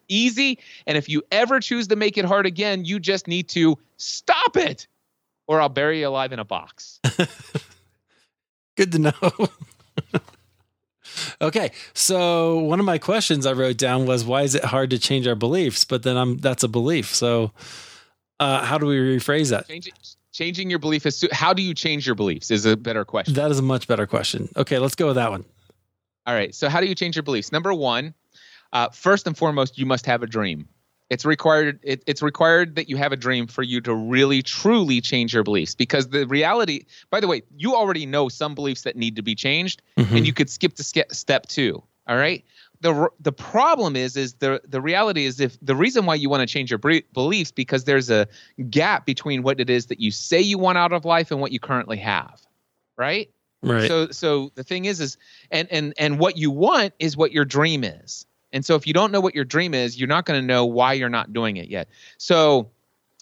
easy. 0.08 0.58
And 0.86 0.96
if 0.96 1.08
you 1.08 1.22
ever 1.32 1.60
choose 1.60 1.88
to 1.88 1.96
make 1.96 2.16
it 2.16 2.24
hard 2.24 2.46
again 2.46 2.84
you 2.84 3.00
just 3.00 3.26
need 3.26 3.48
to 3.50 3.78
stop 3.96 4.56
it 4.56 4.86
or 5.46 5.60
I'll 5.60 5.68
bury 5.68 6.00
you 6.00 6.08
alive 6.08 6.32
in 6.32 6.38
a 6.38 6.44
box. 6.44 7.00
Good 8.76 8.92
to 8.92 8.98
know. 8.98 9.48
okay. 11.40 11.70
So 11.94 12.58
one 12.58 12.80
of 12.80 12.86
my 12.86 12.98
questions 12.98 13.46
I 13.46 13.52
wrote 13.52 13.78
down 13.78 14.06
was 14.06 14.24
why 14.24 14.42
is 14.42 14.54
it 14.54 14.64
hard 14.64 14.90
to 14.90 14.98
change 14.98 15.26
our 15.26 15.34
beliefs? 15.34 15.84
But 15.84 16.02
then 16.02 16.16
I'm 16.16 16.38
that's 16.38 16.62
a 16.62 16.68
belief. 16.68 17.14
So 17.14 17.52
uh, 18.38 18.64
how 18.64 18.78
do 18.78 18.86
we 18.86 18.96
rephrase 18.96 19.50
that? 19.50 19.66
Changing, 19.66 19.94
changing 20.32 20.70
your 20.70 20.78
belief 20.78 21.06
is 21.06 21.26
how 21.32 21.54
do 21.54 21.62
you 21.62 21.72
change 21.74 22.06
your 22.06 22.14
beliefs 22.14 22.50
is 22.50 22.66
a 22.66 22.76
better 22.76 23.04
question. 23.04 23.34
That 23.34 23.50
is 23.50 23.58
a 23.58 23.62
much 23.62 23.88
better 23.88 24.06
question. 24.06 24.48
Okay, 24.56 24.78
let's 24.78 24.94
go 24.94 25.06
with 25.06 25.16
that 25.16 25.30
one. 25.30 25.44
All 26.26 26.34
right. 26.34 26.54
So 26.54 26.68
how 26.68 26.80
do 26.80 26.86
you 26.86 26.94
change 26.94 27.16
your 27.16 27.22
beliefs? 27.22 27.52
Number 27.52 27.72
one, 27.72 28.12
uh, 28.72 28.90
first 28.90 29.26
and 29.26 29.36
foremost, 29.38 29.78
you 29.78 29.86
must 29.86 30.06
have 30.06 30.22
a 30.22 30.26
dream. 30.26 30.68
It's 31.08 31.24
required. 31.24 31.78
It, 31.82 32.02
it's 32.06 32.20
required 32.22 32.74
that 32.76 32.88
you 32.88 32.96
have 32.96 33.12
a 33.12 33.16
dream 33.16 33.46
for 33.46 33.62
you 33.62 33.80
to 33.82 33.94
really, 33.94 34.42
truly 34.42 35.00
change 35.00 35.32
your 35.32 35.44
beliefs. 35.44 35.74
Because 35.74 36.08
the 36.08 36.26
reality, 36.26 36.84
by 37.10 37.20
the 37.20 37.28
way, 37.28 37.42
you 37.56 37.74
already 37.76 38.06
know 38.06 38.28
some 38.28 38.54
beliefs 38.56 38.82
that 38.82 38.96
need 38.96 39.14
to 39.16 39.22
be 39.22 39.34
changed, 39.36 39.82
Mhm. 39.96 40.16
and 40.16 40.26
you 40.26 40.32
could 40.32 40.50
skip 40.50 40.74
to 40.74 40.82
ske- 40.82 41.12
step 41.12 41.46
two. 41.46 41.82
All 42.08 42.16
right. 42.16 42.44
The 42.80 43.08
the 43.20 43.32
problem 43.32 43.96
is 43.96 44.16
is 44.16 44.34
the 44.34 44.60
the 44.68 44.80
reality 44.80 45.24
is 45.24 45.40
if 45.40 45.56
the 45.62 45.74
reason 45.74 46.06
why 46.06 46.14
you 46.16 46.28
want 46.28 46.46
to 46.46 46.52
change 46.52 46.70
your 46.70 46.78
bre- 46.78 47.06
beliefs 47.14 47.50
because 47.50 47.84
there's 47.84 48.10
a 48.10 48.28
gap 48.68 49.06
between 49.06 49.42
what 49.42 49.60
it 49.60 49.70
is 49.70 49.86
that 49.86 49.98
you 50.00 50.10
say 50.10 50.40
you 50.40 50.58
want 50.58 50.76
out 50.76 50.92
of 50.92 51.04
life 51.04 51.30
and 51.30 51.40
what 51.40 51.52
you 51.52 51.58
currently 51.60 51.96
have. 51.98 52.40
Right. 52.98 53.30
Right. 53.62 53.88
So 53.88 54.08
so 54.10 54.50
the 54.56 54.62
thing 54.62 54.84
is 54.84 55.00
is 55.00 55.16
and 55.50 55.66
and 55.70 55.94
and 55.98 56.18
what 56.18 56.36
you 56.36 56.50
want 56.50 56.92
is 56.98 57.16
what 57.16 57.32
your 57.32 57.44
dream 57.46 57.82
is. 57.82 58.26
And 58.52 58.64
so 58.64 58.74
if 58.74 58.86
you 58.86 58.92
don't 58.92 59.12
know 59.12 59.20
what 59.20 59.34
your 59.34 59.44
dream 59.44 59.74
is, 59.74 59.98
you're 59.98 60.08
not 60.08 60.24
going 60.24 60.40
to 60.40 60.46
know 60.46 60.64
why 60.64 60.92
you're 60.92 61.08
not 61.08 61.32
doing 61.32 61.56
it 61.56 61.68
yet. 61.68 61.88
So 62.18 62.70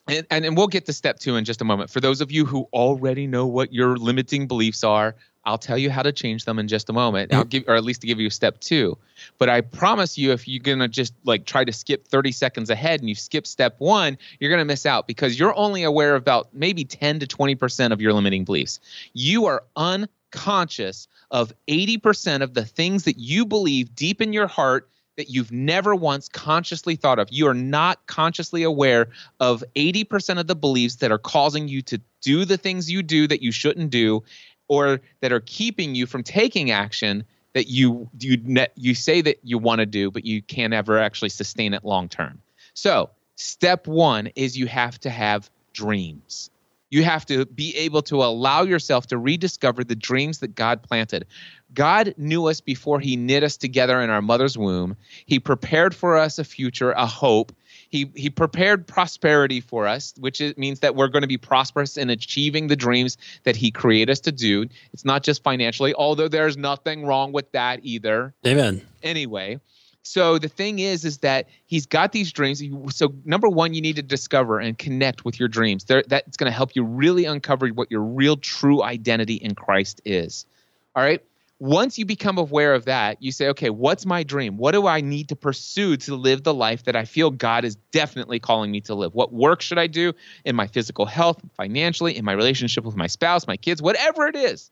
and, 0.06 0.26
and 0.30 0.44
and 0.44 0.56
we'll 0.56 0.66
get 0.66 0.84
to 0.86 0.92
step 0.92 1.18
2 1.18 1.36
in 1.36 1.44
just 1.44 1.60
a 1.60 1.64
moment. 1.64 1.90
For 1.90 2.00
those 2.00 2.20
of 2.20 2.30
you 2.30 2.44
who 2.44 2.68
already 2.72 3.26
know 3.26 3.46
what 3.46 3.72
your 3.72 3.96
limiting 3.96 4.46
beliefs 4.46 4.84
are, 4.84 5.16
I'll 5.46 5.58
tell 5.58 5.78
you 5.78 5.90
how 5.90 6.02
to 6.02 6.12
change 6.12 6.44
them 6.44 6.58
in 6.58 6.68
just 6.68 6.88
a 6.88 6.92
moment. 6.92 7.32
I'll 7.32 7.44
give 7.44 7.64
or 7.66 7.74
at 7.74 7.84
least 7.84 8.00
to 8.02 8.06
give 8.06 8.18
you 8.18 8.30
step 8.30 8.60
2. 8.60 8.96
But 9.38 9.48
I 9.48 9.60
promise 9.60 10.16
you 10.16 10.32
if 10.32 10.48
you're 10.48 10.62
going 10.62 10.78
to 10.78 10.88
just 10.88 11.14
like 11.24 11.44
try 11.44 11.64
to 11.64 11.72
skip 11.72 12.06
30 12.08 12.32
seconds 12.32 12.70
ahead 12.70 13.00
and 13.00 13.08
you 13.08 13.14
skip 13.14 13.46
step 13.46 13.76
1, 13.78 14.18
you're 14.40 14.50
going 14.50 14.60
to 14.60 14.64
miss 14.64 14.86
out 14.86 15.06
because 15.06 15.38
you're 15.38 15.56
only 15.56 15.82
aware 15.82 16.14
of 16.14 16.22
about 16.22 16.48
maybe 16.54 16.84
10 16.84 17.18
to 17.20 17.26
20% 17.26 17.92
of 17.92 18.00
your 18.00 18.12
limiting 18.12 18.44
beliefs. 18.44 18.80
You 19.12 19.44
are 19.46 19.64
unconscious 19.76 21.08
of 21.30 21.52
80% 21.68 22.42
of 22.42 22.54
the 22.54 22.64
things 22.64 23.04
that 23.04 23.18
you 23.18 23.44
believe 23.44 23.94
deep 23.94 24.22
in 24.22 24.32
your 24.32 24.46
heart 24.46 24.88
that 25.16 25.30
you've 25.30 25.52
never 25.52 25.94
once 25.94 26.28
consciously 26.28 26.96
thought 26.96 27.18
of. 27.18 27.28
You 27.30 27.46
are 27.46 27.54
not 27.54 28.06
consciously 28.06 28.62
aware 28.62 29.08
of 29.40 29.62
80% 29.76 30.40
of 30.40 30.46
the 30.46 30.56
beliefs 30.56 30.96
that 30.96 31.12
are 31.12 31.18
causing 31.18 31.68
you 31.68 31.82
to 31.82 32.00
do 32.20 32.44
the 32.44 32.56
things 32.56 32.90
you 32.90 33.02
do 33.02 33.26
that 33.28 33.42
you 33.42 33.52
shouldn't 33.52 33.90
do 33.90 34.22
or 34.68 35.00
that 35.20 35.32
are 35.32 35.40
keeping 35.40 35.94
you 35.94 36.06
from 36.06 36.22
taking 36.22 36.70
action 36.70 37.24
that 37.52 37.68
you 37.68 38.08
you 38.18 38.66
you 38.74 38.94
say 38.94 39.20
that 39.20 39.38
you 39.44 39.58
want 39.58 39.78
to 39.78 39.86
do 39.86 40.10
but 40.10 40.24
you 40.24 40.42
can't 40.42 40.72
ever 40.72 40.98
actually 40.98 41.28
sustain 41.28 41.74
it 41.74 41.84
long 41.84 42.08
term. 42.08 42.40
So, 42.74 43.10
step 43.36 43.86
1 43.86 44.32
is 44.34 44.58
you 44.58 44.66
have 44.66 44.98
to 45.00 45.10
have 45.10 45.50
dreams. 45.72 46.50
You 46.94 47.02
have 47.02 47.26
to 47.26 47.44
be 47.44 47.76
able 47.76 48.02
to 48.02 48.22
allow 48.22 48.62
yourself 48.62 49.08
to 49.08 49.18
rediscover 49.18 49.82
the 49.82 49.96
dreams 49.96 50.38
that 50.38 50.54
God 50.54 50.80
planted. 50.84 51.26
God 51.74 52.14
knew 52.16 52.46
us 52.46 52.60
before 52.60 53.00
he 53.00 53.16
knit 53.16 53.42
us 53.42 53.56
together 53.56 54.00
in 54.00 54.10
our 54.10 54.22
mother's 54.22 54.56
womb. 54.56 54.94
He 55.26 55.40
prepared 55.40 55.92
for 55.92 56.16
us 56.16 56.38
a 56.38 56.44
future, 56.44 56.92
a 56.92 57.04
hope. 57.04 57.50
He, 57.90 58.12
he 58.14 58.30
prepared 58.30 58.86
prosperity 58.86 59.60
for 59.60 59.88
us, 59.88 60.14
which 60.20 60.40
is, 60.40 60.56
means 60.56 60.78
that 60.80 60.94
we're 60.94 61.08
going 61.08 61.22
to 61.22 61.28
be 61.28 61.36
prosperous 61.36 61.96
in 61.96 62.10
achieving 62.10 62.68
the 62.68 62.76
dreams 62.76 63.18
that 63.42 63.56
he 63.56 63.72
created 63.72 64.12
us 64.12 64.20
to 64.20 64.30
do. 64.30 64.66
It's 64.92 65.04
not 65.04 65.24
just 65.24 65.42
financially, 65.42 65.94
although 65.94 66.28
there's 66.28 66.56
nothing 66.56 67.04
wrong 67.04 67.32
with 67.32 67.50
that 67.50 67.80
either 67.82 68.34
Amen. 68.46 68.86
anyway 69.02 69.58
so 70.06 70.38
the 70.38 70.48
thing 70.48 70.80
is 70.80 71.06
is 71.06 71.18
that 71.18 71.48
he's 71.64 71.86
got 71.86 72.12
these 72.12 72.30
dreams. 72.30 72.62
So 72.94 73.14
number 73.24 73.48
one 73.48 73.72
you 73.72 73.80
need 73.80 73.96
to 73.96 74.02
discover 74.02 74.60
and 74.60 74.76
connect 74.76 75.24
with 75.24 75.40
your 75.40 75.48
dreams. 75.48 75.84
That's 75.84 76.36
going 76.36 76.50
to 76.50 76.54
help 76.54 76.76
you 76.76 76.84
really 76.84 77.24
uncover 77.24 77.68
what 77.68 77.90
your 77.90 78.02
real 78.02 78.36
true 78.36 78.82
identity 78.82 79.36
in 79.36 79.54
christ 79.54 80.02
is. 80.04 80.44
All 80.94 81.02
right? 81.02 81.24
Once 81.58 81.98
you 81.98 82.04
become 82.04 82.36
aware 82.36 82.74
of 82.74 82.84
that 82.84 83.22
you 83.22 83.32
say 83.32 83.48
okay 83.48 83.70
what's 83.70 84.04
my 84.04 84.22
dream? 84.22 84.58
What 84.58 84.72
do 84.72 84.86
i 84.86 85.00
need 85.00 85.30
to 85.30 85.36
pursue 85.36 85.96
to 85.96 86.16
live 86.16 86.42
the 86.42 86.52
life 86.52 86.84
that 86.84 86.96
i 86.96 87.06
feel 87.06 87.30
god 87.30 87.64
is 87.64 87.76
definitely 87.90 88.38
calling 88.38 88.70
me 88.70 88.82
to 88.82 88.94
live? 88.94 89.14
What 89.14 89.32
work 89.32 89.62
should 89.62 89.78
i 89.78 89.86
do 89.86 90.12
in 90.44 90.54
my 90.54 90.66
physical 90.66 91.06
health 91.06 91.40
financially 91.56 92.14
in 92.14 92.26
my 92.26 92.32
relationship 92.32 92.84
with 92.84 92.96
my 92.96 93.06
spouse 93.06 93.46
my 93.46 93.56
kids 93.56 93.80
whatever 93.80 94.26
it 94.26 94.36
is? 94.36 94.70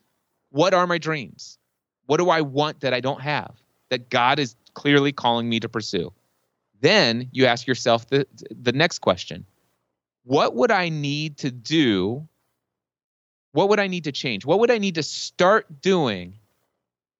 What 0.50 0.74
are 0.74 0.86
my 0.86 0.98
dreams? 0.98 1.58
What 2.04 2.18
do 2.18 2.28
i 2.28 2.42
want 2.42 2.80
that 2.80 2.92
i 2.92 3.00
don't 3.00 3.22
have 3.22 3.54
that 3.92 4.08
God 4.08 4.38
is 4.38 4.56
clearly 4.74 5.12
calling 5.12 5.48
me 5.48 5.60
to 5.60 5.68
pursue. 5.68 6.12
Then 6.80 7.28
you 7.32 7.46
ask 7.46 7.66
yourself 7.66 8.08
the, 8.08 8.26
the 8.50 8.72
next 8.72 8.98
question 8.98 9.46
What 10.24 10.54
would 10.54 10.70
I 10.70 10.88
need 10.88 11.38
to 11.38 11.50
do? 11.50 12.28
What 13.52 13.68
would 13.68 13.80
I 13.80 13.86
need 13.86 14.04
to 14.04 14.12
change? 14.12 14.44
What 14.46 14.58
would 14.60 14.70
I 14.70 14.78
need 14.78 14.94
to 14.94 15.02
start 15.02 15.80
doing 15.80 16.34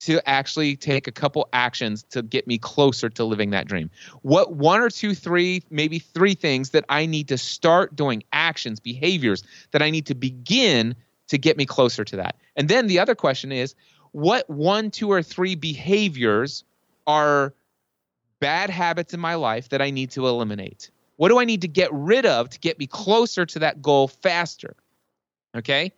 to 0.01 0.21
actually 0.29 0.75
take 0.75 1.07
a 1.07 1.13
couple 1.13 1.49
actions 1.53 2.03
to 2.03 2.23
get 2.23 2.47
me 2.47 2.59
closer 2.59 3.09
to 3.11 3.25
living 3.25 3.51
that 3.51 3.69
dream? 3.69 3.91
What 4.23 4.55
one 4.55 4.81
or 4.81 4.91
two, 4.91 5.15
three, 5.15 5.63
maybe 5.71 5.99
three 5.99 6.35
things 6.35 6.71
that 6.71 6.85
I 6.89 7.07
need 7.07 7.29
to 7.29 7.39
start 7.39 7.95
doing, 7.95 8.25
actions, 8.33 8.81
behaviors 8.81 9.45
that 9.71 9.83
I 9.83 9.91
need 9.91 10.07
to 10.07 10.15
begin 10.15 10.97
to 11.29 11.39
get 11.39 11.57
me 11.57 11.67
closer 11.67 12.05
to 12.05 12.17
that? 12.17 12.37
And 12.57 12.69
then 12.69 12.89
the 12.89 12.99
other 12.99 13.15
question 13.15 13.53
is, 13.53 13.75
what 14.11 14.49
one, 14.51 14.91
two, 14.91 15.11
or 15.11 15.23
three 15.23 15.55
behaviors 15.55 16.65
are 17.07 17.55
bad 18.41 18.71
habits 18.71 19.15
in 19.15 19.21
my 19.21 19.35
life 19.35 19.69
that 19.71 19.81
I 19.81 19.91
need 19.91 20.11
to 20.13 20.27
eliminate? 20.27 20.91
What 21.17 21.29
do 21.29 21.39
I 21.39 21.45
need 21.45 21.63
to 21.63 21.69
get 21.69 21.91
rid 21.93 22.27
of 22.27 22.51
to 22.51 22.59
get 22.59 22.79
me 22.79 22.87
closer 22.87 23.47
to 23.47 23.59
that 23.61 23.81
goal 23.81 24.09
faster? 24.09 24.75
Okay. 25.57 25.93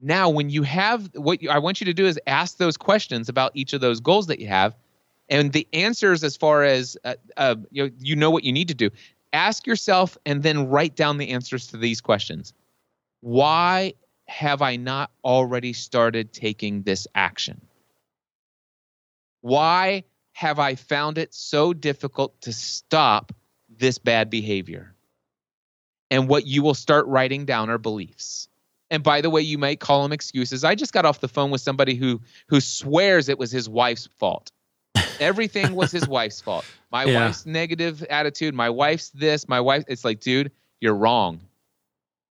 Now, 0.00 0.28
when 0.28 0.50
you 0.50 0.62
have 0.62 1.10
what 1.14 1.42
you, 1.42 1.50
I 1.50 1.58
want 1.58 1.80
you 1.80 1.86
to 1.86 1.94
do 1.94 2.06
is 2.06 2.18
ask 2.26 2.56
those 2.56 2.76
questions 2.76 3.28
about 3.28 3.52
each 3.54 3.72
of 3.72 3.80
those 3.80 4.00
goals 4.00 4.26
that 4.26 4.38
you 4.38 4.48
have, 4.48 4.76
and 5.28 5.52
the 5.52 5.66
answers 5.72 6.22
as 6.24 6.36
far 6.36 6.62
as 6.62 6.96
uh, 7.04 7.14
uh, 7.36 7.56
you, 7.70 7.84
know, 7.84 7.90
you 7.98 8.16
know 8.16 8.30
what 8.30 8.44
you 8.44 8.52
need 8.52 8.68
to 8.68 8.74
do. 8.74 8.90
Ask 9.32 9.66
yourself 9.66 10.16
and 10.26 10.42
then 10.42 10.68
write 10.68 10.94
down 10.94 11.18
the 11.18 11.30
answers 11.30 11.68
to 11.68 11.76
these 11.76 12.00
questions. 12.00 12.52
Why 13.20 13.94
have 14.26 14.62
I 14.62 14.76
not 14.76 15.10
already 15.24 15.72
started 15.72 16.32
taking 16.32 16.82
this 16.82 17.06
action? 17.14 17.60
Why 19.40 20.04
have 20.34 20.58
I 20.58 20.74
found 20.74 21.16
it 21.16 21.32
so 21.32 21.72
difficult 21.72 22.40
to 22.42 22.52
stop 22.52 23.32
this 23.70 23.98
bad 23.98 24.28
behavior? 24.30 24.94
And 26.10 26.28
what 26.28 26.46
you 26.46 26.62
will 26.62 26.74
start 26.74 27.06
writing 27.06 27.44
down 27.44 27.70
are 27.70 27.78
beliefs. 27.78 28.48
And 28.90 29.02
by 29.02 29.20
the 29.20 29.30
way, 29.30 29.40
you 29.40 29.58
might 29.58 29.80
call 29.80 30.02
them 30.02 30.12
excuses. 30.12 30.64
I 30.64 30.74
just 30.74 30.92
got 30.92 31.06
off 31.06 31.20
the 31.20 31.28
phone 31.28 31.50
with 31.50 31.60
somebody 31.60 31.94
who 31.94 32.20
who 32.48 32.60
swears 32.60 33.28
it 33.28 33.38
was 33.38 33.50
his 33.50 33.68
wife's 33.68 34.08
fault. 34.18 34.50
Everything 35.20 35.74
was 35.74 35.90
his 35.90 36.06
wife's 36.06 36.40
fault. 36.40 36.66
My 36.92 37.04
yeah. 37.04 37.24
wife's 37.24 37.46
negative 37.46 38.02
attitude, 38.10 38.54
my 38.54 38.70
wife's 38.70 39.10
this, 39.10 39.48
my 39.48 39.60
wife 39.60 39.84
it's 39.88 40.04
like, 40.04 40.20
dude, 40.20 40.52
you're 40.80 40.94
wrong. 40.94 41.40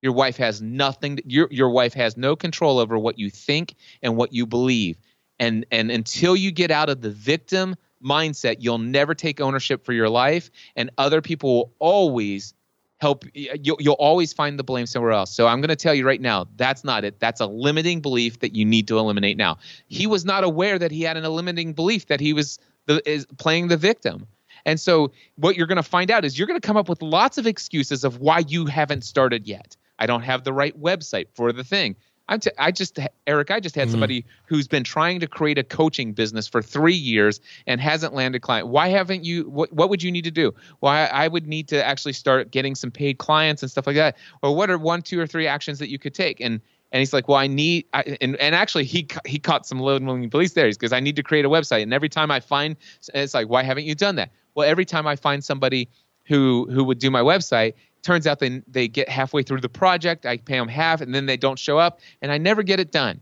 Your 0.01 0.13
wife 0.13 0.37
has 0.37 0.61
nothing 0.61 1.19
your 1.25 1.47
your 1.51 1.69
wife 1.69 1.93
has 1.93 2.17
no 2.17 2.35
control 2.35 2.79
over 2.79 2.99
what 2.99 3.17
you 3.17 3.29
think 3.29 3.75
and 4.01 4.17
what 4.17 4.33
you 4.33 4.45
believe. 4.45 4.97
And 5.39 5.65
and 5.71 5.89
until 5.89 6.35
you 6.35 6.51
get 6.51 6.69
out 6.69 6.89
of 6.89 7.01
the 7.01 7.09
victim 7.09 7.75
mindset, 8.03 8.57
you'll 8.59 8.77
never 8.77 9.15
take 9.15 9.39
ownership 9.39 9.85
for 9.85 9.93
your 9.93 10.09
life 10.09 10.49
and 10.75 10.89
other 10.97 11.21
people 11.21 11.53
will 11.53 11.73
always 11.79 12.53
help 12.99 13.25
you'll, 13.33 13.77
you'll 13.79 13.95
always 13.95 14.31
find 14.31 14.57
the 14.57 14.63
blame 14.63 14.85
somewhere 14.85 15.11
else. 15.11 15.35
So 15.35 15.47
i'm 15.47 15.59
going 15.59 15.69
to 15.69 15.75
tell 15.75 15.93
you 15.93 16.05
right 16.05 16.21
now 16.21 16.47
that's 16.55 16.83
not 16.83 17.03
it. 17.03 17.19
That's 17.19 17.41
a 17.41 17.47
limiting 17.47 17.99
belief 17.99 18.39
that 18.39 18.55
you 18.55 18.63
need 18.65 18.87
to 18.87 18.97
eliminate 18.97 19.35
now. 19.35 19.57
He 19.87 20.07
was 20.07 20.23
not 20.23 20.43
aware 20.43 20.79
that 20.79 20.91
he 20.91 21.01
had 21.01 21.17
an 21.17 21.25
limiting 21.25 21.73
belief 21.73 22.07
that 22.07 22.19
he 22.19 22.31
was 22.31 22.59
the, 22.85 23.01
is 23.09 23.25
playing 23.37 23.67
the 23.67 23.77
victim. 23.77 24.25
And 24.65 24.79
so 24.79 25.11
what 25.35 25.57
you're 25.57 25.67
going 25.67 25.75
to 25.75 25.83
find 25.83 26.09
out 26.09 26.23
is 26.23 26.37
you're 26.37 26.47
going 26.47 26.59
to 26.59 26.65
come 26.65 26.77
up 26.77 26.87
with 26.87 27.01
lots 27.01 27.37
of 27.37 27.45
excuses 27.45 28.05
of 28.05 28.19
why 28.19 28.39
you 28.47 28.65
haven't 28.65 29.03
started 29.03 29.45
yet. 29.47 29.75
I 29.99 30.05
don't 30.05 30.21
have 30.21 30.43
the 30.43 30.53
right 30.53 30.79
website 30.79 31.27
for 31.33 31.51
the 31.51 31.63
thing 31.63 31.95
I'm 32.29 32.39
t- 32.39 32.51
I 32.57 32.71
just 32.71 32.99
Eric, 33.27 33.51
I 33.51 33.59
just 33.59 33.75
had 33.75 33.83
mm-hmm. 33.83 33.91
somebody 33.91 34.25
who's 34.45 34.67
been 34.67 34.83
trying 34.83 35.19
to 35.19 35.27
create 35.27 35.57
a 35.57 35.63
coaching 35.63 36.13
business 36.13 36.47
for 36.47 36.61
three 36.61 36.93
years 36.93 37.41
and 37.67 37.81
hasn't 37.81 38.13
landed 38.13 38.41
client. 38.41 38.67
Why 38.67 38.87
haven't 38.87 39.25
you? 39.25 39.49
What, 39.49 39.73
what 39.73 39.89
would 39.89 40.01
you 40.01 40.11
need 40.11 40.23
to 40.23 40.31
do? 40.31 40.53
Well, 40.81 40.91
I, 40.91 41.05
I, 41.05 41.27
would 41.27 41.47
need 41.47 41.67
to 41.69 41.83
actually 41.83 42.13
start 42.13 42.51
getting 42.51 42.75
some 42.75 42.91
paid 42.91 43.17
clients 43.17 43.61
and 43.61 43.69
stuff 43.69 43.85
like 43.87 43.97
that. 43.97 44.17
Or 44.41 44.55
what 44.55 44.69
are 44.69 44.77
one, 44.77 45.01
two, 45.01 45.19
or 45.19 45.27
three 45.27 45.47
actions 45.47 45.79
that 45.79 45.89
you 45.89 45.99
could 45.99 46.13
take? 46.13 46.39
And 46.39 46.61
and 46.93 46.99
he's 46.99 47.11
like, 47.11 47.27
well, 47.27 47.37
I 47.37 47.47
need, 47.47 47.85
I, 47.93 48.17
and 48.21 48.37
and 48.37 48.55
actually 48.55 48.85
he 48.85 49.07
he 49.25 49.39
caught 49.39 49.65
some 49.65 49.79
limiting 49.79 50.29
beliefs 50.29 50.53
there 50.53 50.67
He's 50.67 50.77
because 50.77 50.93
I 50.93 51.01
need 51.01 51.17
to 51.17 51.23
create 51.23 51.43
a 51.43 51.49
website. 51.49 51.81
And 51.81 51.93
every 51.93 52.09
time 52.09 52.31
I 52.31 52.39
find, 52.39 52.77
it's 53.13 53.33
like, 53.33 53.49
why 53.49 53.63
haven't 53.63 53.85
you 53.85 53.95
done 53.95 54.15
that? 54.15 54.31
Well, 54.55 54.69
every 54.69 54.85
time 54.85 55.07
I 55.07 55.15
find 55.17 55.43
somebody 55.43 55.89
who 56.25 56.67
who 56.71 56.83
would 56.85 56.99
do 56.99 57.11
my 57.11 57.21
website 57.21 57.73
turns 58.03 58.27
out 58.27 58.39
they 58.39 58.61
they 58.67 58.87
get 58.87 59.09
halfway 59.09 59.43
through 59.43 59.61
the 59.61 59.69
project 59.69 60.25
i 60.25 60.37
pay 60.37 60.57
them 60.57 60.67
half 60.67 61.01
and 61.01 61.13
then 61.13 61.25
they 61.25 61.37
don't 61.37 61.57
show 61.57 61.77
up 61.77 61.99
and 62.21 62.31
i 62.31 62.37
never 62.37 62.63
get 62.63 62.79
it 62.79 62.91
done. 62.91 63.19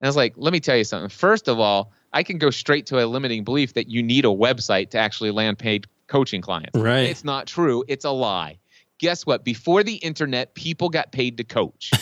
And 0.00 0.06
i 0.06 0.06
was 0.06 0.16
like 0.16 0.34
let 0.36 0.52
me 0.52 0.60
tell 0.60 0.76
you 0.76 0.84
something. 0.84 1.10
First 1.10 1.48
of 1.48 1.60
all 1.60 1.92
i 2.12 2.22
can 2.22 2.38
go 2.38 2.50
straight 2.50 2.86
to 2.86 3.02
a 3.02 3.06
limiting 3.06 3.44
belief 3.44 3.74
that 3.74 3.88
you 3.88 4.02
need 4.02 4.24
a 4.24 4.28
website 4.28 4.90
to 4.90 4.98
actually 4.98 5.30
land 5.30 5.58
paid 5.58 5.86
coaching 6.08 6.40
clients. 6.40 6.78
Right. 6.78 7.10
It's 7.10 7.24
not 7.24 7.46
true. 7.46 7.84
It's 7.86 8.04
a 8.04 8.10
lie. 8.10 8.58
Guess 8.98 9.26
what? 9.26 9.44
Before 9.44 9.84
the 9.84 9.94
internet 9.96 10.54
people 10.54 10.88
got 10.88 11.12
paid 11.12 11.36
to 11.36 11.44
coach. 11.44 11.92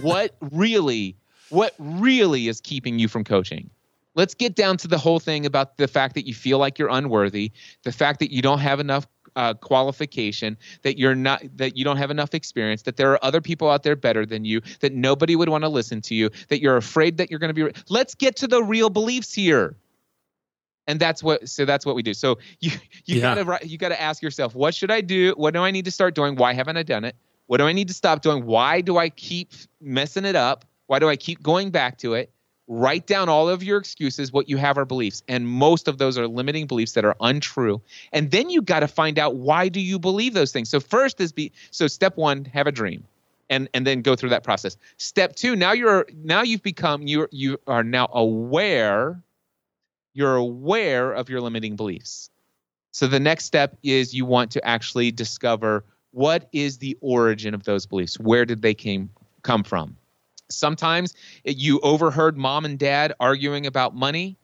What 0.00 0.34
really 0.40 1.16
what 1.50 1.74
really 1.78 2.48
is 2.48 2.60
keeping 2.60 2.98
you 2.98 3.08
from 3.08 3.22
coaching? 3.24 3.70
Let's 4.14 4.34
get 4.34 4.56
down 4.56 4.76
to 4.78 4.88
the 4.88 4.98
whole 4.98 5.20
thing 5.20 5.46
about 5.46 5.76
the 5.76 5.86
fact 5.86 6.14
that 6.14 6.26
you 6.26 6.34
feel 6.34 6.58
like 6.58 6.78
you're 6.78 6.88
unworthy 6.88 7.52
the 7.84 7.92
fact 7.92 8.18
that 8.20 8.32
you 8.32 8.42
don't 8.42 8.58
have 8.58 8.80
enough 8.80 9.06
uh, 9.36 9.54
qualification 9.54 10.56
that 10.82 10.98
you're 10.98 11.14
not 11.14 11.42
that 11.56 11.76
you 11.76 11.84
don't 11.84 11.96
have 11.96 12.10
enough 12.10 12.34
experience 12.34 12.82
that 12.82 12.96
there 12.96 13.12
are 13.12 13.24
other 13.24 13.40
people 13.40 13.70
out 13.70 13.82
there 13.82 13.96
better 13.96 14.26
than 14.26 14.44
you 14.44 14.60
that 14.80 14.92
nobody 14.92 15.36
would 15.36 15.48
want 15.48 15.64
to 15.64 15.68
listen 15.68 16.00
to 16.00 16.14
you 16.14 16.30
that 16.48 16.60
you're 16.60 16.76
afraid 16.76 17.16
that 17.18 17.30
you're 17.30 17.38
going 17.38 17.54
to 17.54 17.54
be 17.54 17.72
let's 17.88 18.14
get 18.14 18.36
to 18.36 18.46
the 18.46 18.62
real 18.62 18.90
beliefs 18.90 19.32
here. 19.32 19.76
And 20.86 20.98
that's 20.98 21.22
what 21.22 21.48
so 21.48 21.64
that's 21.64 21.86
what 21.86 21.94
we 21.94 22.02
do. 22.02 22.14
So 22.14 22.38
you 22.60 22.72
you 23.04 23.20
yeah. 23.20 23.34
gotta 23.34 23.66
you 23.66 23.78
gotta 23.78 24.00
ask 24.00 24.22
yourself 24.22 24.54
what 24.54 24.74
should 24.74 24.90
i 24.90 25.00
do? 25.00 25.32
What 25.36 25.54
do 25.54 25.60
i 25.60 25.70
need 25.70 25.84
to 25.84 25.90
start 25.90 26.14
doing? 26.14 26.36
Why 26.36 26.52
haven't 26.52 26.76
i 26.76 26.82
done 26.82 27.04
it? 27.04 27.16
What 27.46 27.58
do 27.58 27.64
i 27.64 27.72
need 27.72 27.88
to 27.88 27.94
stop 27.94 28.22
doing? 28.22 28.46
Why 28.46 28.80
do 28.80 28.96
i 28.96 29.08
keep 29.08 29.52
messing 29.80 30.24
it 30.24 30.36
up? 30.36 30.64
Why 30.86 30.98
do 30.98 31.08
i 31.08 31.16
keep 31.16 31.42
going 31.42 31.70
back 31.70 31.98
to 31.98 32.14
it 32.14 32.32
write 32.70 33.04
down 33.08 33.28
all 33.28 33.48
of 33.48 33.64
your 33.64 33.78
excuses 33.78 34.32
what 34.32 34.48
you 34.48 34.56
have 34.56 34.78
are 34.78 34.84
beliefs 34.84 35.24
and 35.26 35.48
most 35.48 35.88
of 35.88 35.98
those 35.98 36.16
are 36.16 36.28
limiting 36.28 36.68
beliefs 36.68 36.92
that 36.92 37.04
are 37.04 37.16
untrue. 37.20 37.82
And 38.12 38.30
then 38.30 38.48
you 38.48 38.62
got 38.62 38.80
to 38.80 38.88
find 38.88 39.18
out 39.18 39.34
why 39.34 39.68
do 39.68 39.80
you 39.80 39.98
believe 39.98 40.34
those 40.34 40.52
things. 40.52 40.68
So 40.70 40.78
first 40.78 41.20
is 41.20 41.32
be 41.32 41.50
so 41.72 41.88
step 41.88 42.16
1 42.16 42.44
have 42.44 42.68
a 42.68 42.72
dream 42.72 43.02
and 43.50 43.68
and 43.74 43.84
then 43.84 44.02
go 44.02 44.14
through 44.14 44.28
that 44.28 44.44
process. 44.44 44.76
Step 44.98 45.34
2 45.34 45.56
now 45.56 45.72
you're 45.72 46.06
now 46.22 46.42
you've 46.42 46.62
become 46.62 47.02
you 47.08 47.26
you 47.32 47.58
are 47.66 47.82
now 47.82 48.08
aware 48.12 49.20
you're 50.14 50.36
aware 50.36 51.12
of 51.12 51.28
your 51.28 51.40
limiting 51.40 51.74
beliefs. 51.74 52.30
So 52.92 53.08
the 53.08 53.20
next 53.20 53.46
step 53.46 53.76
is 53.82 54.14
you 54.14 54.24
want 54.24 54.52
to 54.52 54.64
actually 54.64 55.10
discover 55.10 55.84
what 56.12 56.48
is 56.52 56.78
the 56.78 56.96
origin 57.00 57.52
of 57.52 57.64
those 57.64 57.84
beliefs. 57.84 58.18
Where 58.20 58.44
did 58.44 58.62
they 58.62 58.74
came 58.74 59.10
come 59.42 59.64
from 59.64 59.96
sometimes 60.50 61.14
you 61.44 61.80
overheard 61.80 62.36
mom 62.36 62.64
and 62.64 62.78
dad 62.78 63.12
arguing 63.20 63.66
about 63.66 63.94
money 63.94 64.36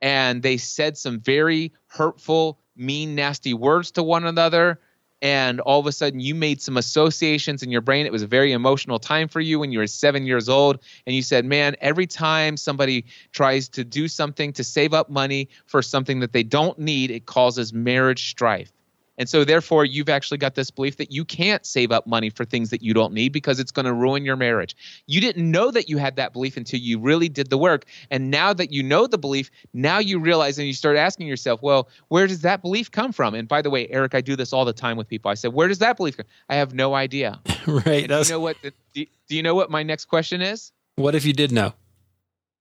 and 0.00 0.42
they 0.42 0.56
said 0.56 0.96
some 0.98 1.20
very 1.20 1.72
hurtful 1.86 2.58
mean 2.76 3.14
nasty 3.14 3.54
words 3.54 3.90
to 3.92 4.02
one 4.02 4.24
another 4.24 4.80
and 5.22 5.60
all 5.60 5.78
of 5.78 5.86
a 5.86 5.92
sudden 5.92 6.18
you 6.18 6.34
made 6.34 6.60
some 6.60 6.76
associations 6.76 7.62
in 7.62 7.70
your 7.70 7.80
brain. 7.80 8.04
It 8.04 8.12
was 8.12 8.22
a 8.22 8.26
very 8.26 8.50
emotional 8.50 8.98
time 8.98 9.28
for 9.28 9.40
you 9.40 9.60
when 9.60 9.70
you 9.70 9.78
were 9.78 9.86
seven 9.86 10.26
years 10.26 10.48
old 10.48 10.80
and 11.06 11.14
you 11.14 11.22
said 11.22 11.44
man 11.44 11.76
every 11.80 12.06
time 12.06 12.56
somebody 12.56 13.04
tries 13.30 13.68
to 13.70 13.84
do 13.84 14.08
something 14.08 14.52
to 14.54 14.64
save 14.64 14.92
up 14.92 15.08
money 15.08 15.48
for 15.66 15.80
something 15.80 16.20
that 16.20 16.32
they 16.32 16.42
don't 16.42 16.78
need 16.78 17.10
it 17.10 17.26
causes 17.26 17.72
marriage 17.72 18.30
strife 18.30 18.72
and 19.18 19.28
so, 19.28 19.44
therefore, 19.44 19.84
you've 19.84 20.08
actually 20.08 20.38
got 20.38 20.54
this 20.54 20.70
belief 20.70 20.96
that 20.96 21.12
you 21.12 21.24
can't 21.24 21.66
save 21.66 21.92
up 21.92 22.06
money 22.06 22.30
for 22.30 22.44
things 22.44 22.70
that 22.70 22.82
you 22.82 22.94
don't 22.94 23.12
need 23.12 23.30
because 23.30 23.60
it's 23.60 23.70
going 23.70 23.84
to 23.84 23.92
ruin 23.92 24.24
your 24.24 24.36
marriage. 24.36 24.74
You 25.06 25.20
didn't 25.20 25.50
know 25.50 25.70
that 25.70 25.88
you 25.88 25.98
had 25.98 26.16
that 26.16 26.32
belief 26.32 26.56
until 26.56 26.80
you 26.80 26.98
really 26.98 27.28
did 27.28 27.50
the 27.50 27.58
work. 27.58 27.84
And 28.10 28.30
now 28.30 28.54
that 28.54 28.72
you 28.72 28.82
know 28.82 29.06
the 29.06 29.18
belief, 29.18 29.50
now 29.74 29.98
you 29.98 30.18
realize 30.18 30.58
and 30.58 30.66
you 30.66 30.72
start 30.72 30.96
asking 30.96 31.26
yourself, 31.26 31.62
well, 31.62 31.88
where 32.08 32.26
does 32.26 32.40
that 32.40 32.62
belief 32.62 32.90
come 32.90 33.12
from? 33.12 33.34
And 33.34 33.46
by 33.46 33.60
the 33.60 33.70
way, 33.70 33.86
Eric, 33.90 34.14
I 34.14 34.22
do 34.22 34.34
this 34.34 34.52
all 34.52 34.64
the 34.64 34.72
time 34.72 34.96
with 34.96 35.08
people. 35.08 35.30
I 35.30 35.34
said, 35.34 35.52
where 35.52 35.68
does 35.68 35.78
that 35.78 35.98
belief 35.98 36.16
come? 36.16 36.24
From? 36.24 36.32
I 36.48 36.56
have 36.56 36.72
no 36.72 36.94
idea. 36.94 37.40
right. 37.66 38.08
Do 38.08 38.14
you 38.16 38.24
know 38.30 38.40
what? 38.40 38.56
The, 38.62 38.72
do, 38.94 39.06
do 39.28 39.36
you 39.36 39.42
know 39.42 39.54
what 39.54 39.70
my 39.70 39.82
next 39.82 40.06
question 40.06 40.40
is? 40.40 40.72
What 40.96 41.14
if 41.14 41.26
you 41.26 41.34
did 41.34 41.52
know? 41.52 41.74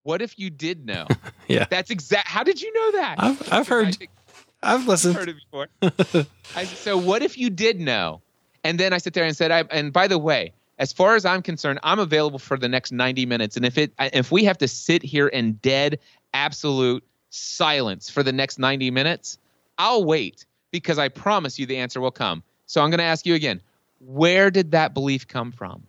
What 0.03 0.21
if 0.21 0.37
you 0.39 0.49
did 0.49 0.85
know? 0.85 1.07
yeah. 1.47 1.65
That's 1.69 1.91
exact. 1.91 2.27
How 2.27 2.43
did 2.43 2.61
you 2.61 2.73
know 2.73 2.91
that? 2.99 3.15
I've, 3.19 3.53
I've 3.53 3.67
heard. 3.67 3.97
I've 4.63 4.87
listened. 4.87 5.15
Heard 5.15 5.29
it 5.29 5.35
before. 5.35 5.67
I, 6.55 6.65
so 6.65 6.97
what 6.97 7.21
if 7.21 7.37
you 7.37 7.49
did 7.49 7.79
know? 7.79 8.21
And 8.63 8.79
then 8.79 8.93
I 8.93 8.99
sit 8.99 9.13
there 9.13 9.25
and 9.25 9.35
said, 9.35 9.51
I, 9.51 9.61
and 9.71 9.91
by 9.91 10.07
the 10.07 10.19
way, 10.19 10.53
as 10.77 10.93
far 10.93 11.15
as 11.15 11.25
I'm 11.25 11.41
concerned, 11.41 11.79
I'm 11.83 11.99
available 11.99 12.39
for 12.39 12.57
the 12.57 12.69
next 12.69 12.91
90 12.91 13.25
minutes. 13.25 13.55
And 13.57 13.65
if 13.65 13.77
it, 13.77 13.93
if 13.99 14.31
we 14.31 14.43
have 14.45 14.57
to 14.59 14.67
sit 14.67 15.03
here 15.03 15.27
in 15.27 15.53
dead, 15.53 15.99
absolute 16.33 17.03
silence 17.29 18.09
for 18.09 18.23
the 18.23 18.31
next 18.31 18.59
90 18.59 18.91
minutes, 18.91 19.37
I'll 19.77 20.03
wait 20.03 20.45
because 20.71 20.99
I 20.99 21.09
promise 21.09 21.57
you 21.57 21.65
the 21.65 21.77
answer 21.77 21.99
will 21.99 22.11
come. 22.11 22.43
So 22.65 22.81
I'm 22.81 22.89
going 22.89 22.99
to 22.99 23.03
ask 23.03 23.25
you 23.25 23.33
again, 23.33 23.61
where 23.99 24.51
did 24.51 24.71
that 24.71 24.93
belief 24.93 25.27
come 25.27 25.51
from? 25.51 25.83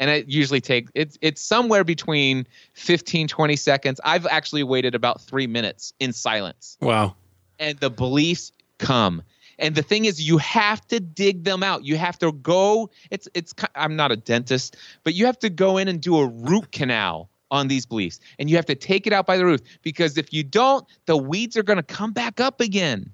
And 0.00 0.10
it 0.10 0.28
usually 0.28 0.60
takes 0.60 0.90
it's 0.94 1.16
it's 1.22 1.40
somewhere 1.40 1.84
between 1.84 2.46
15 2.74 3.28
20 3.28 3.56
seconds. 3.56 4.00
I've 4.04 4.26
actually 4.26 4.64
waited 4.64 4.94
about 4.94 5.20
3 5.20 5.46
minutes 5.46 5.94
in 6.00 6.12
silence. 6.12 6.76
Wow 6.80 7.14
and 7.58 7.78
the 7.78 7.90
beliefs 7.90 8.52
come. 8.78 9.22
And 9.58 9.74
the 9.74 9.82
thing 9.82 10.04
is, 10.04 10.26
you 10.26 10.38
have 10.38 10.86
to 10.88 11.00
dig 11.00 11.44
them 11.44 11.62
out. 11.62 11.84
You 11.84 11.96
have 11.96 12.18
to 12.18 12.32
go. 12.32 12.90
It's 13.10 13.28
it's. 13.34 13.54
I'm 13.74 13.96
not 13.96 14.10
a 14.10 14.16
dentist, 14.16 14.76
but 15.04 15.14
you 15.14 15.26
have 15.26 15.38
to 15.40 15.50
go 15.50 15.78
in 15.78 15.88
and 15.88 16.00
do 16.00 16.18
a 16.18 16.26
root 16.26 16.72
canal 16.72 17.30
on 17.50 17.68
these 17.68 17.86
beliefs, 17.86 18.18
and 18.38 18.50
you 18.50 18.56
have 18.56 18.66
to 18.66 18.74
take 18.74 19.06
it 19.06 19.12
out 19.12 19.26
by 19.26 19.36
the 19.36 19.44
root 19.44 19.62
because 19.82 20.18
if 20.18 20.32
you 20.32 20.42
don't, 20.42 20.86
the 21.06 21.16
weeds 21.16 21.56
are 21.56 21.62
going 21.62 21.76
to 21.76 21.84
come 21.84 22.12
back 22.12 22.40
up 22.40 22.60
again. 22.60 23.12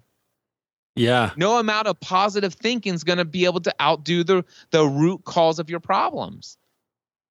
Yeah. 0.96 1.30
No 1.36 1.58
amount 1.58 1.86
of 1.86 2.00
positive 2.00 2.54
thinking 2.54 2.94
is 2.94 3.04
going 3.04 3.18
to 3.18 3.24
be 3.24 3.44
able 3.44 3.60
to 3.60 3.74
outdo 3.80 4.24
the 4.24 4.44
the 4.70 4.86
root 4.86 5.24
cause 5.24 5.58
of 5.58 5.70
your 5.70 5.80
problems. 5.80 6.56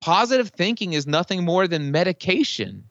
Positive 0.01 0.49
thinking 0.49 0.93
is 0.93 1.05
nothing 1.05 1.43
more 1.43 1.67
than 1.67 1.91
medication. 1.91 2.88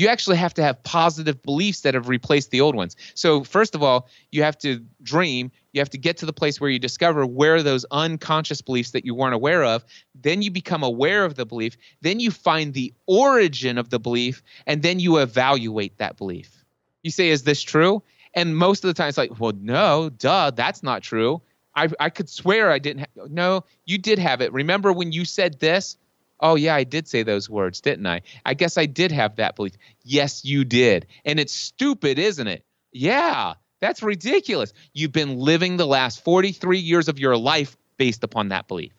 You 0.00 0.08
actually 0.08 0.38
have 0.38 0.54
to 0.54 0.62
have 0.62 0.82
positive 0.82 1.42
beliefs 1.42 1.82
that 1.82 1.92
have 1.92 2.08
replaced 2.08 2.50
the 2.50 2.62
old 2.62 2.74
ones. 2.74 2.96
So, 3.12 3.44
first 3.44 3.74
of 3.74 3.82
all, 3.82 4.08
you 4.30 4.42
have 4.42 4.56
to 4.60 4.82
dream. 5.02 5.52
You 5.74 5.82
have 5.82 5.90
to 5.90 5.98
get 5.98 6.16
to 6.16 6.26
the 6.26 6.32
place 6.32 6.58
where 6.58 6.70
you 6.70 6.78
discover 6.78 7.26
where 7.26 7.62
those 7.62 7.84
unconscious 7.90 8.62
beliefs 8.62 8.92
that 8.92 9.04
you 9.04 9.14
weren't 9.14 9.34
aware 9.34 9.62
of. 9.62 9.84
Then 10.14 10.40
you 10.40 10.50
become 10.50 10.82
aware 10.82 11.26
of 11.26 11.34
the 11.34 11.44
belief. 11.44 11.76
Then 12.00 12.18
you 12.18 12.30
find 12.30 12.72
the 12.72 12.94
origin 13.04 13.76
of 13.76 13.90
the 13.90 14.00
belief, 14.00 14.42
and 14.66 14.82
then 14.82 15.00
you 15.00 15.18
evaluate 15.18 15.98
that 15.98 16.16
belief. 16.16 16.64
You 17.02 17.10
say, 17.10 17.28
Is 17.28 17.42
this 17.42 17.60
true? 17.60 18.02
And 18.32 18.56
most 18.56 18.82
of 18.82 18.88
the 18.88 18.94
time, 18.94 19.10
it's 19.10 19.18
like, 19.18 19.38
Well, 19.38 19.52
no, 19.60 20.08
duh, 20.08 20.50
that's 20.52 20.82
not 20.82 21.02
true. 21.02 21.42
I, 21.74 21.88
I 22.00 22.08
could 22.08 22.30
swear 22.30 22.70
I 22.70 22.78
didn't. 22.78 23.00
Ha- 23.00 23.26
no, 23.28 23.64
you 23.84 23.98
did 23.98 24.18
have 24.18 24.40
it. 24.40 24.50
Remember 24.54 24.94
when 24.94 25.12
you 25.12 25.26
said 25.26 25.60
this? 25.60 25.98
Oh, 26.40 26.54
yeah, 26.54 26.74
I 26.74 26.84
did 26.84 27.06
say 27.06 27.22
those 27.22 27.50
words, 27.50 27.80
didn't 27.80 28.06
I? 28.06 28.22
I 28.46 28.54
guess 28.54 28.78
I 28.78 28.86
did 28.86 29.12
have 29.12 29.36
that 29.36 29.56
belief. 29.56 29.74
Yes, 30.02 30.44
you 30.44 30.64
did. 30.64 31.06
And 31.24 31.38
it's 31.38 31.52
stupid, 31.52 32.18
isn't 32.18 32.46
it? 32.46 32.64
Yeah, 32.92 33.54
that's 33.80 34.02
ridiculous. 34.02 34.72
You've 34.94 35.12
been 35.12 35.36
living 35.38 35.76
the 35.76 35.86
last 35.86 36.24
43 36.24 36.78
years 36.78 37.08
of 37.08 37.18
your 37.18 37.36
life 37.36 37.76
based 37.98 38.24
upon 38.24 38.48
that 38.48 38.68
belief. 38.68 38.92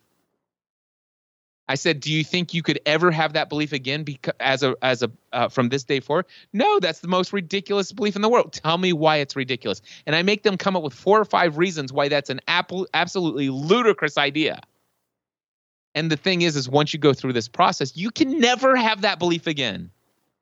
I 1.68 1.76
said, 1.76 2.00
"Do 2.00 2.12
you 2.12 2.24
think 2.24 2.54
you 2.54 2.62
could 2.62 2.80
ever 2.84 3.10
have 3.10 3.32
that 3.34 3.48
belief 3.48 3.72
again 3.72 4.02
because, 4.02 4.34
as 4.40 4.62
a 4.62 4.74
as 4.82 5.02
a 5.02 5.10
uh, 5.32 5.48
from 5.48 5.68
this 5.68 5.84
day 5.84 6.00
forward?" 6.00 6.26
No, 6.52 6.80
that's 6.80 7.00
the 7.00 7.08
most 7.08 7.32
ridiculous 7.32 7.92
belief 7.92 8.16
in 8.16 8.22
the 8.22 8.28
world. 8.28 8.52
Tell 8.52 8.76
me 8.76 8.92
why 8.92 9.18
it's 9.18 9.36
ridiculous, 9.36 9.80
and 10.04 10.14
I 10.14 10.22
make 10.22 10.42
them 10.42 10.58
come 10.58 10.76
up 10.76 10.82
with 10.82 10.92
four 10.92 11.20
or 11.20 11.24
five 11.24 11.56
reasons 11.56 11.92
why 11.92 12.08
that's 12.08 12.30
an 12.30 12.40
absolutely 12.48 13.48
ludicrous 13.48 14.18
idea. 14.18 14.60
And 15.94 16.10
the 16.10 16.16
thing 16.16 16.42
is, 16.42 16.56
is 16.56 16.68
once 16.68 16.92
you 16.92 16.98
go 16.98 17.12
through 17.12 17.34
this 17.34 17.48
process, 17.48 17.96
you 17.96 18.10
can 18.10 18.38
never 18.38 18.76
have 18.76 19.02
that 19.02 19.18
belief 19.18 19.46
again. 19.46 19.90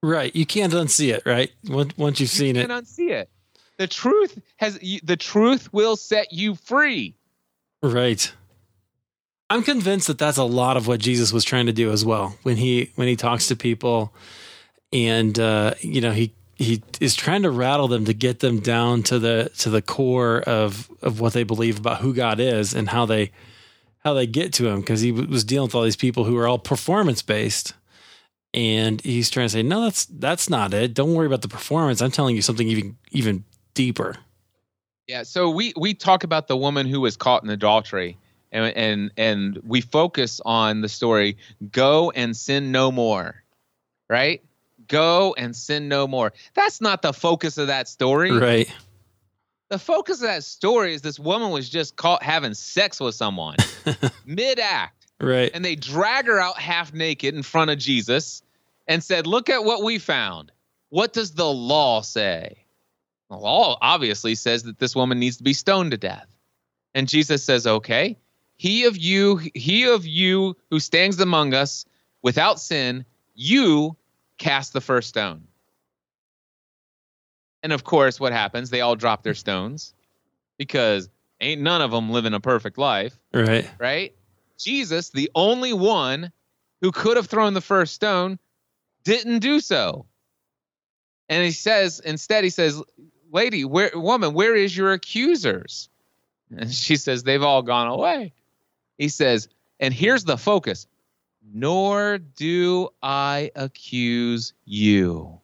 Right, 0.03 0.35
you 0.35 0.47
can't 0.47 0.73
unsee 0.73 1.13
it. 1.13 1.23
Right, 1.27 1.51
once 1.69 1.97
once 1.99 2.21
you've 2.21 2.31
seen 2.31 2.55
you 2.55 2.63
it, 2.63 2.65
you 2.65 2.69
can 2.69 2.85
unsee 2.85 3.11
it. 3.11 3.29
The 3.77 3.87
truth 3.87 4.41
has 4.57 4.79
the 5.03 5.17
truth 5.17 5.73
will 5.73 5.97
set 5.97 6.33
you 6.33 6.55
free. 6.55 7.17
right. 7.83 8.33
I'm 9.51 9.65
convinced 9.65 10.07
that 10.07 10.17
that's 10.17 10.39
a 10.39 10.45
lot 10.45 10.77
of 10.77 10.87
what 10.87 11.01
Jesus 11.01 11.33
was 11.33 11.45
trying 11.45 11.67
to 11.67 11.73
do 11.73 11.91
as 11.91 12.05
well 12.05 12.37
when 12.45 12.57
he 12.57 12.93
when 12.95 13.09
he 13.09 13.17
talks 13.17 13.49
to 13.49 13.57
people, 13.57 14.15
and 14.93 15.39
uh, 15.39 15.75
you 15.81 16.01
know 16.01 16.13
he 16.13 16.33
he 16.55 16.83
is 17.01 17.17
trying 17.17 17.43
to 17.43 17.51
rattle 17.51 17.89
them 17.89 18.05
to 18.05 18.15
get 18.15 18.41
them 18.41 18.61
down 18.61 19.03
to 19.05 19.19
the 19.19 19.51
to 19.59 19.71
the 19.71 19.83
core 19.83 20.41
of 20.43 20.89
of 21.03 21.21
what 21.21 21.33
they 21.33 21.43
believe 21.43 21.79
about 21.79 22.01
who 22.01 22.15
God 22.15 22.39
is 22.39 22.75
and 22.75 22.89
how 22.89 23.07
they 23.07 23.33
how 24.01 24.15
they 24.15 24.27
get 24.27 24.53
to 24.55 24.69
him 24.69 24.81
because 24.81 25.01
he 25.01 25.13
was 25.13 25.45
dealing 25.45 25.69
with 25.69 25.75
all 25.75 25.83
these 25.83 25.97
people 25.97 26.25
who 26.25 26.37
are 26.37 26.47
all 26.49 26.59
performance 26.59 27.23
based 27.23 27.75
and 28.53 29.01
he's 29.03 29.31
trying 29.31 29.47
to 29.47 29.51
say 29.51 29.63
no 29.63 29.83
that's 29.83 30.07
that's 30.07 30.51
not 30.51 30.75
it 30.75 30.93
don't 30.95 31.15
worry 31.15 31.27
about 31.27 31.43
the 31.43 31.49
performance 31.49 32.01
i'm 32.01 32.11
telling 32.11 32.35
you 32.35 32.43
something 32.43 32.69
even 32.69 32.97
even 33.11 33.45
deeper 33.75 34.17
Yeah, 35.07 35.25
so 35.25 35.51
we 35.51 35.73
we 35.77 35.95
talk 35.95 36.23
about 36.23 36.49
the 36.49 36.57
woman 36.57 36.87
who 36.87 37.01
was 37.01 37.17
caught 37.17 37.43
in 37.43 37.51
adultery, 37.51 38.17
and 38.53 38.77
and 38.77 39.11
and 39.17 39.59
we 39.65 39.81
focus 39.81 40.41
on 40.45 40.83
the 40.83 40.89
story. 40.89 41.37
Go 41.73 42.11
and 42.13 42.37
sin 42.37 42.71
no 42.71 42.93
more, 42.93 43.43
right? 44.09 44.43
Go 44.87 45.35
and 45.37 45.55
sin 45.55 45.89
no 45.89 46.07
more. 46.07 46.33
That's 46.55 46.81
not 46.81 47.03
the 47.03 47.13
focus 47.13 47.59
of 47.59 47.67
that 47.67 47.89
story. 47.89 48.31
right 48.31 48.73
The 49.71 49.79
focus 49.79 50.17
of 50.17 50.23
that 50.23 50.43
story 50.43 50.95
is 50.95 51.01
this 51.01 51.19
woman 51.21 51.51
was 51.51 51.69
just 51.69 51.95
caught 51.95 52.25
having 52.25 52.55
sex 52.55 52.99
with 52.99 53.15
someone 53.15 53.57
mid 54.27 54.59
act, 54.59 55.07
right 55.21 55.49
and 55.55 55.65
they 55.65 55.77
drag 55.77 56.27
her 56.27 56.41
out 56.41 56.59
half 56.59 56.93
naked 56.93 57.37
in 57.37 57.45
front 57.45 57.71
of 57.71 57.79
Jesus, 57.79 58.43
and 58.89 59.03
said, 59.03 59.29
"Look 59.29 59.49
at 59.49 59.65
what 59.65 59.85
we 59.85 59.99
found. 59.99 60.51
What 60.89 61.13
does 61.13 61.33
the 61.33 61.49
law 61.49 62.01
say?" 62.01 62.65
The 63.31 63.37
law 63.37 63.79
obviously 63.81 64.35
says 64.35 64.65
that 64.65 64.81
this 64.81 64.97
woman 64.97 65.21
needs 65.21 65.37
to 65.37 65.45
be 65.45 65.53
stoned 65.53 65.93
to 65.93 65.97
death. 65.97 66.27
And 66.93 67.09
Jesus 67.09 67.45
says, 67.45 67.65
"Okay, 67.65 68.19
he 68.57 68.87
of 68.87 68.97
you, 68.97 69.37
he 69.55 69.85
of 69.85 70.05
you 70.05 70.57
who 70.71 70.81
stands 70.81 71.21
among 71.21 71.55
us 71.55 71.85
without 72.23 72.59
sin, 72.59 73.05
you 73.37 73.97
cast 74.37 74.73
the 74.73 74.81
first 74.81 75.11
stone." 75.11 75.47
And 77.63 77.73
of 77.73 77.85
course, 77.85 78.19
what 78.19 78.33
happens? 78.33 78.71
They 78.71 78.81
all 78.81 78.97
drop 78.97 79.23
their 79.23 79.35
stones 79.35 79.95
because 80.57 81.09
ain't 81.41 81.61
none 81.61 81.83
of 81.83 81.91
them 81.91 82.11
living 82.11 82.35
a 82.35 82.41
perfect 82.41 82.79
life, 82.79 83.19
right 83.33 83.69
right? 83.79 84.15
Jesus, 84.59 85.11
the 85.11 85.31
only 85.35 85.73
one 85.73 86.33
who 86.81 86.93
could 86.93 87.17
have 87.17 87.27
thrown 87.27 87.55
the 87.55 87.61
first 87.61 87.95
stone, 87.95 88.39
didn't 89.05 89.39
do 89.39 89.61
so. 89.61 90.07
And 91.29 91.45
he 91.45 91.53
says, 91.53 92.01
instead, 92.01 92.45
he 92.45 92.51
says, 92.51 92.83
Lady, 93.31 93.65
where 93.65 93.91
woman, 93.95 94.35
where 94.35 94.55
is 94.55 94.77
your 94.77 94.93
accusers? 94.93 95.89
And 96.57 96.73
she 96.73 96.97
says, 96.97 97.23
They've 97.23 97.43
all 97.43 97.63
gone 97.63 97.87
away. 97.87 98.33
He 98.99 99.09
says, 99.09 99.49
and 99.79 99.95
here's 99.95 100.25
the 100.25 100.37
focus. 100.37 100.87
Nor 101.53 102.19
do 102.19 102.91
I 103.03 103.51
accuse 103.57 104.53
you. 104.67 105.41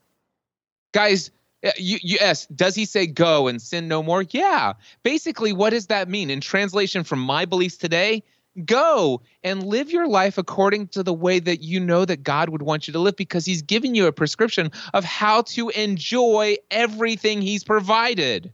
Guys, 0.92 1.30
Uh, 1.66 1.70
you, 1.76 1.98
you, 2.02 2.18
yes, 2.20 2.46
does 2.46 2.74
he 2.74 2.84
say 2.84 3.06
go 3.06 3.48
and 3.48 3.60
sin 3.60 3.88
no 3.88 4.02
more? 4.02 4.22
Yeah. 4.30 4.74
Basically, 5.02 5.52
what 5.52 5.70
does 5.70 5.88
that 5.88 6.08
mean? 6.08 6.30
In 6.30 6.40
translation 6.40 7.02
from 7.02 7.18
my 7.18 7.44
beliefs 7.44 7.76
today, 7.76 8.22
go 8.64 9.20
and 9.42 9.62
live 9.66 9.90
your 9.90 10.06
life 10.06 10.38
according 10.38 10.88
to 10.88 11.02
the 11.02 11.12
way 11.12 11.38
that 11.40 11.62
you 11.62 11.80
know 11.80 12.04
that 12.04 12.22
God 12.22 12.48
would 12.50 12.62
want 12.62 12.86
you 12.86 12.92
to 12.92 12.98
live 12.98 13.16
because 13.16 13.44
he's 13.44 13.62
giving 13.62 13.94
you 13.94 14.06
a 14.06 14.12
prescription 14.12 14.70
of 14.94 15.04
how 15.04 15.42
to 15.42 15.70
enjoy 15.70 16.56
everything 16.70 17.42
he's 17.42 17.64
provided. 17.64 18.52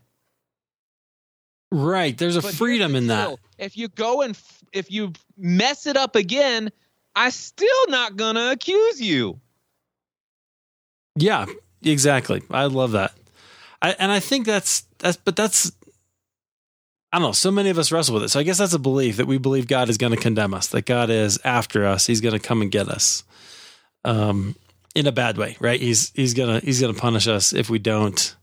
right 1.71 2.17
there's 2.19 2.37
a 2.37 2.43
But 2.43 2.55
freedom 2.55 2.97
in 2.97 3.07
that. 3.09 3.39
If 3.59 3.77
you 3.77 3.89
go 3.89 4.23
and 4.23 4.35
f- 4.35 4.65
if 4.73 4.91
you 4.91 5.13
mess 5.37 5.87
it 5.87 5.97
up 5.97 6.17
again, 6.17 6.71
I 7.15 7.31
still 7.31 7.87
not 7.89 8.17
going 8.17 8.35
to 8.35 8.51
accuse 8.51 9.01
you. 9.01 9.41
Yeah, 11.17 11.47
exactly. 11.85 12.43
I 12.51 12.67
love 12.67 12.93
that. 12.93 13.13
I, 13.81 13.95
and 13.99 14.13
I 14.13 14.21
think 14.21 14.47
that's 14.47 14.83
that's 14.99 15.17
but 15.17 15.37
that's 15.37 15.73
I 17.13 17.19
don't 17.19 17.29
know. 17.29 17.33
So 17.33 17.51
many 17.51 17.69
of 17.71 17.79
us 17.79 17.93
wrestle 17.93 18.15
with 18.15 18.23
it. 18.25 18.29
So 18.31 18.41
I 18.41 18.43
guess 18.43 18.59
that's 18.59 18.73
a 18.73 18.79
belief 18.79 19.17
that 19.19 19.27
we 19.27 19.37
believe 19.39 19.67
God 19.69 19.89
is 19.91 19.99
going 19.99 20.13
to 20.15 20.19
condemn 20.21 20.55
us, 20.55 20.69
that 20.69 20.87
God 20.87 21.11
is 21.11 21.39
after 21.45 21.85
us. 21.85 22.07
He's 22.07 22.21
going 22.23 22.33
to 22.33 22.39
come 22.39 22.63
and 22.63 22.71
get 22.71 22.89
us, 22.89 23.23
um, 24.05 24.55
in 24.95 25.07
a 25.07 25.13
bad 25.13 25.37
way, 25.37 25.57
right? 25.61 25.81
He's 25.81 26.11
he's 26.15 26.35
gonna 26.35 26.61
he's 26.61 26.81
gonna 26.81 26.95
punish 26.95 27.27
us 27.29 27.53
if 27.53 27.69
we 27.71 27.79
don't 27.79 28.35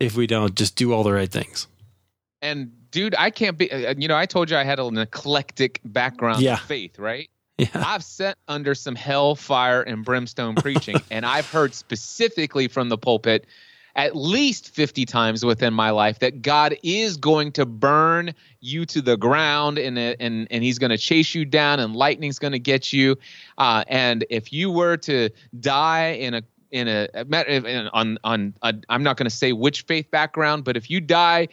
if 0.00 0.14
we 0.16 0.26
don't 0.26 0.54
just 0.54 0.76
do 0.76 0.92
all 0.92 1.02
the 1.04 1.12
right 1.12 1.30
things. 1.30 1.66
And 2.42 2.72
dude, 2.90 3.14
I 3.18 3.30
can't 3.30 3.56
be. 3.56 3.70
uh, 3.72 3.94
You 3.96 4.08
know, 4.08 4.16
I 4.16 4.26
told 4.26 4.50
you 4.50 4.56
I 4.56 4.64
had 4.64 4.78
an 4.78 4.98
eclectic 4.98 5.80
background 5.84 6.42
Yeah. 6.42 6.54
of 6.54 6.60
faith, 6.60 6.98
right? 6.98 7.30
Yeah, 7.58 7.68
I've 7.74 8.04
sat 8.04 8.36
under 8.48 8.74
some 8.74 8.94
hellfire 8.94 9.80
and 9.80 10.04
brimstone 10.04 10.56
preaching, 10.56 10.96
and 11.10 11.24
I've 11.24 11.50
heard 11.50 11.74
specifically 11.74 12.68
from 12.68 12.90
the 12.90 12.98
pulpit 12.98 13.46
at 13.96 14.14
least 14.14 14.74
50 14.74 15.06
times 15.06 15.42
within 15.42 15.72
my 15.72 15.88
life 15.88 16.18
that 16.18 16.42
God 16.42 16.76
is 16.82 17.16
going 17.16 17.50
to 17.52 17.64
burn 17.64 18.34
you 18.60 18.84
to 18.86 19.00
the 19.00 19.16
ground 19.16 19.78
and 19.78 19.98
and 19.98 20.46
and 20.50 20.62
he's 20.62 20.78
going 20.78 20.90
to 20.90 20.98
chase 20.98 21.34
you 21.34 21.46
down 21.46 21.80
and 21.80 21.96
lightning's 21.96 22.38
going 22.38 22.52
to 22.52 22.58
get 22.58 22.92
you. 22.92 23.16
Uh, 23.56 23.84
and 23.88 24.26
if 24.28 24.52
you 24.52 24.70
were 24.70 24.98
to 24.98 25.30
die 25.58 26.08
in 26.10 26.34
a 26.34 26.42
in 26.70 26.88
a 26.88 27.08
in, 27.48 27.88
on 27.88 28.18
on 28.22 28.54
I'm 28.90 29.02
not 29.02 29.16
going 29.16 29.30
to 29.30 29.34
say 29.34 29.52
which 29.52 29.82
faith 29.82 30.10
background 30.10 30.64
but 30.64 30.76
if 30.76 30.90
you 30.90 31.00
die 31.00 31.48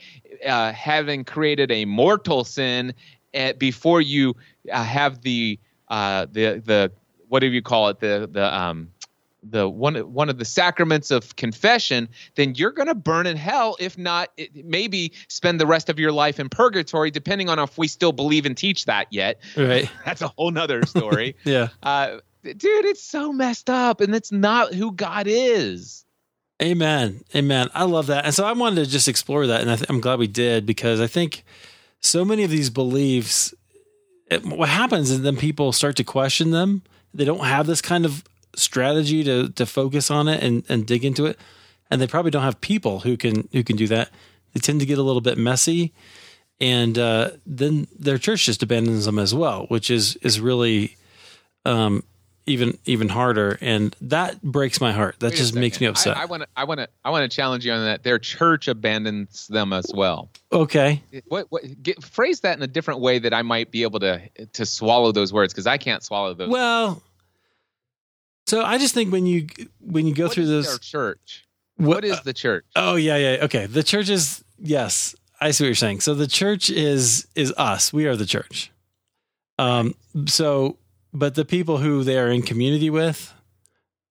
uh, 0.45 0.73
having 0.73 1.23
created 1.23 1.71
a 1.71 1.85
mortal 1.85 2.43
sin 2.43 2.93
uh, 3.33 3.53
before 3.53 4.01
you 4.01 4.35
uh, 4.71 4.83
have 4.83 5.21
the 5.21 5.59
uh, 5.93 6.25
the 6.31 6.61
the 6.65 6.91
what 7.27 7.39
do 7.39 7.47
you 7.47 7.61
call 7.61 7.89
it 7.89 7.99
the 7.99 8.27
the 8.31 8.57
um 8.57 8.89
the 9.43 9.69
one 9.69 9.95
one 10.13 10.29
of 10.29 10.37
the 10.39 10.45
sacraments 10.45 11.11
of 11.11 11.35
confession, 11.35 12.09
then 12.35 12.55
you're 12.55 12.71
going 12.71 12.87
to 12.87 12.95
burn 12.95 13.27
in 13.27 13.37
hell. 13.37 13.75
If 13.79 13.97
not, 13.97 14.29
it, 14.37 14.65
maybe 14.65 15.13
spend 15.27 15.59
the 15.59 15.67
rest 15.67 15.89
of 15.89 15.99
your 15.99 16.11
life 16.11 16.39
in 16.39 16.49
purgatory, 16.49 17.11
depending 17.11 17.49
on 17.49 17.59
if 17.59 17.77
we 17.77 17.87
still 17.87 18.11
believe 18.11 18.45
and 18.45 18.57
teach 18.57 18.85
that 18.85 19.07
yet. 19.11 19.39
right. 19.57 19.89
That's 20.05 20.21
a 20.21 20.29
whole 20.29 20.51
nother 20.51 20.85
story. 20.85 21.35
Yeah. 21.45 21.67
uh, 21.83 22.19
dude, 22.43 22.85
it's 22.85 23.03
so 23.03 23.33
messed 23.33 23.69
up, 23.69 24.01
and 24.01 24.15
it's 24.15 24.31
not 24.31 24.73
who 24.73 24.91
God 24.91 25.27
is. 25.27 26.05
Amen. 26.61 27.21
Amen. 27.35 27.69
I 27.73 27.83
love 27.83 28.07
that. 28.07 28.25
And 28.25 28.33
so 28.33 28.45
I 28.45 28.53
wanted 28.53 28.85
to 28.85 28.89
just 28.89 29.07
explore 29.07 29.47
that. 29.47 29.61
And 29.61 29.69
I 29.69 29.75
th- 29.75 29.89
I'm 29.89 29.99
glad 29.99 30.19
we 30.19 30.27
did 30.27 30.65
because 30.65 31.01
I 31.01 31.07
think 31.07 31.43
so 31.99 32.23
many 32.23 32.43
of 32.43 32.49
these 32.51 32.69
beliefs, 32.69 33.53
it, 34.27 34.45
what 34.45 34.69
happens 34.69 35.11
is 35.11 35.21
then 35.21 35.37
people 35.37 35.71
start 35.71 35.95
to 35.97 36.03
question 36.03 36.51
them. 36.51 36.83
They 37.13 37.25
don't 37.25 37.45
have 37.45 37.67
this 37.67 37.81
kind 37.81 38.05
of 38.05 38.23
strategy 38.55 39.23
to, 39.23 39.49
to 39.49 39.65
focus 39.65 40.09
on 40.11 40.27
it 40.27 40.43
and, 40.43 40.63
and 40.69 40.85
dig 40.85 41.05
into 41.05 41.25
it. 41.25 41.39
And 41.91 42.01
they 42.01 42.07
probably 42.07 42.31
don't 42.31 42.43
have 42.43 42.61
people 42.61 43.01
who 43.01 43.17
can, 43.17 43.47
who 43.51 43.63
can 43.63 43.75
do 43.75 43.87
that. 43.87 44.09
They 44.53 44.59
tend 44.59 44.79
to 44.79 44.85
get 44.85 44.97
a 44.97 45.03
little 45.03 45.21
bit 45.21 45.37
messy. 45.37 45.93
And 46.59 46.97
uh, 46.97 47.31
then 47.45 47.87
their 47.97 48.17
church 48.17 48.45
just 48.45 48.63
abandons 48.63 49.05
them 49.05 49.19
as 49.19 49.33
well, 49.33 49.65
which 49.67 49.91
is, 49.91 50.15
is 50.17 50.39
really, 50.39 50.95
um, 51.65 52.03
even 52.45 52.77
even 52.85 53.07
harder, 53.09 53.57
and 53.61 53.95
that 54.01 54.41
breaks 54.41 54.81
my 54.81 54.91
heart. 54.91 55.15
That 55.19 55.31
Wait 55.31 55.37
just 55.37 55.55
makes 55.55 55.79
me 55.79 55.87
upset. 55.87 56.17
I 56.17 56.25
want 56.25 56.43
to. 56.43 56.49
I 56.57 56.63
want 56.65 56.79
to. 56.79 56.89
I 57.05 57.09
want 57.09 57.29
to 57.29 57.33
challenge 57.35 57.65
you 57.65 57.71
on 57.71 57.83
that. 57.85 58.03
Their 58.03 58.19
church 58.19 58.67
abandons 58.67 59.47
them 59.47 59.71
as 59.73 59.91
well. 59.93 60.29
okay, 60.51 61.01
What? 61.27 61.47
What? 61.49 61.63
Get, 61.81 62.03
phrase 62.03 62.41
that 62.41 62.57
in 62.57 62.63
a 62.63 62.67
different 62.67 62.99
way 62.99 63.19
that 63.19 63.33
I 63.33 63.41
might 63.43 63.71
be 63.71 63.83
able 63.83 63.99
to 64.01 64.21
to 64.53 64.65
swallow 64.65 65.11
those 65.11 65.31
words 65.31 65.53
because 65.53 65.67
I 65.67 65.77
can't 65.77 66.03
swallow 66.03 66.33
those. 66.33 66.49
well, 66.49 67.01
so 68.47 68.63
I 68.63 68.77
just 68.77 68.93
think 68.93 69.11
when 69.11 69.25
you 69.25 69.47
when 69.79 70.05
you 70.05 70.13
go 70.13 70.25
What 70.25 70.33
through 70.33 70.43
is 70.43 70.49
those, 70.49 70.65
their 70.67 70.77
church? 70.79 71.47
what 71.77 72.03
is 72.03 72.19
the 72.21 72.33
church? 72.33 72.65
Oh 72.75 72.95
yeah, 72.95 73.17
yeah. 73.17 73.43
Okay. 73.45 73.65
The 73.67 73.83
church 73.83 74.09
is 74.09 74.43
yes. 74.59 75.15
I 75.39 75.51
see 75.51 75.63
what 75.63 75.67
you're 75.67 75.75
saying. 75.75 76.01
So 76.01 76.13
the 76.13 76.27
church 76.27 76.69
is 76.69 77.27
is 77.35 77.53
us. 77.57 77.91
We 77.93 78.05
are 78.07 78.15
the 78.15 78.25
church. 78.25 78.69
Um 79.57 79.95
so 80.27 80.77
but 81.13 81.35
the 81.35 81.45
people 81.45 81.77
who 81.77 82.03
they 82.03 82.17
are 82.17 82.29
in 82.29 82.41
community 82.41 82.89
with 82.89 83.33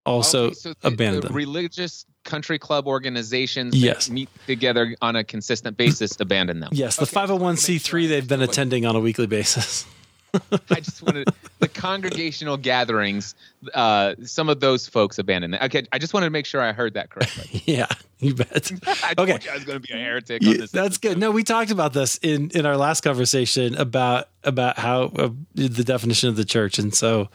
also 0.06 0.46
Okay, 0.46 0.54
so 0.54 0.74
the, 0.80 0.88
abandon 0.88 1.20
the 1.20 1.26
them. 1.28 1.36
religious 1.36 2.04
country 2.24 2.58
club 2.58 2.86
organizations 2.86 3.74
Yes. 3.76 4.06
that 4.06 4.12
meet 4.12 4.28
together 4.46 4.96
on 5.02 5.16
a 5.16 5.24
consistent 5.24 5.76
basis 5.76 6.18
abandon 6.20 6.60
them. 6.60 6.70
Yes, 6.72 6.96
the 6.96 7.02
Okay, 7.02 7.10
just 7.14 7.16
wanna 7.30 7.52
make 7.52 7.58
501c3 7.58 8.08
they've 8.08 8.28
been 8.28 8.42
attending 8.42 8.86
on 8.86 8.96
a 8.96 9.00
weekly 9.00 9.26
basis. 9.26 9.84
I 10.70 10.80
just 10.80 11.02
wanted 11.02 11.28
the 11.58 11.68
congregational 11.68 12.56
gatherings. 12.56 13.34
Uh, 13.74 14.14
some 14.24 14.48
of 14.48 14.60
those 14.60 14.88
folks 14.88 15.18
abandoned 15.18 15.54
them. 15.54 15.60
Okay, 15.64 15.84
I 15.92 15.98
just 15.98 16.14
wanted 16.14 16.26
to 16.26 16.30
make 16.30 16.46
sure 16.46 16.60
I 16.62 16.72
heard 16.72 16.94
that 16.94 17.10
correctly. 17.10 17.62
yeah, 17.66 17.86
you 18.18 18.34
bet. 18.34 18.70
I 18.86 19.14
Okay. 19.18 19.38
I 19.50 19.54
was 19.54 19.64
going 19.64 19.80
to 19.80 19.86
be 19.86 19.92
a 19.92 19.96
heretic 19.96 20.42
Yeah, 20.42 20.50
on 20.52 20.56
this. 20.58 20.70
that's 20.70 20.98
good. 20.98 21.18
No, 21.18 21.30
we 21.30 21.42
talked 21.44 21.70
about 21.70 21.92
this 21.92 22.18
in 22.22 22.50
in 22.54 22.66
our 22.66 22.76
last 22.76 23.02
conversation 23.02 23.74
about 23.76 24.28
about 24.44 24.78
how 24.78 25.04
uh, 25.18 25.30
the 25.54 25.84
definition 25.84 26.28
of 26.28 26.36
the 26.36 26.44
church, 26.44 26.78
and 26.78 26.94
so 26.94 27.28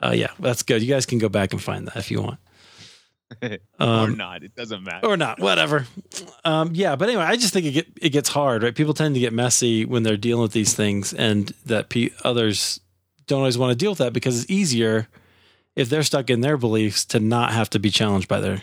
uh, 0.00 0.12
yeah, 0.14 0.28
that's 0.38 0.62
good. 0.62 0.82
You 0.82 0.88
guys 0.88 1.06
can 1.06 1.18
go 1.18 1.28
back 1.28 1.52
and 1.52 1.62
find 1.62 1.86
that 1.86 1.96
if 1.96 2.10
you 2.10 2.20
want. 2.22 2.38
or 3.42 3.58
Um, 3.78 4.16
not. 4.16 4.42
It 4.42 4.54
doesn't 4.54 4.82
matter. 4.84 5.06
or 5.06 5.16
not, 5.16 5.40
whatever. 5.40 5.86
Um, 6.44 6.70
yeah, 6.74 6.96
but 6.96 7.08
anyway, 7.08 7.24
I 7.24 7.36
just 7.36 7.52
think 7.52 7.66
it 7.66 7.72
get, 7.72 7.86
it 8.00 8.10
gets 8.10 8.28
hard, 8.28 8.62
right? 8.62 8.74
People 8.74 8.94
tend 8.94 9.14
to 9.14 9.20
get 9.20 9.32
messy 9.32 9.84
when 9.84 10.02
they're 10.02 10.16
dealing 10.16 10.42
with 10.42 10.52
these 10.52 10.74
things, 10.74 11.12
and 11.12 11.52
that 11.66 11.88
pe- 11.88 12.10
others 12.24 12.80
don't 13.26 13.40
always 13.40 13.58
want 13.58 13.72
to 13.72 13.76
deal 13.76 13.90
with 13.90 13.98
that 13.98 14.12
because 14.12 14.40
it's 14.42 14.50
easier 14.50 15.08
if 15.74 15.88
they're 15.88 16.02
stuck 16.04 16.30
in 16.30 16.40
their 16.40 16.56
beliefs 16.56 17.04
to 17.06 17.20
not 17.20 17.52
have 17.52 17.68
to 17.70 17.78
be 17.78 17.90
challenged 17.90 18.28
by 18.28 18.40
their 18.40 18.62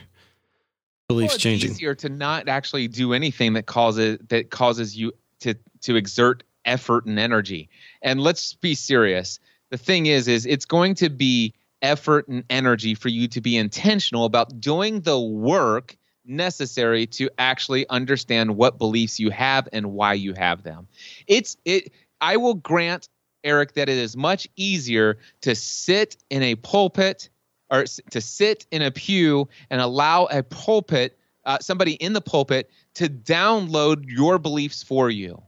beliefs 1.09 1.31
Well, 1.31 1.35
it's 1.35 1.43
changing. 1.43 1.71
easier 1.71 1.93
to 1.95 2.09
not 2.09 2.47
actually 2.47 2.87
do 2.87 3.13
anything 3.13 3.53
that 3.53 3.65
causes 3.65 4.17
that 4.29 4.49
causes 4.49 4.95
you 4.95 5.11
to 5.41 5.53
to 5.81 5.95
exert 5.97 6.43
effort 6.65 7.05
and 7.05 7.19
energy. 7.19 7.69
And 8.01 8.21
let's 8.21 8.53
be 8.53 8.73
serious. 8.73 9.39
The 9.69 9.77
thing 9.77 10.05
is, 10.05 10.29
is 10.29 10.45
it's 10.45 10.63
going 10.65 10.95
to 10.95 11.09
be 11.09 11.53
effort 11.83 12.27
and 12.27 12.43
energy 12.49 12.95
for 12.95 13.09
you 13.09 13.27
to 13.27 13.41
be 13.41 13.57
intentional 13.57 14.25
about 14.25 14.59
doing 14.59 15.01
the 15.01 15.19
work 15.19 15.95
necessary 16.25 17.05
to 17.05 17.29
actually 17.37 17.87
understand 17.89 18.55
what 18.55 18.77
beliefs 18.77 19.19
you 19.19 19.29
have 19.29 19.67
and 19.73 19.91
why 19.91 20.13
you 20.13 20.33
have 20.33 20.63
them. 20.63 20.87
It's 21.27 21.57
it. 21.65 21.91
I 22.21 22.37
will 22.37 22.53
grant 22.55 23.09
Eric 23.43 23.73
that 23.73 23.89
it 23.89 23.97
is 23.97 24.15
much 24.15 24.47
easier 24.55 25.17
to 25.41 25.53
sit 25.53 26.15
in 26.29 26.41
a 26.41 26.55
pulpit 26.55 27.29
or 27.69 27.83
to 28.11 28.21
sit 28.21 28.65
in 28.71 28.81
a 28.81 28.91
pew 28.91 29.49
and 29.69 29.81
allow 29.81 30.25
a 30.25 30.43
pulpit, 30.43 31.17
uh, 31.45 31.59
somebody 31.59 31.93
in 31.93 32.13
the 32.13 32.21
pulpit, 32.21 32.69
to 32.93 33.09
download 33.09 34.05
your 34.07 34.39
beliefs 34.39 34.81
for 34.81 35.09
you. 35.09 35.41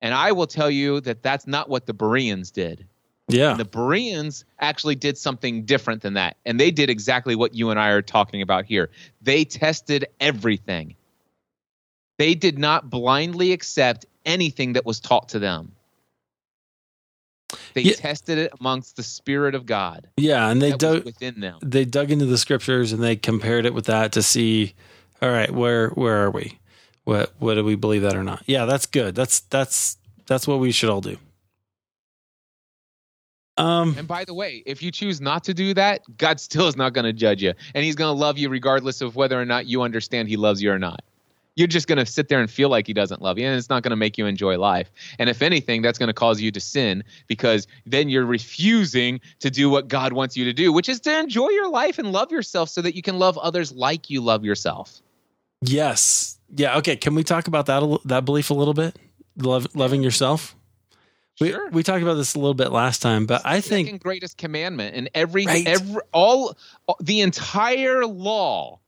And 0.00 0.14
I 0.14 0.32
will 0.32 0.48
tell 0.48 0.70
you 0.70 1.00
that 1.02 1.22
that's 1.22 1.46
not 1.46 1.68
what 1.68 1.86
the 1.86 1.94
Bereans 1.94 2.50
did. 2.50 2.88
Yeah, 3.28 3.54
The 3.54 3.64
Bereans 3.64 4.44
actually 4.60 4.94
did 4.96 5.16
something 5.16 5.64
different 5.64 6.02
than 6.02 6.14
that. 6.14 6.36
And 6.44 6.58
they 6.58 6.70
did 6.70 6.90
exactly 6.90 7.34
what 7.36 7.54
you 7.54 7.70
and 7.70 7.78
I 7.80 7.88
are 7.90 8.02
talking 8.02 8.42
about 8.42 8.64
here. 8.64 8.90
They 9.22 9.44
tested 9.44 10.06
everything, 10.20 10.96
they 12.18 12.34
did 12.34 12.58
not 12.58 12.90
blindly 12.90 13.52
accept 13.52 14.06
anything 14.26 14.74
that 14.74 14.84
was 14.84 15.00
taught 15.00 15.28
to 15.30 15.38
them. 15.38 15.72
They 17.74 17.82
Yeah. 17.82 17.94
tested 17.94 18.38
it 18.38 18.52
amongst 18.60 18.96
the 18.96 19.02
Spirit 19.02 19.54
of 19.54 19.66
God 19.66 20.08
yeah, 20.16 20.48
and 20.48 20.60
they 20.60 20.72
dug 20.72 21.04
within 21.04 21.40
them. 21.40 21.58
they 21.62 21.84
dug 21.84 22.10
into 22.10 22.26
the 22.26 22.38
scriptures 22.38 22.92
and 22.92 23.02
they 23.02 23.16
compared 23.16 23.66
it 23.66 23.74
with 23.74 23.86
that 23.86 24.12
to 24.12 24.22
see, 24.22 24.74
all 25.20 25.30
right, 25.30 25.50
where 25.50 25.88
where 25.90 26.24
are 26.24 26.30
we? 26.30 26.58
What 27.04 27.32
what 27.38 27.54
do 27.54 27.64
we 27.64 27.74
believe 27.74 28.02
that 28.02 28.14
or 28.16 28.22
not? 28.24 28.42
Yeah, 28.46 28.64
that's 28.64 28.86
good. 28.86 29.14
That's 29.14 29.40
that's 29.40 29.96
that's 30.26 30.46
what 30.46 30.60
we 30.60 30.70
should 30.72 30.88
all 30.90 31.00
do. 31.00 31.18
Um, 33.58 33.94
And 33.98 34.08
by 34.08 34.24
the 34.24 34.34
way, 34.34 34.62
if 34.64 34.82
you 34.82 34.90
choose 34.90 35.20
not 35.20 35.44
to 35.44 35.54
do 35.54 35.74
that, 35.74 36.02
God 36.16 36.40
still 36.40 36.68
is 36.68 36.76
not 36.76 36.92
going 36.94 37.04
to 37.04 37.12
judge 37.12 37.42
you. 37.42 37.52
And 37.74 37.84
He's 37.84 37.94
going 37.94 38.14
to 38.14 38.18
love 38.18 38.38
you 38.38 38.48
regardless 38.48 39.00
of 39.00 39.14
whether 39.16 39.40
or 39.40 39.44
not 39.44 39.66
you 39.66 39.82
understand 39.82 40.28
He 40.28 40.36
loves 40.36 40.62
you 40.62 40.72
or 40.72 40.78
not. 40.78 41.02
You're 41.54 41.68
just 41.68 41.86
going 41.86 41.98
to 41.98 42.06
sit 42.06 42.28
there 42.28 42.40
and 42.40 42.50
feel 42.50 42.70
like 42.70 42.86
He 42.86 42.94
doesn't 42.94 43.20
love 43.20 43.38
you, 43.38 43.46
and 43.46 43.54
it's 43.58 43.68
not 43.68 43.82
going 43.82 43.90
to 43.90 43.96
make 43.96 44.16
you 44.16 44.24
enjoy 44.24 44.58
life. 44.58 44.90
And 45.18 45.28
if 45.28 45.42
anything, 45.42 45.82
that's 45.82 45.98
going 45.98 46.06
to 46.06 46.14
cause 46.14 46.40
you 46.40 46.50
to 46.50 46.60
sin 46.60 47.04
because 47.26 47.66
then 47.84 48.08
you're 48.08 48.24
refusing 48.24 49.20
to 49.40 49.50
do 49.50 49.68
what 49.68 49.86
God 49.86 50.14
wants 50.14 50.34
you 50.34 50.46
to 50.46 50.54
do, 50.54 50.72
which 50.72 50.88
is 50.88 50.98
to 51.00 51.18
enjoy 51.18 51.50
your 51.50 51.68
life 51.68 51.98
and 51.98 52.10
love 52.10 52.32
yourself 52.32 52.70
so 52.70 52.80
that 52.80 52.96
you 52.96 53.02
can 53.02 53.18
love 53.18 53.36
others 53.36 53.70
like 53.70 54.08
you 54.08 54.22
love 54.22 54.46
yourself. 54.46 55.02
yes, 55.60 56.38
yeah. 56.56 56.78
Okay, 56.78 56.96
can 56.96 57.14
we 57.14 57.22
talk 57.22 57.48
about 57.48 57.66
that 57.66 57.98
that 58.06 58.24
belief 58.24 58.48
a 58.48 58.54
little 58.54 58.74
bit? 58.74 58.96
Love, 59.36 59.66
loving 59.74 60.02
yourself. 60.02 60.56
We 61.42 61.50
Sure. 61.50 61.70
we 61.70 61.82
talked 61.82 62.02
about 62.02 62.14
this 62.14 62.34
a 62.34 62.38
little 62.38 62.54
bit 62.54 62.70
last 62.70 63.02
time, 63.02 63.26
but 63.26 63.42
I 63.44 63.60
think 63.60 63.88
second 63.88 64.00
greatest 64.00 64.38
commandment 64.38 64.94
and 64.94 65.10
every 65.12 65.44
Right. 65.44 65.66
every 65.66 66.00
all 66.12 66.56
the 67.00 67.20
entire 67.20 68.06
law 68.06 68.78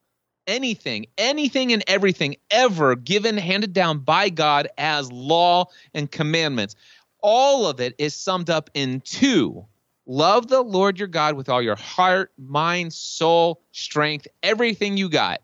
anything 0.46 1.07
anything 1.18 1.72
and 1.72 1.82
everything 1.86 2.36
ever 2.50 2.94
given 2.94 3.38
handed 3.38 3.72
down 3.72 3.98
by 3.98 4.28
god 4.28 4.68
as 4.78 5.11
law 5.11 5.66
and 5.94 6.11
commandments. 6.11 6.76
All 7.22 7.66
of 7.66 7.80
it 7.80 7.94
is 7.98 8.14
summed 8.14 8.50
up 8.50 8.70
in 8.74 9.00
two. 9.00 9.64
Love 10.07 10.48
the 10.48 10.61
lord 10.61 10.98
your 10.98 11.09
god 11.09 11.34
with 11.34 11.48
all 11.48 11.62
your 11.62 11.76
heart 11.76 12.30
mind 12.38 12.92
soul 12.92 13.62
strength 13.72 14.28
everything 14.42 14.96
you 14.96 15.09
got. 15.09 15.40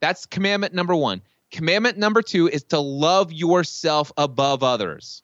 That's 0.00 0.26
commandment 0.26 0.74
number 0.74 0.94
one. 0.94 1.22
Commandment 1.50 1.98
number 1.98 2.22
two 2.22 2.46
is 2.48 2.62
to 2.64 2.78
love 2.78 3.32
yourself 3.32 4.12
above 4.16 4.62
others 4.62 5.22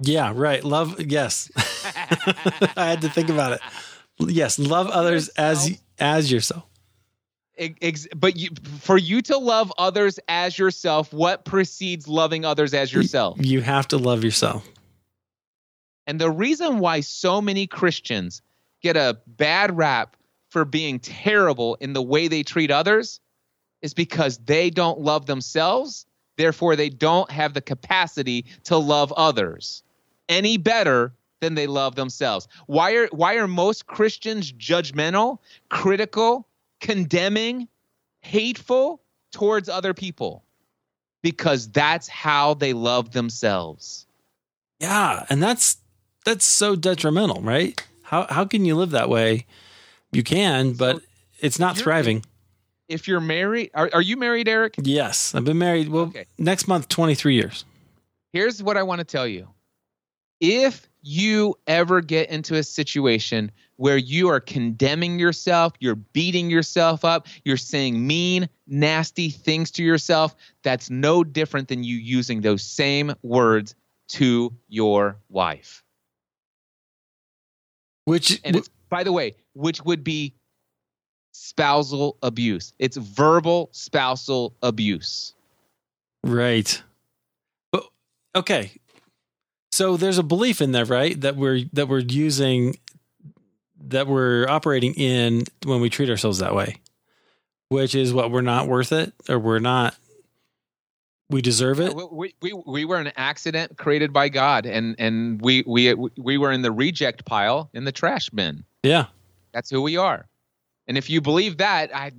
yeah, 0.00 0.32
right. 0.34 0.62
Love, 0.62 1.00
yes. 1.00 1.50
I 1.56 2.86
had 2.86 3.00
to 3.02 3.08
think 3.08 3.28
about 3.28 3.52
it. 3.52 3.60
Yes, 4.18 4.58
love 4.58 4.88
others 4.88 5.28
as 5.30 5.78
as 5.98 6.30
yourself. 6.30 6.64
Ex- 7.56 8.06
but 8.14 8.36
you, 8.36 8.50
for 8.78 8.96
you 8.96 9.20
to 9.22 9.36
love 9.36 9.72
others 9.78 10.20
as 10.28 10.56
yourself, 10.56 11.12
what 11.12 11.44
precedes 11.44 12.06
loving 12.06 12.44
others 12.44 12.72
as 12.72 12.92
yourself? 12.92 13.36
You 13.40 13.60
have 13.62 13.88
to 13.88 13.98
love 13.98 14.22
yourself. 14.22 14.68
And 16.06 16.20
the 16.20 16.30
reason 16.30 16.78
why 16.78 17.00
so 17.00 17.40
many 17.42 17.66
Christians 17.66 18.42
get 18.80 18.96
a 18.96 19.18
bad 19.26 19.76
rap 19.76 20.16
for 20.50 20.64
being 20.64 21.00
terrible 21.00 21.76
in 21.80 21.92
the 21.92 22.02
way 22.02 22.28
they 22.28 22.44
treat 22.44 22.70
others 22.70 23.20
is 23.82 23.92
because 23.92 24.38
they 24.38 24.70
don't 24.70 25.00
love 25.00 25.26
themselves. 25.26 26.06
Therefore, 26.36 26.76
they 26.76 26.88
don't 26.88 27.30
have 27.30 27.54
the 27.54 27.60
capacity 27.60 28.46
to 28.64 28.76
love 28.76 29.12
others 29.16 29.82
any 30.28 30.56
better 30.56 31.12
than 31.40 31.54
they 31.54 31.66
love 31.66 31.94
themselves. 31.94 32.48
Why 32.66 32.92
are 32.94 33.06
why 33.08 33.34
are 33.36 33.46
most 33.48 33.86
Christians 33.86 34.52
judgmental, 34.52 35.38
critical, 35.70 36.46
condemning, 36.80 37.68
hateful 38.20 39.00
towards 39.32 39.68
other 39.68 39.94
people? 39.94 40.44
Because 41.22 41.68
that's 41.68 42.08
how 42.08 42.54
they 42.54 42.72
love 42.72 43.12
themselves. 43.12 44.06
Yeah, 44.80 45.26
and 45.30 45.42
that's 45.42 45.78
that's 46.24 46.44
so 46.44 46.76
detrimental, 46.76 47.42
right? 47.42 47.80
How 48.02 48.26
how 48.30 48.44
can 48.44 48.64
you 48.64 48.74
live 48.76 48.90
that 48.90 49.08
way? 49.08 49.46
You 50.12 50.22
can, 50.22 50.72
but 50.72 51.02
it's 51.40 51.58
not 51.58 51.76
thriving. 51.76 52.24
If 52.88 53.06
you're 53.06 53.20
married, 53.20 53.70
are, 53.74 53.90
are 53.92 54.00
you 54.00 54.16
married, 54.16 54.48
Eric? 54.48 54.76
Yes, 54.82 55.34
I've 55.34 55.44
been 55.44 55.58
married. 55.58 55.90
Well, 55.90 56.04
Okay. 56.04 56.24
next 56.38 56.66
month, 56.66 56.88
twenty 56.88 57.14
three 57.14 57.34
years. 57.34 57.64
Here's 58.32 58.62
what 58.62 58.76
I 58.76 58.82
want 58.82 59.00
to 59.00 59.04
tell 59.04 59.26
you. 59.26 59.48
If 60.40 60.88
you 61.02 61.56
ever 61.66 62.00
get 62.00 62.30
into 62.30 62.54
a 62.54 62.62
situation 62.62 63.50
where 63.76 63.96
you 63.96 64.28
are 64.28 64.40
condemning 64.40 65.18
yourself, 65.18 65.72
you're 65.78 65.94
beating 65.94 66.50
yourself 66.50 67.04
up, 67.04 67.26
you're 67.44 67.56
saying 67.56 68.06
mean, 68.06 68.48
nasty 68.66 69.30
things 69.30 69.70
to 69.72 69.82
yourself, 69.82 70.34
that's 70.62 70.90
no 70.90 71.24
different 71.24 71.68
than 71.68 71.84
you 71.84 71.96
using 71.96 72.40
those 72.40 72.62
same 72.62 73.14
words 73.22 73.74
to 74.08 74.54
your 74.68 75.16
wife. 75.28 75.82
Which 78.04 78.40
And 78.44 78.56
it's, 78.56 78.70
by 78.88 79.04
the 79.04 79.12
way, 79.12 79.36
which 79.54 79.84
would 79.84 80.02
be 80.02 80.34
spousal 81.32 82.16
abuse. 82.22 82.72
It's 82.78 82.96
verbal 82.96 83.68
spousal 83.72 84.54
abuse. 84.62 85.34
right. 86.24 86.82
But 87.70 87.84
okay. 88.34 88.72
So 89.78 89.96
there's 89.96 90.18
a 90.18 90.24
belief 90.24 90.60
in 90.60 90.72
there, 90.72 90.84
right? 90.84 91.20
That 91.20 91.36
we're 91.36 91.60
that 91.72 91.86
we're 91.86 92.00
using 92.00 92.76
that 93.86 94.08
we're 94.08 94.44
operating 94.48 94.92
in 94.94 95.44
when 95.64 95.80
we 95.80 95.88
treat 95.88 96.10
ourselves 96.10 96.40
that 96.40 96.52
way, 96.52 96.78
which 97.68 97.94
is 97.94 98.12
what 98.12 98.32
we're 98.32 98.40
not 98.40 98.66
worth 98.66 98.90
it 98.90 99.12
or 99.28 99.38
we're 99.38 99.60
not 99.60 99.96
we 101.30 101.42
deserve 101.42 101.78
it. 101.78 101.94
We, 101.94 102.34
we, 102.42 102.52
we 102.66 102.84
were 102.86 102.96
an 102.96 103.12
accident 103.14 103.78
created 103.78 104.12
by 104.12 104.30
God, 104.30 104.66
and 104.66 104.96
and 104.98 105.40
we 105.40 105.62
we 105.64 105.94
we 105.94 106.38
were 106.38 106.50
in 106.50 106.62
the 106.62 106.72
reject 106.72 107.24
pile 107.24 107.70
in 107.72 107.84
the 107.84 107.92
trash 107.92 108.30
bin. 108.30 108.64
Yeah, 108.82 109.04
that's 109.52 109.70
who 109.70 109.80
we 109.80 109.96
are. 109.96 110.26
And 110.88 110.98
if 110.98 111.08
you 111.08 111.20
believe 111.20 111.58
that, 111.58 111.94
I 111.94 112.10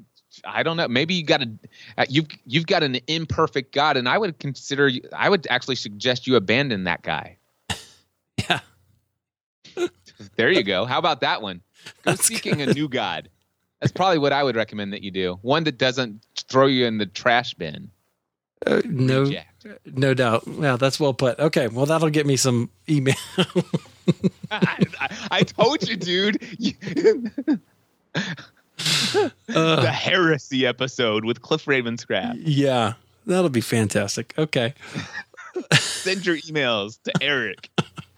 I 0.46 0.64
don't 0.64 0.78
know. 0.78 0.88
Maybe 0.88 1.14
you 1.14 1.26
got 1.26 1.42
a 1.42 1.52
uh, 1.98 2.06
you've 2.08 2.28
you've 2.46 2.68
got 2.68 2.84
an 2.84 3.00
imperfect 3.08 3.74
God, 3.76 3.98
and 3.98 4.08
I 4.08 4.18
would 4.18 4.40
consider 4.40 4.90
I 5.12 5.28
would 5.28 5.46
actually 5.50 5.76
suggest 5.76 6.26
you 6.26 6.38
abandon 6.38 6.86
that 6.86 7.02
guy. 7.02 7.36
Yeah. 8.48 9.88
there 10.36 10.52
you 10.52 10.64
go. 10.64 10.86
How 10.86 11.00
about 11.00 11.22
that 11.22 11.42
one? 11.42 11.62
Go 12.04 12.12
That's 12.12 12.26
seeking 12.26 12.58
good. 12.58 12.70
a 12.70 12.74
new 12.74 12.90
God. 12.90 13.30
That's 13.80 13.92
probably 13.92 14.18
what 14.20 14.34
I 14.34 14.44
would 14.44 14.56
recommend 14.56 14.94
that 14.94 15.04
you 15.04 15.12
do. 15.12 15.40
One 15.42 15.64
that 15.64 15.78
doesn't 15.78 16.26
throw 16.36 16.68
you 16.68 16.86
in 16.86 16.98
the 16.98 17.06
trash 17.06 17.54
bin. 17.54 17.90
Uh, 18.66 18.82
no, 18.84 19.22
Reject. 19.22 19.66
no 19.86 20.14
doubt. 20.14 20.44
Yeah, 20.46 20.76
that's 20.76 21.00
well 21.00 21.14
put. 21.14 21.40
Okay, 21.40 21.68
well 21.68 21.86
that'll 21.86 22.10
get 22.10 22.26
me 22.26 22.36
some 22.36 22.70
email. 22.90 23.16
I, 24.52 24.86
I, 25.32 25.44
told 25.44 25.88
you, 25.88 25.96
dude. 25.96 26.44
uh, 28.16 29.30
the 29.48 29.92
heresy 29.92 30.66
episode 30.66 31.24
with 31.24 31.42
Cliff 31.42 31.66
Ravenscraft. 31.66 32.42
Yeah, 32.44 32.94
that'll 33.26 33.50
be 33.50 33.62
fantastic. 33.62 34.34
Okay. 34.38 34.74
Send 35.74 36.26
your 36.26 36.36
emails 36.38 37.02
to 37.04 37.14
Eric. 37.22 37.70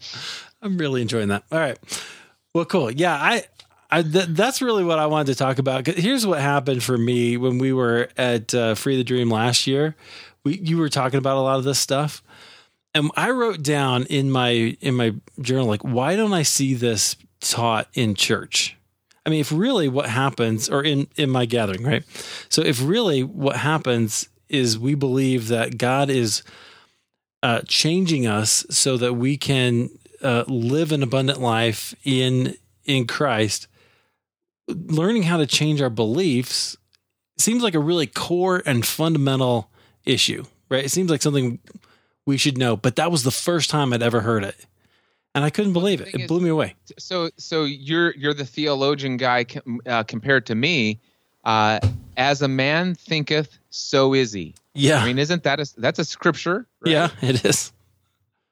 I'm 0.61 0.77
really 0.77 1.01
enjoying 1.01 1.29
that. 1.29 1.43
All 1.51 1.59
right. 1.59 1.77
Well, 2.53 2.65
cool. 2.65 2.91
Yeah, 2.91 3.15
I, 3.15 3.43
I 3.89 4.03
th- 4.03 4.27
that's 4.29 4.61
really 4.61 4.83
what 4.83 4.99
I 4.99 5.05
wanted 5.05 5.27
to 5.27 5.35
talk 5.35 5.59
about. 5.59 5.87
Here's 5.87 6.25
what 6.25 6.39
happened 6.39 6.83
for 6.83 6.97
me 6.97 7.37
when 7.37 7.57
we 7.57 7.73
were 7.73 8.09
at 8.17 8.53
uh, 8.53 8.75
Free 8.75 8.97
the 8.97 9.03
Dream 9.03 9.29
last 9.29 9.67
year. 9.67 9.95
We 10.43 10.57
you 10.59 10.77
were 10.77 10.89
talking 10.89 11.17
about 11.17 11.37
a 11.37 11.41
lot 11.41 11.59
of 11.59 11.63
this 11.63 11.79
stuff, 11.79 12.23
and 12.93 13.11
I 13.15 13.29
wrote 13.31 13.61
down 13.61 14.05
in 14.05 14.31
my 14.31 14.77
in 14.81 14.95
my 14.95 15.13
journal 15.39 15.65
like, 15.67 15.83
why 15.83 16.15
don't 16.15 16.33
I 16.33 16.43
see 16.43 16.73
this 16.73 17.15
taught 17.39 17.87
in 17.93 18.15
church? 18.15 18.77
I 19.25 19.29
mean, 19.29 19.39
if 19.41 19.51
really 19.51 19.87
what 19.87 20.09
happens, 20.09 20.67
or 20.67 20.83
in 20.83 21.07
in 21.15 21.29
my 21.29 21.45
gathering, 21.45 21.83
right? 21.83 22.03
So 22.49 22.61
if 22.63 22.81
really 22.81 23.23
what 23.23 23.57
happens 23.57 24.29
is 24.49 24.79
we 24.79 24.95
believe 24.95 25.47
that 25.47 25.77
God 25.77 26.09
is 26.09 26.43
uh, 27.43 27.61
changing 27.67 28.27
us 28.27 28.65
so 28.69 28.97
that 28.97 29.13
we 29.13 29.37
can 29.37 29.89
uh, 30.21 30.43
live 30.47 30.91
an 30.91 31.03
abundant 31.03 31.41
life 31.41 31.95
in 32.03 32.55
in 32.85 33.07
Christ, 33.07 33.67
learning 34.67 35.23
how 35.23 35.37
to 35.37 35.45
change 35.45 35.81
our 35.81 35.89
beliefs 35.89 36.77
seems 37.37 37.63
like 37.63 37.75
a 37.75 37.79
really 37.79 38.07
core 38.07 38.61
and 38.65 38.85
fundamental 38.85 39.69
issue, 40.05 40.45
right? 40.69 40.85
It 40.85 40.89
seems 40.89 41.09
like 41.09 41.21
something 41.21 41.59
we 42.25 42.37
should 42.37 42.57
know, 42.57 42.77
but 42.77 42.95
that 42.95 43.11
was 43.11 43.23
the 43.23 43.31
first 43.31 43.69
time 43.69 43.93
I'd 43.93 44.03
ever 44.03 44.21
heard 44.21 44.43
it. 44.43 44.65
And 45.33 45.45
I 45.45 45.49
couldn't 45.49 45.73
believe 45.73 46.01
it. 46.01 46.13
It 46.13 46.27
blew 46.27 46.41
me 46.41 46.49
away. 46.49 46.75
So, 46.99 47.29
so 47.37 47.63
you're 47.63 48.13
you're 48.15 48.33
the 48.33 48.45
theologian 48.45 49.15
guy 49.15 49.45
uh, 49.85 50.03
compared 50.03 50.45
to 50.47 50.55
me. 50.55 50.99
Uh, 51.45 51.79
as 52.17 52.41
a 52.41 52.47
man 52.49 52.95
thinketh, 52.95 53.57
so 53.69 54.13
is 54.13 54.33
he. 54.33 54.53
Yeah. 54.73 55.01
I 55.01 55.05
mean, 55.05 55.19
isn't 55.19 55.43
that 55.43 55.59
a 55.59 55.73
that's 55.77 55.99
a 55.99 56.05
scripture? 56.05 56.67
Right? 56.81 56.91
Yeah, 56.91 57.09
it 57.21 57.43
is. 57.45 57.71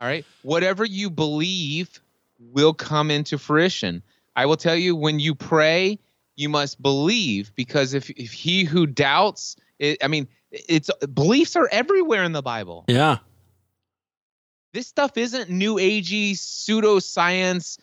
All 0.01 0.07
right. 0.07 0.25
Whatever 0.43 0.85
you 0.85 1.09
believe 1.09 1.99
will 2.39 2.73
come 2.73 3.11
into 3.11 3.37
fruition. 3.37 4.01
I 4.35 4.45
will 4.45 4.57
tell 4.57 4.75
you 4.75 4.95
when 4.95 5.19
you 5.19 5.35
pray, 5.35 5.99
you 6.35 6.49
must 6.49 6.81
believe 6.81 7.53
because 7.55 7.93
if 7.93 8.09
if 8.11 8.31
he 8.31 8.63
who 8.63 8.85
doubts, 8.85 9.55
it, 9.77 9.97
I 10.03 10.07
mean, 10.07 10.27
it's 10.51 10.89
beliefs 11.13 11.55
are 11.55 11.67
everywhere 11.71 12.23
in 12.23 12.31
the 12.31 12.41
Bible. 12.41 12.85
Yeah. 12.87 13.17
This 14.71 14.87
stuff 14.87 15.17
isn't 15.17 15.49
new 15.49 15.75
agey 15.75 16.33
pseudoscience, 16.33 17.79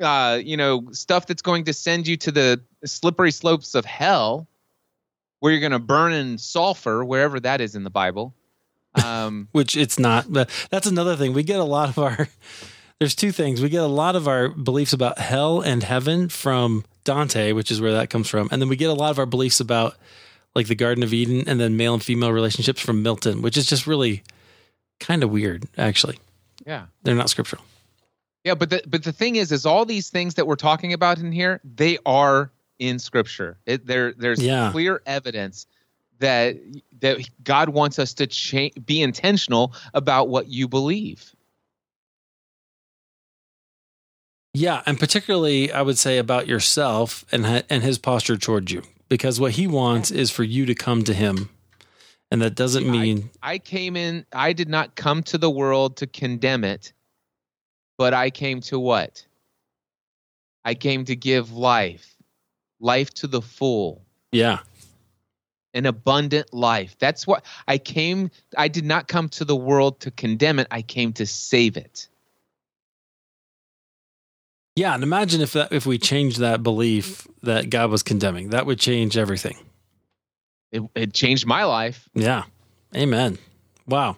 uh, 0.00 0.38
you 0.42 0.58
know, 0.58 0.88
stuff 0.92 1.26
that's 1.26 1.40
going 1.40 1.64
to 1.64 1.72
send 1.72 2.06
you 2.06 2.18
to 2.18 2.30
the 2.30 2.60
slippery 2.84 3.32
slopes 3.32 3.74
of 3.74 3.86
hell, 3.86 4.46
where 5.40 5.52
you're 5.52 5.60
going 5.60 5.72
to 5.72 5.78
burn 5.78 6.12
in 6.12 6.38
sulfur, 6.38 7.04
wherever 7.04 7.38
that 7.40 7.60
is 7.60 7.74
in 7.74 7.84
the 7.84 7.90
Bible. 7.90 8.34
Um, 9.04 9.48
Which 9.52 9.76
it's 9.76 9.98
not. 9.98 10.32
But 10.32 10.50
that's 10.70 10.86
another 10.86 11.16
thing. 11.16 11.32
We 11.32 11.42
get 11.42 11.60
a 11.60 11.64
lot 11.64 11.88
of 11.88 11.98
our. 11.98 12.28
There's 12.98 13.14
two 13.14 13.30
things. 13.30 13.62
We 13.62 13.68
get 13.68 13.82
a 13.82 13.86
lot 13.86 14.16
of 14.16 14.26
our 14.26 14.48
beliefs 14.48 14.92
about 14.92 15.18
hell 15.18 15.60
and 15.60 15.84
heaven 15.84 16.28
from 16.28 16.84
Dante, 17.04 17.52
which 17.52 17.70
is 17.70 17.80
where 17.80 17.92
that 17.92 18.10
comes 18.10 18.28
from, 18.28 18.48
and 18.50 18.60
then 18.60 18.68
we 18.68 18.76
get 18.76 18.90
a 18.90 18.94
lot 18.94 19.10
of 19.10 19.18
our 19.18 19.26
beliefs 19.26 19.60
about 19.60 19.96
like 20.54 20.66
the 20.66 20.74
Garden 20.74 21.04
of 21.04 21.14
Eden 21.14 21.44
and 21.46 21.60
then 21.60 21.76
male 21.76 21.94
and 21.94 22.02
female 22.02 22.32
relationships 22.32 22.80
from 22.80 23.02
Milton, 23.02 23.40
which 23.40 23.56
is 23.56 23.66
just 23.66 23.86
really 23.86 24.24
kind 24.98 25.22
of 25.22 25.30
weird, 25.30 25.68
actually. 25.76 26.18
Yeah, 26.66 26.86
they're 27.04 27.14
not 27.14 27.30
scriptural. 27.30 27.62
Yeah, 28.44 28.54
but 28.54 28.70
the 28.70 28.82
but 28.86 29.04
the 29.04 29.12
thing 29.12 29.36
is, 29.36 29.52
is 29.52 29.64
all 29.64 29.84
these 29.84 30.10
things 30.10 30.34
that 30.34 30.46
we're 30.46 30.56
talking 30.56 30.92
about 30.92 31.18
in 31.18 31.30
here, 31.30 31.60
they 31.64 31.98
are 32.04 32.50
in 32.78 32.98
Scripture. 32.98 33.58
It, 33.66 33.86
there, 33.86 34.12
there's 34.12 34.42
yeah. 34.42 34.70
clear 34.72 35.02
evidence 35.06 35.66
that 36.18 36.56
that 37.00 37.28
God 37.42 37.68
wants 37.68 37.98
us 37.98 38.14
to 38.14 38.26
change, 38.26 38.74
be 38.84 39.02
intentional 39.02 39.72
about 39.94 40.28
what 40.28 40.48
you 40.48 40.68
believe. 40.68 41.34
Yeah, 44.54 44.82
and 44.86 44.98
particularly 44.98 45.70
I 45.70 45.82
would 45.82 45.98
say 45.98 46.18
about 46.18 46.48
yourself 46.48 47.24
and 47.30 47.64
and 47.68 47.82
his 47.82 47.98
posture 47.98 48.36
towards 48.36 48.72
you 48.72 48.82
because 49.08 49.38
what 49.38 49.52
he 49.52 49.66
wants 49.66 50.10
is 50.10 50.30
for 50.30 50.44
you 50.44 50.66
to 50.66 50.74
come 50.74 51.04
to 51.04 51.14
him. 51.14 51.50
And 52.30 52.42
that 52.42 52.54
doesn't 52.56 52.88
mean 52.88 53.30
I, 53.42 53.54
I 53.54 53.58
came 53.58 53.96
in 53.96 54.26
I 54.32 54.52
did 54.52 54.68
not 54.68 54.96
come 54.96 55.22
to 55.24 55.38
the 55.38 55.50
world 55.50 55.96
to 55.98 56.06
condemn 56.06 56.64
it, 56.64 56.92
but 57.96 58.12
I 58.12 58.30
came 58.30 58.60
to 58.62 58.78
what? 58.78 59.24
I 60.64 60.74
came 60.74 61.04
to 61.06 61.16
give 61.16 61.52
life. 61.52 62.17
Life 62.80 63.10
to 63.14 63.26
the 63.26 63.42
full. 63.42 64.02
Yeah. 64.32 64.60
An 65.74 65.86
abundant 65.86 66.52
life. 66.52 66.96
That's 66.98 67.26
what 67.26 67.44
I 67.66 67.78
came 67.78 68.30
I 68.56 68.68
did 68.68 68.84
not 68.84 69.08
come 69.08 69.28
to 69.30 69.44
the 69.44 69.56
world 69.56 70.00
to 70.00 70.10
condemn 70.10 70.58
it. 70.58 70.66
I 70.70 70.82
came 70.82 71.12
to 71.14 71.26
save 71.26 71.76
it. 71.76 72.08
Yeah, 74.76 74.94
and 74.94 75.02
imagine 75.02 75.40
if 75.40 75.54
that 75.54 75.72
if 75.72 75.86
we 75.86 75.98
changed 75.98 76.38
that 76.38 76.62
belief 76.62 77.26
that 77.42 77.68
God 77.68 77.90
was 77.90 78.04
condemning, 78.04 78.50
that 78.50 78.64
would 78.64 78.78
change 78.78 79.16
everything. 79.16 79.56
It, 80.70 80.82
it 80.94 81.12
changed 81.12 81.46
my 81.46 81.64
life. 81.64 82.08
Yeah, 82.14 82.44
Amen. 82.96 83.38
Wow. 83.86 84.16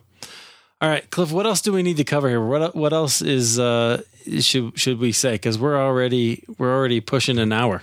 All 0.81 0.89
right, 0.89 1.09
Cliff. 1.11 1.33
What 1.33 1.47
else 1.47 1.61
do 1.61 1.73
we 1.73 1.83
need 1.83 1.99
to 1.99 2.05
cover 2.05 2.29
here? 2.29 2.45
What 2.45 2.75
what 2.75 2.93
else 2.93 3.21
is 3.21 3.59
uh, 3.59 4.03
should 4.41 4.79
should 4.79 4.99
we 4.99 5.13
say? 5.13 5.33
Because 5.33 5.59
we're 5.59 5.79
already 5.79 6.45
we're 6.59 6.75
already 6.75 7.01
pushing 7.01 7.39
an 7.39 7.53
hour. 7.53 7.83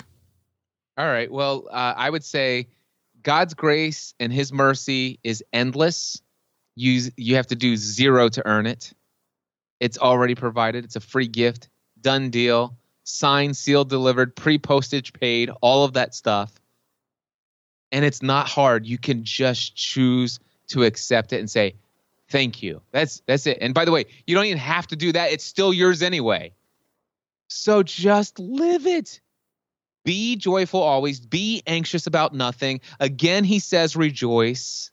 All 0.97 1.05
right. 1.05 1.31
Well, 1.31 1.67
uh, 1.69 1.93
I 1.95 2.09
would 2.09 2.23
say 2.23 2.67
God's 3.21 3.53
grace 3.53 4.13
and 4.19 4.33
His 4.33 4.51
mercy 4.51 5.19
is 5.23 5.43
endless. 5.53 6.21
You 6.75 7.11
you 7.17 7.35
have 7.35 7.47
to 7.47 7.55
do 7.55 7.75
zero 7.75 8.29
to 8.29 8.47
earn 8.47 8.65
it. 8.65 8.93
It's 9.79 9.97
already 9.97 10.35
provided. 10.35 10.85
It's 10.85 10.95
a 10.95 10.99
free 10.99 11.27
gift 11.27 11.69
done 12.01 12.29
deal, 12.29 12.77
signed, 13.03 13.57
sealed, 13.57 13.89
delivered, 13.89 14.35
pre 14.35 14.57
postage 14.57 15.13
paid, 15.13 15.51
all 15.61 15.83
of 15.83 15.93
that 15.93 16.15
stuff. 16.15 16.51
And 17.91 18.03
it's 18.03 18.21
not 18.21 18.47
hard. 18.47 18.85
You 18.85 18.97
can 18.97 19.23
just 19.23 19.75
choose 19.75 20.39
to 20.67 20.83
accept 20.83 21.31
it 21.31 21.39
and 21.39 21.49
say, 21.49 21.75
thank 22.29 22.61
you. 22.61 22.81
That's 22.91 23.21
that's 23.25 23.47
it. 23.47 23.59
And 23.61 23.73
by 23.73 23.85
the 23.85 23.91
way, 23.91 24.05
you 24.25 24.35
don't 24.35 24.45
even 24.45 24.57
have 24.57 24.87
to 24.87 24.95
do 24.95 25.11
that. 25.13 25.31
It's 25.31 25.43
still 25.43 25.73
yours 25.73 26.01
anyway. 26.01 26.53
So 27.49 27.83
just 27.83 28.39
live 28.39 28.85
it. 28.85 29.21
Be 30.07 30.37
joyful 30.37 30.81
always. 30.81 31.19
Be 31.19 31.61
anxious 31.67 32.07
about 32.07 32.33
nothing. 32.33 32.79
Again, 32.97 33.43
he 33.43 33.59
says 33.59 33.97
rejoice. 33.97 34.89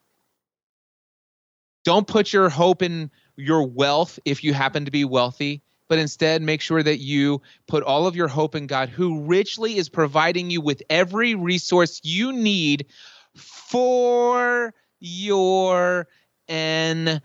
Don't 1.84 2.04
put 2.04 2.32
your 2.32 2.48
hope 2.48 2.82
in 2.82 3.12
your 3.36 3.64
wealth 3.64 4.18
if 4.24 4.42
you 4.42 4.52
happen 4.52 4.86
to 4.86 4.90
be 4.90 5.04
wealthy 5.04 5.62
but 5.88 6.00
instead 6.00 6.42
make 6.42 6.60
sure 6.60 6.82
that 6.82 6.98
you 6.98 7.42
put 7.68 7.84
all 7.84 8.08
of 8.08 8.16
your 8.16 8.26
hope 8.26 8.56
in 8.56 8.66
God, 8.66 8.88
who 8.88 9.20
richly 9.20 9.76
is 9.76 9.88
providing 9.88 10.50
you 10.50 10.60
with 10.60 10.82
every 10.90 11.36
resource 11.36 12.00
you 12.02 12.32
need 12.32 12.86
for 13.36 14.74
your 14.98 16.08
enjoyment. 16.48 17.22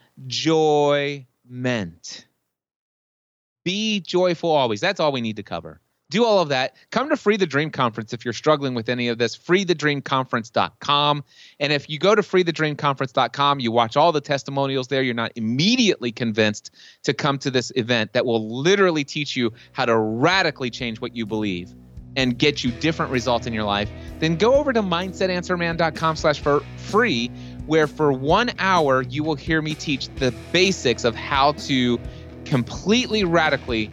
Be 3.63 4.01
joyful 4.01 4.51
always. 4.51 4.81
That's 4.81 4.99
all 4.99 5.11
we 5.11 5.21
need 5.21 5.37
to 5.37 5.43
cover 5.43 5.79
do 6.09 6.25
all 6.25 6.39
of 6.39 6.49
that. 6.49 6.75
Come 6.91 7.09
to 7.09 7.17
Free 7.17 7.37
the 7.37 7.45
Dream 7.45 7.69
Conference 7.69 8.13
if 8.13 8.25
you're 8.25 8.33
struggling 8.33 8.73
with 8.73 8.89
any 8.89 9.09
of 9.09 9.17
this. 9.17 9.37
FreeTheDreamConference.com. 9.37 11.23
And 11.59 11.73
if 11.73 11.89
you 11.89 11.99
go 11.99 12.15
to 12.15 12.21
FreeTheDreamConference.com, 12.21 13.59
you 13.59 13.71
watch 13.71 13.95
all 13.95 14.11
the 14.11 14.21
testimonials 14.21 14.87
there. 14.87 15.03
You're 15.03 15.13
not 15.13 15.31
immediately 15.35 16.11
convinced 16.11 16.71
to 17.03 17.13
come 17.13 17.37
to 17.39 17.51
this 17.51 17.71
event 17.75 18.13
that 18.13 18.25
will 18.25 18.61
literally 18.61 19.03
teach 19.03 19.35
you 19.35 19.53
how 19.71 19.85
to 19.85 19.95
radically 19.97 20.69
change 20.69 20.99
what 20.99 21.15
you 21.15 21.25
believe. 21.25 21.73
and 22.15 22.39
get 22.39 22.63
you 22.63 22.71
different 22.71 23.11
results 23.11 23.45
in 23.45 23.53
your 23.53 23.63
life, 23.63 23.89
then 24.17 24.35
go 24.35 24.55
over 24.55 24.73
to 24.73 24.81
mindsetanswerman.com 24.81 26.15
slash 26.15 26.39
for 26.39 26.61
free, 26.75 27.27
where 27.67 27.85
for 27.85 28.11
one 28.11 28.49
hour 28.57 29.03
you 29.03 29.23
will 29.23 29.35
hear 29.35 29.61
me 29.61 29.75
teach 29.75 30.07
the 30.15 30.33
basics 30.51 31.03
of 31.03 31.15
how 31.15 31.51
to 31.53 31.99
completely 32.45 33.23
radically 33.23 33.91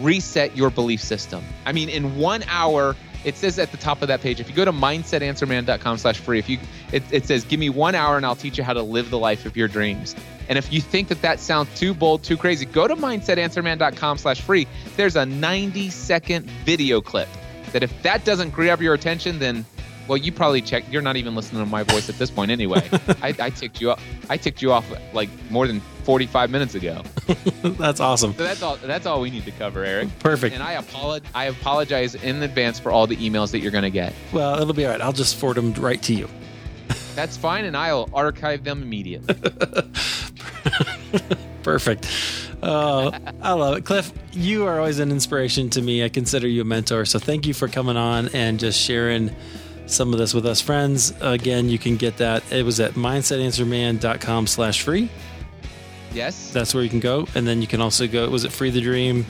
reset 0.00 0.56
your 0.56 0.70
belief 0.70 1.02
system. 1.02 1.44
I 1.64 1.72
mean, 1.72 1.88
in 1.88 2.16
one 2.16 2.42
hour, 2.48 2.96
it 3.24 3.36
says 3.36 3.58
at 3.58 3.72
the 3.72 3.76
top 3.76 4.02
of 4.02 4.08
that 4.08 4.20
page, 4.20 4.40
if 4.40 4.48
you 4.48 4.54
go 4.54 4.64
to 4.64 4.72
mindsetanswerman.com 4.72 5.98
slash 5.98 6.18
free, 6.18 6.38
if 6.38 6.48
you 6.48 6.58
it, 6.92 7.02
it 7.10 7.26
says, 7.26 7.44
give 7.44 7.58
me 7.58 7.68
one 7.70 7.94
hour 7.94 8.16
and 8.16 8.24
I'll 8.24 8.36
teach 8.36 8.56
you 8.56 8.64
how 8.64 8.72
to 8.72 8.82
live 8.82 9.10
the 9.10 9.18
life 9.18 9.46
of 9.46 9.56
your 9.56 9.68
dreams. 9.68 10.14
And 10.48 10.56
if 10.56 10.72
you 10.72 10.80
think 10.80 11.08
that 11.08 11.22
that 11.22 11.40
sounds 11.40 11.76
too 11.78 11.92
bold, 11.92 12.22
too 12.22 12.36
crazy, 12.36 12.66
go 12.66 12.86
to 12.86 12.94
mindsetanswerman.com 12.94 14.18
slash 14.18 14.40
free. 14.40 14.68
There's 14.96 15.16
a 15.16 15.26
90 15.26 15.90
second 15.90 16.48
video 16.64 17.00
clip 17.00 17.28
that 17.72 17.82
if 17.82 18.02
that 18.02 18.24
doesn't 18.24 18.50
grab 18.50 18.80
your 18.80 18.94
attention, 18.94 19.40
then 19.40 19.64
well, 20.08 20.16
you 20.16 20.32
probably 20.32 20.62
check. 20.62 20.84
You're 20.90 21.02
not 21.02 21.16
even 21.16 21.34
listening 21.34 21.62
to 21.62 21.70
my 21.70 21.82
voice 21.82 22.08
at 22.08 22.18
this 22.18 22.30
point, 22.30 22.50
anyway. 22.50 22.88
I, 23.22 23.34
I 23.38 23.50
ticked 23.50 23.80
you 23.80 23.92
off. 23.92 24.02
I 24.30 24.36
ticked 24.36 24.62
you 24.62 24.72
off 24.72 24.90
like 25.12 25.28
more 25.50 25.66
than 25.66 25.80
45 26.04 26.50
minutes 26.50 26.74
ago. 26.74 27.02
that's 27.62 28.00
awesome. 28.00 28.34
So 28.34 28.44
that's 28.44 28.62
all. 28.62 28.76
That's 28.76 29.06
all 29.06 29.20
we 29.20 29.30
need 29.30 29.44
to 29.44 29.52
cover, 29.52 29.84
Eric. 29.84 30.08
Perfect. 30.18 30.54
And 30.54 30.62
I 30.62 30.72
apologize. 30.72 31.30
I 31.34 31.44
apologize 31.46 32.14
in 32.14 32.42
advance 32.42 32.78
for 32.78 32.92
all 32.92 33.06
the 33.06 33.16
emails 33.16 33.50
that 33.52 33.60
you're 33.60 33.72
going 33.72 33.82
to 33.82 33.90
get. 33.90 34.14
Well, 34.32 34.60
it'll 34.60 34.74
be 34.74 34.84
all 34.84 34.92
right. 34.92 35.00
I'll 35.00 35.12
just 35.12 35.36
forward 35.36 35.56
them 35.56 35.72
right 35.74 36.02
to 36.02 36.14
you. 36.14 36.28
That's 37.14 37.36
fine, 37.36 37.64
and 37.64 37.76
I'll 37.76 38.08
archive 38.12 38.62
them 38.62 38.82
immediately. 38.82 39.34
Perfect. 41.62 42.06
Oh, 42.62 43.10
I 43.42 43.52
love 43.52 43.78
it. 43.78 43.84
Cliff, 43.84 44.12
you 44.32 44.66
are 44.66 44.78
always 44.78 44.98
an 44.98 45.10
inspiration 45.10 45.70
to 45.70 45.82
me. 45.82 46.04
I 46.04 46.08
consider 46.08 46.46
you 46.46 46.62
a 46.62 46.64
mentor. 46.64 47.04
So 47.04 47.18
thank 47.18 47.46
you 47.46 47.54
for 47.54 47.68
coming 47.68 47.96
on 47.96 48.28
and 48.28 48.60
just 48.60 48.80
sharing 48.80 49.34
some 49.86 50.12
of 50.12 50.18
this 50.18 50.34
with 50.34 50.46
us 50.46 50.60
friends. 50.60 51.12
Again, 51.20 51.68
you 51.68 51.78
can 51.78 51.96
get 51.96 52.16
that. 52.18 52.42
It 52.52 52.64
was 52.64 52.80
at 52.80 52.92
mindsetanswerman.com 52.92 54.46
slash 54.46 54.82
free. 54.82 55.10
Yes. 56.12 56.50
That's 56.52 56.74
where 56.74 56.82
you 56.82 56.90
can 56.90 57.00
go. 57.00 57.26
And 57.34 57.46
then 57.46 57.60
you 57.60 57.66
can 57.66 57.80
also 57.80 58.06
go, 58.06 58.28
was 58.28 58.44
it 58.44 58.52
Free 58.52 58.70
the 58.70 58.80
Dream? 58.80 59.26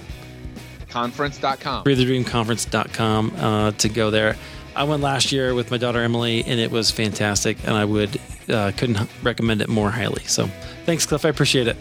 Conference.com. 0.88 1.84
FreeTheDreamConference.com 1.84 3.32
uh, 3.36 3.70
to 3.72 3.88
go 3.88 4.11
there. 4.11 4.36
I 4.74 4.84
went 4.84 5.02
last 5.02 5.32
year 5.32 5.54
with 5.54 5.70
my 5.70 5.78
daughter 5.78 6.02
Emily, 6.02 6.44
and 6.44 6.61
it 6.61 6.70
was 6.70 6.90
fantastic. 6.90 7.59
And 7.66 7.74
I 7.74 7.84
would 7.84 8.20
uh, 8.48 8.72
couldn't 8.76 9.09
recommend 9.22 9.62
it 9.62 9.68
more 9.68 9.90
highly. 9.90 10.22
So 10.24 10.46
thanks, 10.84 11.07
Cliff. 11.07 11.24
I 11.24 11.28
appreciate 11.28 11.66
it. 11.66 11.76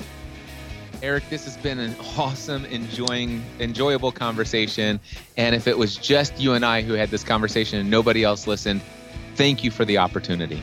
Eric, 1.06 1.30
this 1.30 1.46
has 1.46 1.56
been 1.58 1.78
an 1.78 1.96
awesome, 2.18 2.66
enjoying, 2.66 3.44
enjoyable 3.60 4.12
conversation. 4.12 5.00
And 5.38 5.54
if 5.54 5.68
it 5.68 5.78
was 5.78 5.96
just 5.98 6.40
you 6.40 6.54
and 6.54 6.66
I 6.66 6.82
who 6.82 6.94
had 6.94 7.12
this 7.12 7.24
conversation 7.24 7.78
and 7.78 7.92
nobody 7.92 8.24
else 8.24 8.48
listened, 8.48 8.82
thank 9.36 9.64
you 9.64 9.70
for 9.70 9.86
the 9.86 10.00
opportunity. 10.00 10.60